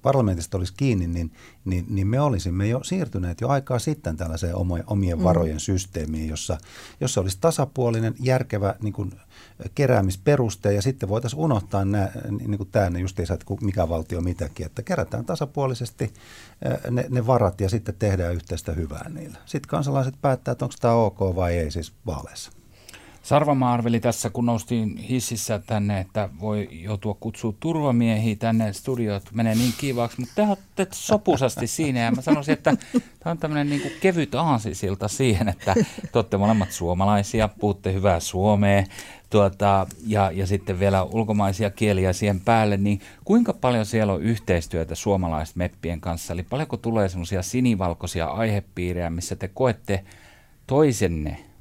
parlamentista 0.03 0.59
olisi 0.59 0.75
kiinni, 0.77 1.07
niin, 1.07 1.33
niin, 1.65 1.87
niin 1.89 2.07
me 2.07 2.21
olisimme 2.21 2.69
jo 2.69 2.85
siirtyneet 2.85 3.41
jo 3.41 3.49
aikaa 3.49 3.79
sitten 3.79 4.17
tällaiseen 4.17 4.55
omien 4.87 5.19
mm. 5.19 5.25
varojen 5.25 5.57
mm. 5.57 5.61
systeemiin, 5.61 6.29
jossa, 6.29 6.59
jossa 7.01 7.21
olisi 7.21 7.39
tasapuolinen 7.41 8.15
järkevä 8.21 8.75
niin 8.81 8.93
kuin, 8.93 9.13
keräämisperuste 9.75 10.73
ja 10.73 10.83
sitten 10.83 11.09
voitaisiin 11.09 11.41
unohtaa 11.41 11.85
nämä, 11.85 12.09
niin 12.31 12.57
kuin 12.57 12.69
tämä 12.73 12.99
justiinsa, 12.99 13.35
että 13.35 13.47
mikä 13.61 13.89
valtio 13.89 14.21
mitäkin, 14.21 14.67
että 14.67 14.83
kerätään 14.83 15.25
tasapuolisesti 15.25 16.15
ne, 16.91 17.07
ne 17.11 17.27
varat 17.27 17.61
ja 17.61 17.69
sitten 17.69 17.95
tehdään 17.99 18.35
yhteistä 18.35 18.73
hyvää 18.73 19.09
niillä. 19.09 19.39
Sitten 19.47 19.69
kansalaiset 19.69 20.15
päättää, 20.23 20.53
että 20.53 20.65
onko 20.65 20.75
tämä 20.81 20.95
ok 20.95 21.21
vai 21.21 21.57
ei 21.57 21.71
siis 21.71 21.93
vaaleissa. 22.07 22.62
Sarvamaa 23.23 23.73
arveli 23.73 24.01
tässä, 24.01 24.31
kun 24.31 24.47
noustiin 24.47 24.97
hississä 24.97 25.59
tänne, 25.67 26.01
että 26.01 26.29
voi 26.41 26.69
joutua 26.73 27.15
kutsua 27.21 27.55
turvamiehiä 27.61 28.37
tänne 28.37 28.73
studioon, 28.73 29.17
että 29.17 29.31
menee 29.35 29.55
niin 29.55 29.73
kivaaksi, 29.79 30.21
mutta 30.21 30.35
te 30.35 30.43
olette 30.43 30.87
sopusasti 30.93 31.67
siinä. 31.67 32.01
Ja 32.01 32.11
mä 32.11 32.23
sanoisin, 32.23 32.53
että 32.53 32.77
tämä 32.93 33.31
on 33.31 33.39
tämmöinen 33.39 33.71
niin 33.71 33.81
kuin 33.83 33.95
kevyt 34.01 34.35
aasisilta 34.35 35.09
siihen, 35.09 35.49
että 35.49 35.75
te 36.13 36.19
olette 36.19 36.37
molemmat 36.37 36.73
suomalaisia, 36.73 37.49
puhutte 37.49 37.93
hyvää 37.93 38.21
suomea 38.21 38.85
tuota, 39.31 39.87
ja, 40.07 40.31
ja 40.31 40.47
sitten 40.47 40.81
vielä 40.81 41.03
ulkomaisia 41.03 41.71
kieliä 41.71 42.13
siihen 42.13 42.41
päälle, 42.41 42.77
niin 42.77 43.01
kuinka 43.25 43.53
paljon 43.53 43.87
siellä 43.87 44.13
on 44.13 44.23
yhteistyötä 44.23 44.95
suomalaismeppien 44.95 46.01
kanssa, 46.01 46.33
eli 46.33 46.43
paljonko 46.43 46.77
tulee 46.77 47.09
semmoisia 47.09 47.43
sinivalkoisia 47.43 48.27
aihepiirejä, 48.27 49.11
missä 49.11 49.37
te 49.37 49.49
koette 49.49 50.05
toisenne 50.67 51.52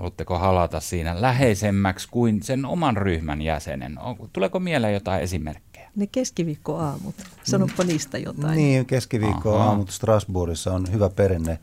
Haluatteko 0.00 0.38
halata 0.38 0.80
siinä 0.80 1.20
läheisemmäksi 1.20 2.08
kuin 2.10 2.42
sen 2.42 2.64
oman 2.64 2.96
ryhmän 2.96 3.42
jäsenen? 3.42 3.98
Tuleeko 4.32 4.60
mieleen 4.60 4.94
jotain 4.94 5.22
esimerkkejä? 5.22 5.90
Ne 5.96 6.06
keskiviikkoaamut. 6.06 7.14
Sanoppa 7.44 7.84
niistä 7.84 8.18
jotain. 8.18 8.56
Niin, 8.56 8.86
keskiviikkoaamut 8.86 9.90
Strasbourgissa 9.90 10.74
on 10.74 10.92
hyvä 10.92 11.10
perinne 11.10 11.58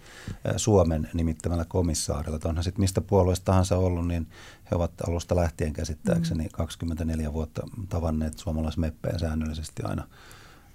Suomen 0.57 1.09
nimittämällä 1.13 1.65
komissaarilla. 1.65 2.39
Onhan 2.45 2.63
sitten 2.63 2.81
mistä 2.81 3.01
puolueesta 3.01 3.45
tahansa 3.45 3.77
ollut, 3.77 4.07
niin 4.07 4.27
he 4.71 4.75
ovat 4.75 4.91
alusta 5.07 5.35
lähtien 5.35 5.73
käsittääkseni 5.73 6.43
mm. 6.43 6.49
24 6.51 7.33
vuotta 7.33 7.61
tavanneet 7.89 8.37
suomalaismeppejä 8.37 9.17
säännöllisesti 9.17 9.83
aina 9.83 10.07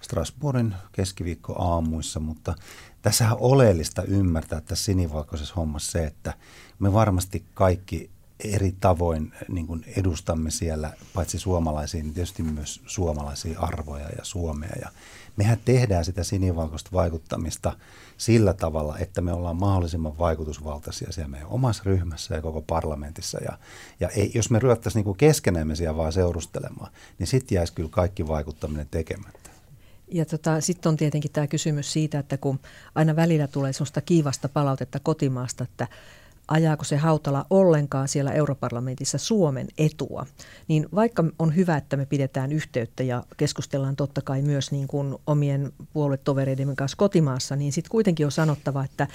Strasbourgin 0.01 0.75
keskiviikkoaamuissa, 0.91 2.19
mutta 2.19 2.55
tässä 3.01 3.31
on 3.31 3.37
oleellista 3.39 4.03
ymmärtää 4.03 4.61
tässä 4.61 4.85
sinivalkoisessa 4.85 5.55
hommassa 5.55 5.91
se, 5.91 6.03
että 6.05 6.33
me 6.79 6.93
varmasti 6.93 7.43
kaikki 7.53 8.09
eri 8.39 8.75
tavoin 8.79 9.33
niin 9.47 9.67
kuin 9.67 9.83
edustamme 9.97 10.51
siellä 10.51 10.93
paitsi 11.13 11.39
suomalaisia, 11.39 12.03
niin 12.03 12.13
tietysti 12.13 12.43
myös 12.43 12.81
suomalaisia 12.85 13.59
arvoja 13.59 14.09
ja 14.09 14.23
Suomea. 14.23 14.75
Ja 14.81 14.89
mehän 15.37 15.57
tehdään 15.65 16.05
sitä 16.05 16.23
sinivalkoista 16.23 16.89
vaikuttamista 16.93 17.77
sillä 18.17 18.53
tavalla, 18.53 18.97
että 18.97 19.21
me 19.21 19.33
ollaan 19.33 19.55
mahdollisimman 19.55 20.17
vaikutusvaltaisia 20.17 21.11
siellä 21.11 21.31
meidän 21.31 21.47
omassa 21.47 21.83
ryhmässä 21.85 22.35
ja 22.35 22.41
koko 22.41 22.61
parlamentissa. 22.61 23.39
Ja, 23.43 23.57
ja 23.99 24.09
ei, 24.09 24.31
jos 24.35 24.49
me 24.49 24.59
ryöttäisiin 24.59 25.05
niin 25.05 25.17
keskenämme 25.17 25.75
siellä 25.75 25.97
vaan 25.97 26.13
seurustelemaan, 26.13 26.91
niin 27.19 27.27
sitten 27.27 27.55
jäisi 27.55 27.73
kyllä 27.73 27.89
kaikki 27.89 28.27
vaikuttaminen 28.27 28.87
tekemättä. 28.91 29.49
Ja 30.07 30.25
tota, 30.25 30.61
sitten 30.61 30.89
on 30.89 30.97
tietenkin 30.97 31.31
tämä 31.31 31.47
kysymys 31.47 31.93
siitä, 31.93 32.19
että 32.19 32.37
kun 32.37 32.59
aina 32.95 33.15
välillä 33.15 33.47
tulee 33.47 33.73
sellaista 33.73 34.01
kiivasta 34.01 34.49
palautetta 34.49 34.99
kotimaasta, 34.99 35.63
että 35.63 35.87
ajaako 36.47 36.83
se 36.83 36.97
Hautala 36.97 37.45
ollenkaan 37.49 38.07
siellä 38.07 38.31
europarlamentissa 38.31 39.17
Suomen 39.17 39.67
etua, 39.77 40.25
niin 40.67 40.87
vaikka 40.95 41.23
on 41.39 41.55
hyvä, 41.55 41.77
että 41.77 41.97
me 41.97 42.05
pidetään 42.05 42.51
yhteyttä 42.51 43.03
ja 43.03 43.23
keskustellaan 43.37 43.95
totta 43.95 44.21
kai 44.21 44.41
myös 44.41 44.71
niin 44.71 44.87
kuin 44.87 45.15
omien 45.27 45.71
puoluetovereidemme 45.93 46.75
kanssa 46.75 46.97
kotimaassa, 46.97 47.55
niin 47.55 47.71
sitten 47.71 47.91
kuitenkin 47.91 48.25
on 48.25 48.31
sanottava, 48.31 48.83
että, 48.83 49.07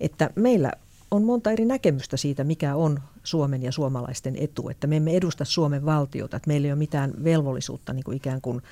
että 0.00 0.30
meillä 0.34 0.72
on 1.10 1.24
monta 1.24 1.50
eri 1.50 1.64
näkemystä 1.64 2.16
siitä, 2.16 2.44
mikä 2.44 2.76
on 2.76 3.00
Suomen 3.24 3.62
ja 3.62 3.72
suomalaisten 3.72 4.36
etu. 4.38 4.68
Että 4.68 4.86
me 4.86 4.96
emme 4.96 5.16
edusta 5.16 5.44
Suomen 5.44 5.84
valtiota, 5.84 6.36
että 6.36 6.48
meillä 6.48 6.66
ei 6.66 6.72
ole 6.72 6.78
mitään 6.78 7.12
velvollisuutta 7.24 7.92
niin 7.92 8.04
kuin 8.04 8.16
ikään 8.16 8.40
kuin 8.40 8.62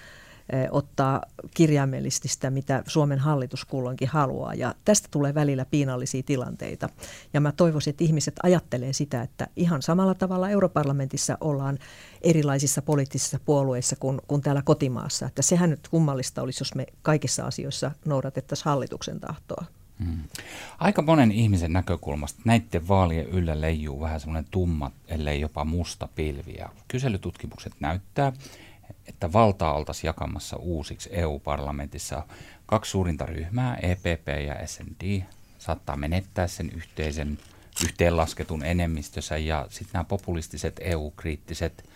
ottaa 0.70 1.22
kirjaimellisesti 1.54 2.28
sitä, 2.28 2.50
mitä 2.50 2.82
Suomen 2.86 3.18
hallitus 3.18 3.64
kulloinkin 3.64 4.08
haluaa. 4.08 4.54
Ja 4.54 4.74
tästä 4.84 5.08
tulee 5.10 5.34
välillä 5.34 5.64
piinallisia 5.64 6.22
tilanteita. 6.22 6.88
Ja 7.32 7.40
mä 7.40 7.52
toivoisin, 7.52 7.90
että 7.90 8.04
ihmiset 8.04 8.34
ajattelee 8.42 8.92
sitä, 8.92 9.22
että 9.22 9.48
ihan 9.56 9.82
samalla 9.82 10.14
tavalla 10.14 10.50
europarlamentissa 10.50 11.38
ollaan 11.40 11.78
erilaisissa 12.22 12.82
poliittisissa 12.82 13.40
puolueissa 13.44 13.96
kuin, 13.96 14.20
kuin 14.26 14.42
täällä 14.42 14.62
kotimaassa. 14.62 15.26
Että 15.26 15.42
sehän 15.42 15.70
nyt 15.70 15.88
kummallista 15.88 16.42
olisi, 16.42 16.60
jos 16.60 16.74
me 16.74 16.86
kaikissa 17.02 17.44
asioissa 17.44 17.90
noudatettaisiin 18.04 18.64
hallituksen 18.64 19.20
tahtoa. 19.20 19.64
Hmm. 20.04 20.18
Aika 20.78 21.02
monen 21.02 21.32
ihmisen 21.32 21.72
näkökulmasta 21.72 22.42
näiden 22.44 22.88
vaalien 22.88 23.26
yllä 23.26 23.60
leijuu 23.60 24.00
vähän 24.00 24.20
semmoinen 24.20 24.50
tumma, 24.50 24.90
ellei 25.08 25.40
jopa 25.40 25.64
musta 25.64 26.08
pilvi. 26.14 26.54
Ja 26.58 26.68
kyselytutkimukset 26.88 27.72
näyttää, 27.80 28.32
että 29.06 29.32
valtaa 29.32 29.74
oltaisiin 29.74 30.08
jakamassa 30.08 30.56
uusiksi 30.56 31.10
EU-parlamentissa. 31.12 32.26
Kaksi 32.66 32.90
suurinta 32.90 33.26
ryhmää, 33.26 33.76
EPP 33.76 34.28
ja 34.46 34.66
SND, 34.66 35.22
saattaa 35.58 35.96
menettää 35.96 36.46
sen 36.46 36.70
yhteisen 36.70 37.38
yhteenlasketun 37.84 38.64
enemmistönsä 38.64 39.36
ja 39.36 39.66
sitten 39.70 39.92
nämä 39.92 40.04
populistiset 40.04 40.80
EU-kriittiset, 40.80 41.88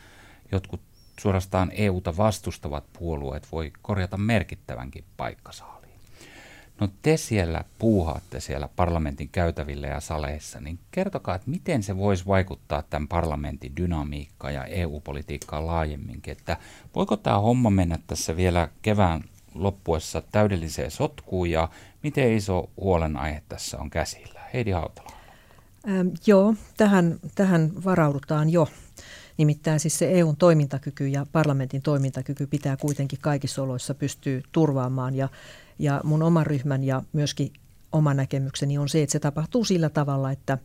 jotkut 0.53 0.81
suorastaan 1.21 1.73
EUta 1.75 2.17
vastustavat 2.17 2.85
puolueet 2.99 3.53
voi 3.53 3.73
korjata 3.83 4.17
merkittävänkin 4.17 5.05
paikkasaa. 5.17 5.76
No 6.81 6.89
te 7.03 7.17
siellä 7.17 7.65
puuhaatte 7.79 8.41
siellä 8.41 8.69
parlamentin 8.77 9.29
käytävillä 9.29 9.87
ja 9.87 10.01
saleissa, 10.01 10.61
niin 10.61 10.79
kertokaa, 10.91 11.35
että 11.35 11.51
miten 11.51 11.83
se 11.83 11.97
voisi 11.97 12.27
vaikuttaa 12.27 12.83
tämän 12.83 13.09
parlamentin 13.09 13.77
dynamiikkaan 13.77 14.55
ja 14.55 14.65
EU-politiikkaan 14.65 15.67
laajemminkin, 15.67 16.33
että 16.33 16.57
voiko 16.95 17.17
tämä 17.17 17.39
homma 17.39 17.71
mennä 17.71 17.99
tässä 18.07 18.37
vielä 18.37 18.69
kevään 18.83 19.25
loppuessa 19.55 20.23
täydelliseen 20.33 20.91
sotkuun 20.91 21.51
ja 21.51 21.69
miten 22.03 22.33
iso 22.33 22.71
huolenaihe 22.81 23.43
tässä 23.49 23.79
on 23.79 23.91
käsillä? 23.91 24.41
Heidi 24.55 24.71
Hautala. 24.71 25.13
Ähm, 25.89 26.09
joo, 26.27 26.55
tähän, 26.77 27.19
tähän 27.35 27.73
varaudutaan 27.85 28.51
jo. 28.51 28.69
Nimittäin 29.37 29.81
siis 29.81 29.99
se 29.99 30.11
EUn 30.11 30.37
toimintakyky 30.37 31.09
ja 31.09 31.27
parlamentin 31.33 31.83
toimintakyky 31.83 32.47
pitää 32.47 32.77
kuitenkin 32.77 33.19
kaikissa 33.23 33.63
oloissa 33.63 33.95
pystyä 33.95 34.41
turvaamaan 34.53 35.15
ja 35.15 35.29
ja 35.79 36.01
mun 36.05 36.23
oma 36.23 36.45
ryhmän 36.45 36.85
ja 36.85 37.03
myöskin 37.13 37.53
oma 37.93 38.15
näkemykseni 38.15 38.79
on 38.79 38.89
se, 38.89 39.03
että 39.03 39.13
se 39.13 39.19
tapahtuu 39.19 39.65
sillä 39.65 39.89
tavalla, 39.89 40.31
että 40.31 40.59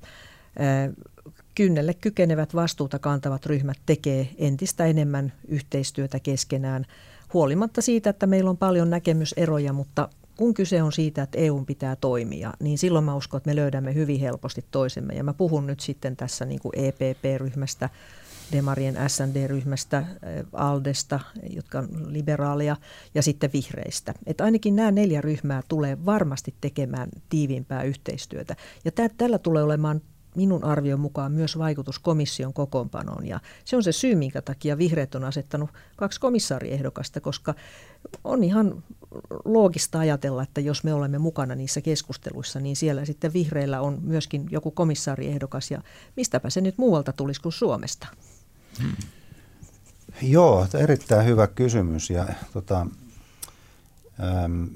kynnelle 1.55 1.93
kykenevät 1.93 2.55
vastuuta 2.55 2.99
kantavat 2.99 3.45
ryhmät 3.45 3.77
tekee 3.85 4.29
entistä 4.37 4.85
enemmän 4.85 5.33
yhteistyötä 5.47 6.19
keskenään, 6.19 6.85
huolimatta 7.33 7.81
siitä, 7.81 8.09
että 8.09 8.27
meillä 8.27 8.49
on 8.49 8.57
paljon 8.57 8.89
näkemyseroja, 8.89 9.73
mutta 9.73 10.09
kun 10.37 10.53
kyse 10.53 10.83
on 10.83 10.91
siitä, 10.91 11.23
että 11.23 11.37
EU 11.37 11.63
pitää 11.65 11.95
toimia, 11.95 12.53
niin 12.59 12.77
silloin 12.77 13.05
mä 13.05 13.15
uskon, 13.15 13.37
että 13.37 13.49
me 13.49 13.55
löydämme 13.55 13.93
hyvin 13.93 14.19
helposti 14.19 14.65
toisemme. 14.71 15.13
Ja 15.13 15.23
mä 15.23 15.33
puhun 15.33 15.67
nyt 15.67 15.79
sitten 15.79 16.15
tässä 16.15 16.45
niin 16.45 16.59
kuin 16.59 16.73
EPP-ryhmästä, 16.75 17.89
Demarien 18.51 18.97
SND-ryhmästä, 19.07 19.97
äh, 19.97 20.07
Aldesta, 20.53 21.19
jotka 21.49 21.79
on 21.79 22.13
liberaaleja, 22.13 22.75
ja 23.15 23.23
sitten 23.23 23.49
vihreistä. 23.53 24.13
Että 24.25 24.43
ainakin 24.43 24.75
nämä 24.75 24.91
neljä 24.91 25.21
ryhmää 25.21 25.61
tulee 25.67 26.05
varmasti 26.05 26.53
tekemään 26.61 27.09
tiiviimpää 27.29 27.83
yhteistyötä. 27.83 28.55
Ja 28.85 28.91
tää, 28.91 29.09
tällä 29.17 29.37
tulee 29.37 29.63
olemaan 29.63 30.01
minun 30.35 30.63
arvion 30.63 30.99
mukaan 30.99 31.31
myös 31.31 31.57
vaikutus 31.57 31.99
komission 31.99 32.53
kokoonpanoon. 32.53 33.27
Ja 33.27 33.39
se 33.65 33.75
on 33.75 33.83
se 33.83 33.91
syy, 33.91 34.15
minkä 34.15 34.41
takia 34.41 34.77
vihreät 34.77 35.15
on 35.15 35.23
asettanut 35.23 35.69
kaksi 35.95 36.19
komissaariehdokasta, 36.19 37.21
koska 37.21 37.53
on 38.23 38.43
ihan 38.43 38.83
loogista 39.45 39.99
ajatella, 39.99 40.43
että 40.43 40.61
jos 40.61 40.83
me 40.83 40.93
olemme 40.93 41.17
mukana 41.17 41.55
niissä 41.55 41.81
keskusteluissa, 41.81 42.59
niin 42.59 42.75
siellä 42.75 43.05
sitten 43.05 43.33
vihreillä 43.33 43.81
on 43.81 43.99
myöskin 44.01 44.47
joku 44.51 44.71
komissaariehdokas. 44.71 45.71
Ja 45.71 45.81
mistäpä 46.17 46.49
se 46.49 46.61
nyt 46.61 46.77
muualta 46.77 47.13
tulisi 47.13 47.41
kuin 47.41 47.53
Suomesta? 47.53 48.07
Joo, 50.21 50.67
erittäin 50.73 51.25
hyvä 51.25 51.47
kysymys. 51.47 52.09
Ja, 52.09 52.25
tota, 52.53 52.87
äm, 54.43 54.69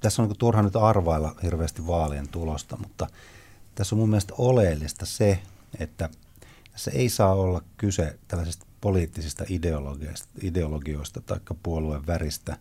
tässä 0.00 0.22
on 0.22 0.28
niin 0.28 0.38
turha 0.38 0.62
nyt 0.62 0.76
arvailla 0.76 1.34
hirveästi 1.42 1.86
vaalien 1.86 2.28
tulosta, 2.28 2.76
mutta– 2.76 3.06
tässä 3.78 3.94
on 3.94 3.98
mun 3.98 4.08
mielestä 4.08 4.34
oleellista 4.38 5.06
se, 5.06 5.42
että 5.78 6.10
tässä 6.72 6.90
ei 6.90 7.08
saa 7.08 7.34
olla 7.34 7.62
kyse 7.76 8.18
tällaisista 8.28 8.66
poliittisista 8.80 9.44
ideologioista, 9.48 10.28
ideologioista 10.42 11.20
tai 11.20 11.40
puolueen 11.62 12.06
väristä. 12.06 12.56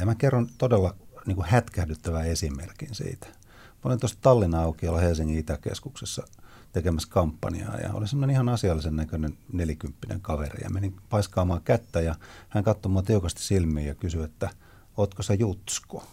Ja 0.00 0.06
mä 0.06 0.14
kerron 0.14 0.48
todella 0.58 0.94
niin 1.26 1.36
kuin 1.36 1.46
hätkähdyttävän 1.48 2.26
esimerkin 2.26 2.94
siitä. 2.94 3.26
Mä 3.26 3.80
olin 3.84 4.00
tuossa 4.00 4.18
Tallinnan 4.20 4.62
aukiolla 4.62 5.00
Helsingin 5.00 5.38
Itäkeskuksessa 5.38 6.26
tekemässä 6.72 7.08
kampanjaa 7.10 7.76
ja 7.76 7.92
oli 7.92 8.08
semmoinen 8.08 8.34
ihan 8.34 8.48
asiallisen 8.48 8.96
näköinen 8.96 9.38
nelikymppinen 9.52 10.20
kaveri 10.20 10.64
ja 10.64 10.70
menin 10.70 10.96
paiskaamaan 11.10 11.62
kättä 11.62 12.00
ja 12.00 12.14
hän 12.48 12.64
katsoi 12.64 12.92
mua 12.92 13.02
tiukasti 13.02 13.42
silmiin 13.42 13.86
ja 13.86 13.94
kysyi, 13.94 14.24
että 14.24 14.50
ootko 14.96 15.22
sä 15.22 15.34
jutsko? 15.34 16.06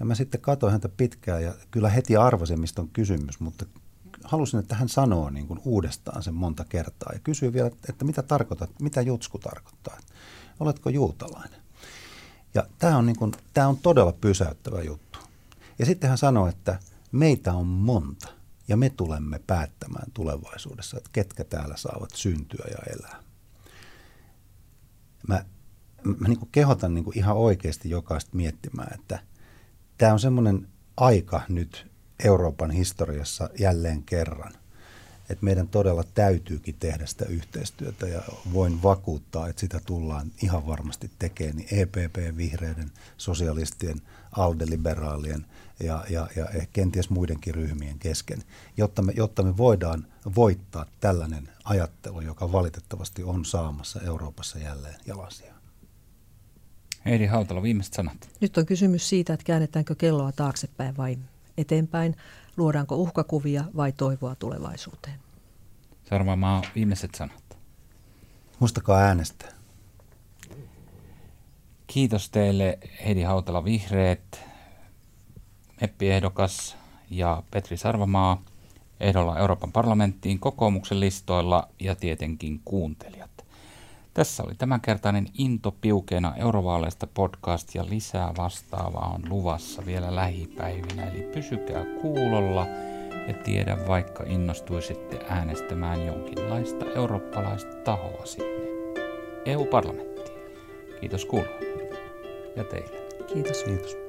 Ja 0.00 0.06
mä 0.06 0.14
sitten 0.14 0.40
katsoin 0.40 0.72
häntä 0.72 0.88
pitkään 0.88 1.42
ja 1.42 1.54
kyllä 1.70 1.88
heti 1.88 2.16
arvasin, 2.16 2.60
mistä 2.60 2.82
on 2.82 2.88
kysymys, 2.88 3.40
mutta 3.40 3.66
halusin, 4.24 4.60
että 4.60 4.74
hän 4.74 4.88
sanoo 4.88 5.30
niin 5.30 5.46
kuin 5.46 5.60
uudestaan 5.64 6.22
sen 6.22 6.34
monta 6.34 6.64
kertaa 6.64 7.10
ja 7.12 7.18
kysyi 7.18 7.52
vielä, 7.52 7.70
että 7.88 8.04
mitä 8.04 8.22
tarkoitat, 8.22 8.70
mitä 8.80 9.00
jutsku 9.00 9.38
tarkoittaa, 9.38 9.98
oletko 10.60 10.90
juutalainen. 10.90 11.60
Ja 12.54 12.66
tämä 12.78 12.96
on, 12.96 13.06
niin 13.06 13.18
kuin, 13.18 13.32
tämä 13.54 13.68
on 13.68 13.76
todella 13.76 14.12
pysäyttävä 14.12 14.82
juttu. 14.82 15.18
Ja 15.78 15.86
sitten 15.86 16.08
hän 16.08 16.18
sanoi, 16.18 16.48
että 16.48 16.78
meitä 17.12 17.52
on 17.52 17.66
monta 17.66 18.41
ja 18.68 18.76
me 18.76 18.90
tulemme 18.90 19.40
päättämään 19.46 20.12
tulevaisuudessa, 20.14 20.96
että 20.96 21.10
ketkä 21.12 21.44
täällä 21.44 21.76
saavat 21.76 22.10
syntyä 22.14 22.64
ja 22.70 22.92
elää. 22.92 23.22
Mä, 25.28 25.44
mä 26.18 26.28
niin 26.28 26.48
kehotan 26.52 26.94
niin 26.94 27.18
ihan 27.18 27.36
oikeasti 27.36 27.90
jokaista 27.90 28.36
miettimään, 28.36 28.94
että– 28.94 29.18
tämä 30.02 30.12
on 30.12 30.20
semmoinen 30.20 30.68
aika 30.96 31.42
nyt 31.48 31.90
Euroopan 32.24 32.70
historiassa 32.70 33.50
jälleen 33.58 34.02
kerran, 34.02 34.52
että 35.32 35.44
meidän 35.44 35.68
todella 35.68 36.04
täytyykin 36.14 36.74
tehdä 36.80 37.06
sitä 37.06 37.24
yhteistyötä 37.24 38.08
ja 38.08 38.22
voin 38.52 38.82
vakuuttaa, 38.82 39.48
että 39.48 39.60
sitä 39.60 39.80
tullaan 39.86 40.32
ihan 40.42 40.66
varmasti 40.66 41.10
tekemään 41.18 41.56
niin 41.56 41.68
EPP, 41.80 42.36
vihreiden, 42.36 42.90
sosialistien, 43.16 44.00
ALDE-liberaalien 44.32 45.46
ja, 45.80 46.04
ja, 46.10 46.28
ja 46.36 46.46
kenties 46.72 47.10
muidenkin 47.10 47.54
ryhmien 47.54 47.98
kesken, 47.98 48.42
jotta 48.76 49.02
me, 49.02 49.12
jotta 49.16 49.42
me 49.42 49.56
voidaan 49.56 50.06
voittaa 50.34 50.86
tällainen 51.00 51.48
ajattelu, 51.64 52.20
joka 52.20 52.52
valitettavasti 52.52 53.22
on 53.22 53.44
saamassa 53.44 54.00
Euroopassa 54.00 54.58
jälleen 54.58 55.00
jalasia. 55.06 55.54
Heidi 57.04 57.26
Hautala, 57.26 57.62
viimeiset 57.62 57.94
sanat. 57.94 58.30
Nyt 58.40 58.58
on 58.58 58.66
kysymys 58.66 59.08
siitä, 59.08 59.32
että 59.32 59.44
käännetäänkö 59.44 59.94
kelloa 59.94 60.32
taaksepäin 60.32 60.96
vai 60.96 61.18
eteenpäin. 61.56 62.16
Luodaanko 62.56 62.96
uhkakuvia 62.96 63.64
vai 63.76 63.92
toivoa 63.92 64.34
tulevaisuuteen? 64.34 65.18
Sarvamaa, 66.08 66.62
viimeiset 66.74 67.14
sanat. 67.14 67.58
Muistakaa 68.58 68.98
äänestää. 68.98 69.52
Kiitos 71.86 72.30
teille 72.30 72.78
Heidi 73.04 73.22
Hautala 73.22 73.64
Vihreät, 73.64 74.40
Meppi-ehdokas 75.80 76.76
ja 77.10 77.42
Petri 77.50 77.76
Sarvamaa 77.76 78.42
ehdolla 79.00 79.38
Euroopan 79.38 79.72
parlamenttiin 79.72 80.38
kokoomuksen 80.38 81.00
listoilla 81.00 81.68
ja 81.80 81.94
tietenkin 81.94 82.60
kuuntelijat. 82.64 83.31
Tässä 84.14 84.42
oli 84.42 84.54
tämänkertainen 84.58 85.26
Into 85.38 85.76
piukeena 85.80 86.34
eurovaaleista 86.36 87.06
podcast 87.06 87.74
ja 87.74 87.84
lisää 87.88 88.32
vastaavaa 88.38 89.12
on 89.14 89.22
luvassa 89.28 89.86
vielä 89.86 90.14
lähipäivinä. 90.14 91.04
Eli 91.04 91.22
pysykää 91.22 91.84
kuulolla 92.02 92.66
ja 93.28 93.34
tiedä 93.34 93.78
vaikka 93.88 94.24
innostuisitte 94.26 95.26
äänestämään 95.28 96.06
jonkinlaista 96.06 96.86
eurooppalaista 96.94 97.76
tahoa 97.76 98.26
sinne 98.26 98.52
EU-parlamenttiin. 99.44 100.38
Kiitos 101.00 101.24
kuulolle 101.24 101.96
ja 102.56 102.64
teille. 102.64 103.02
Kiitos. 103.32 103.64
Kiitos. 103.64 104.01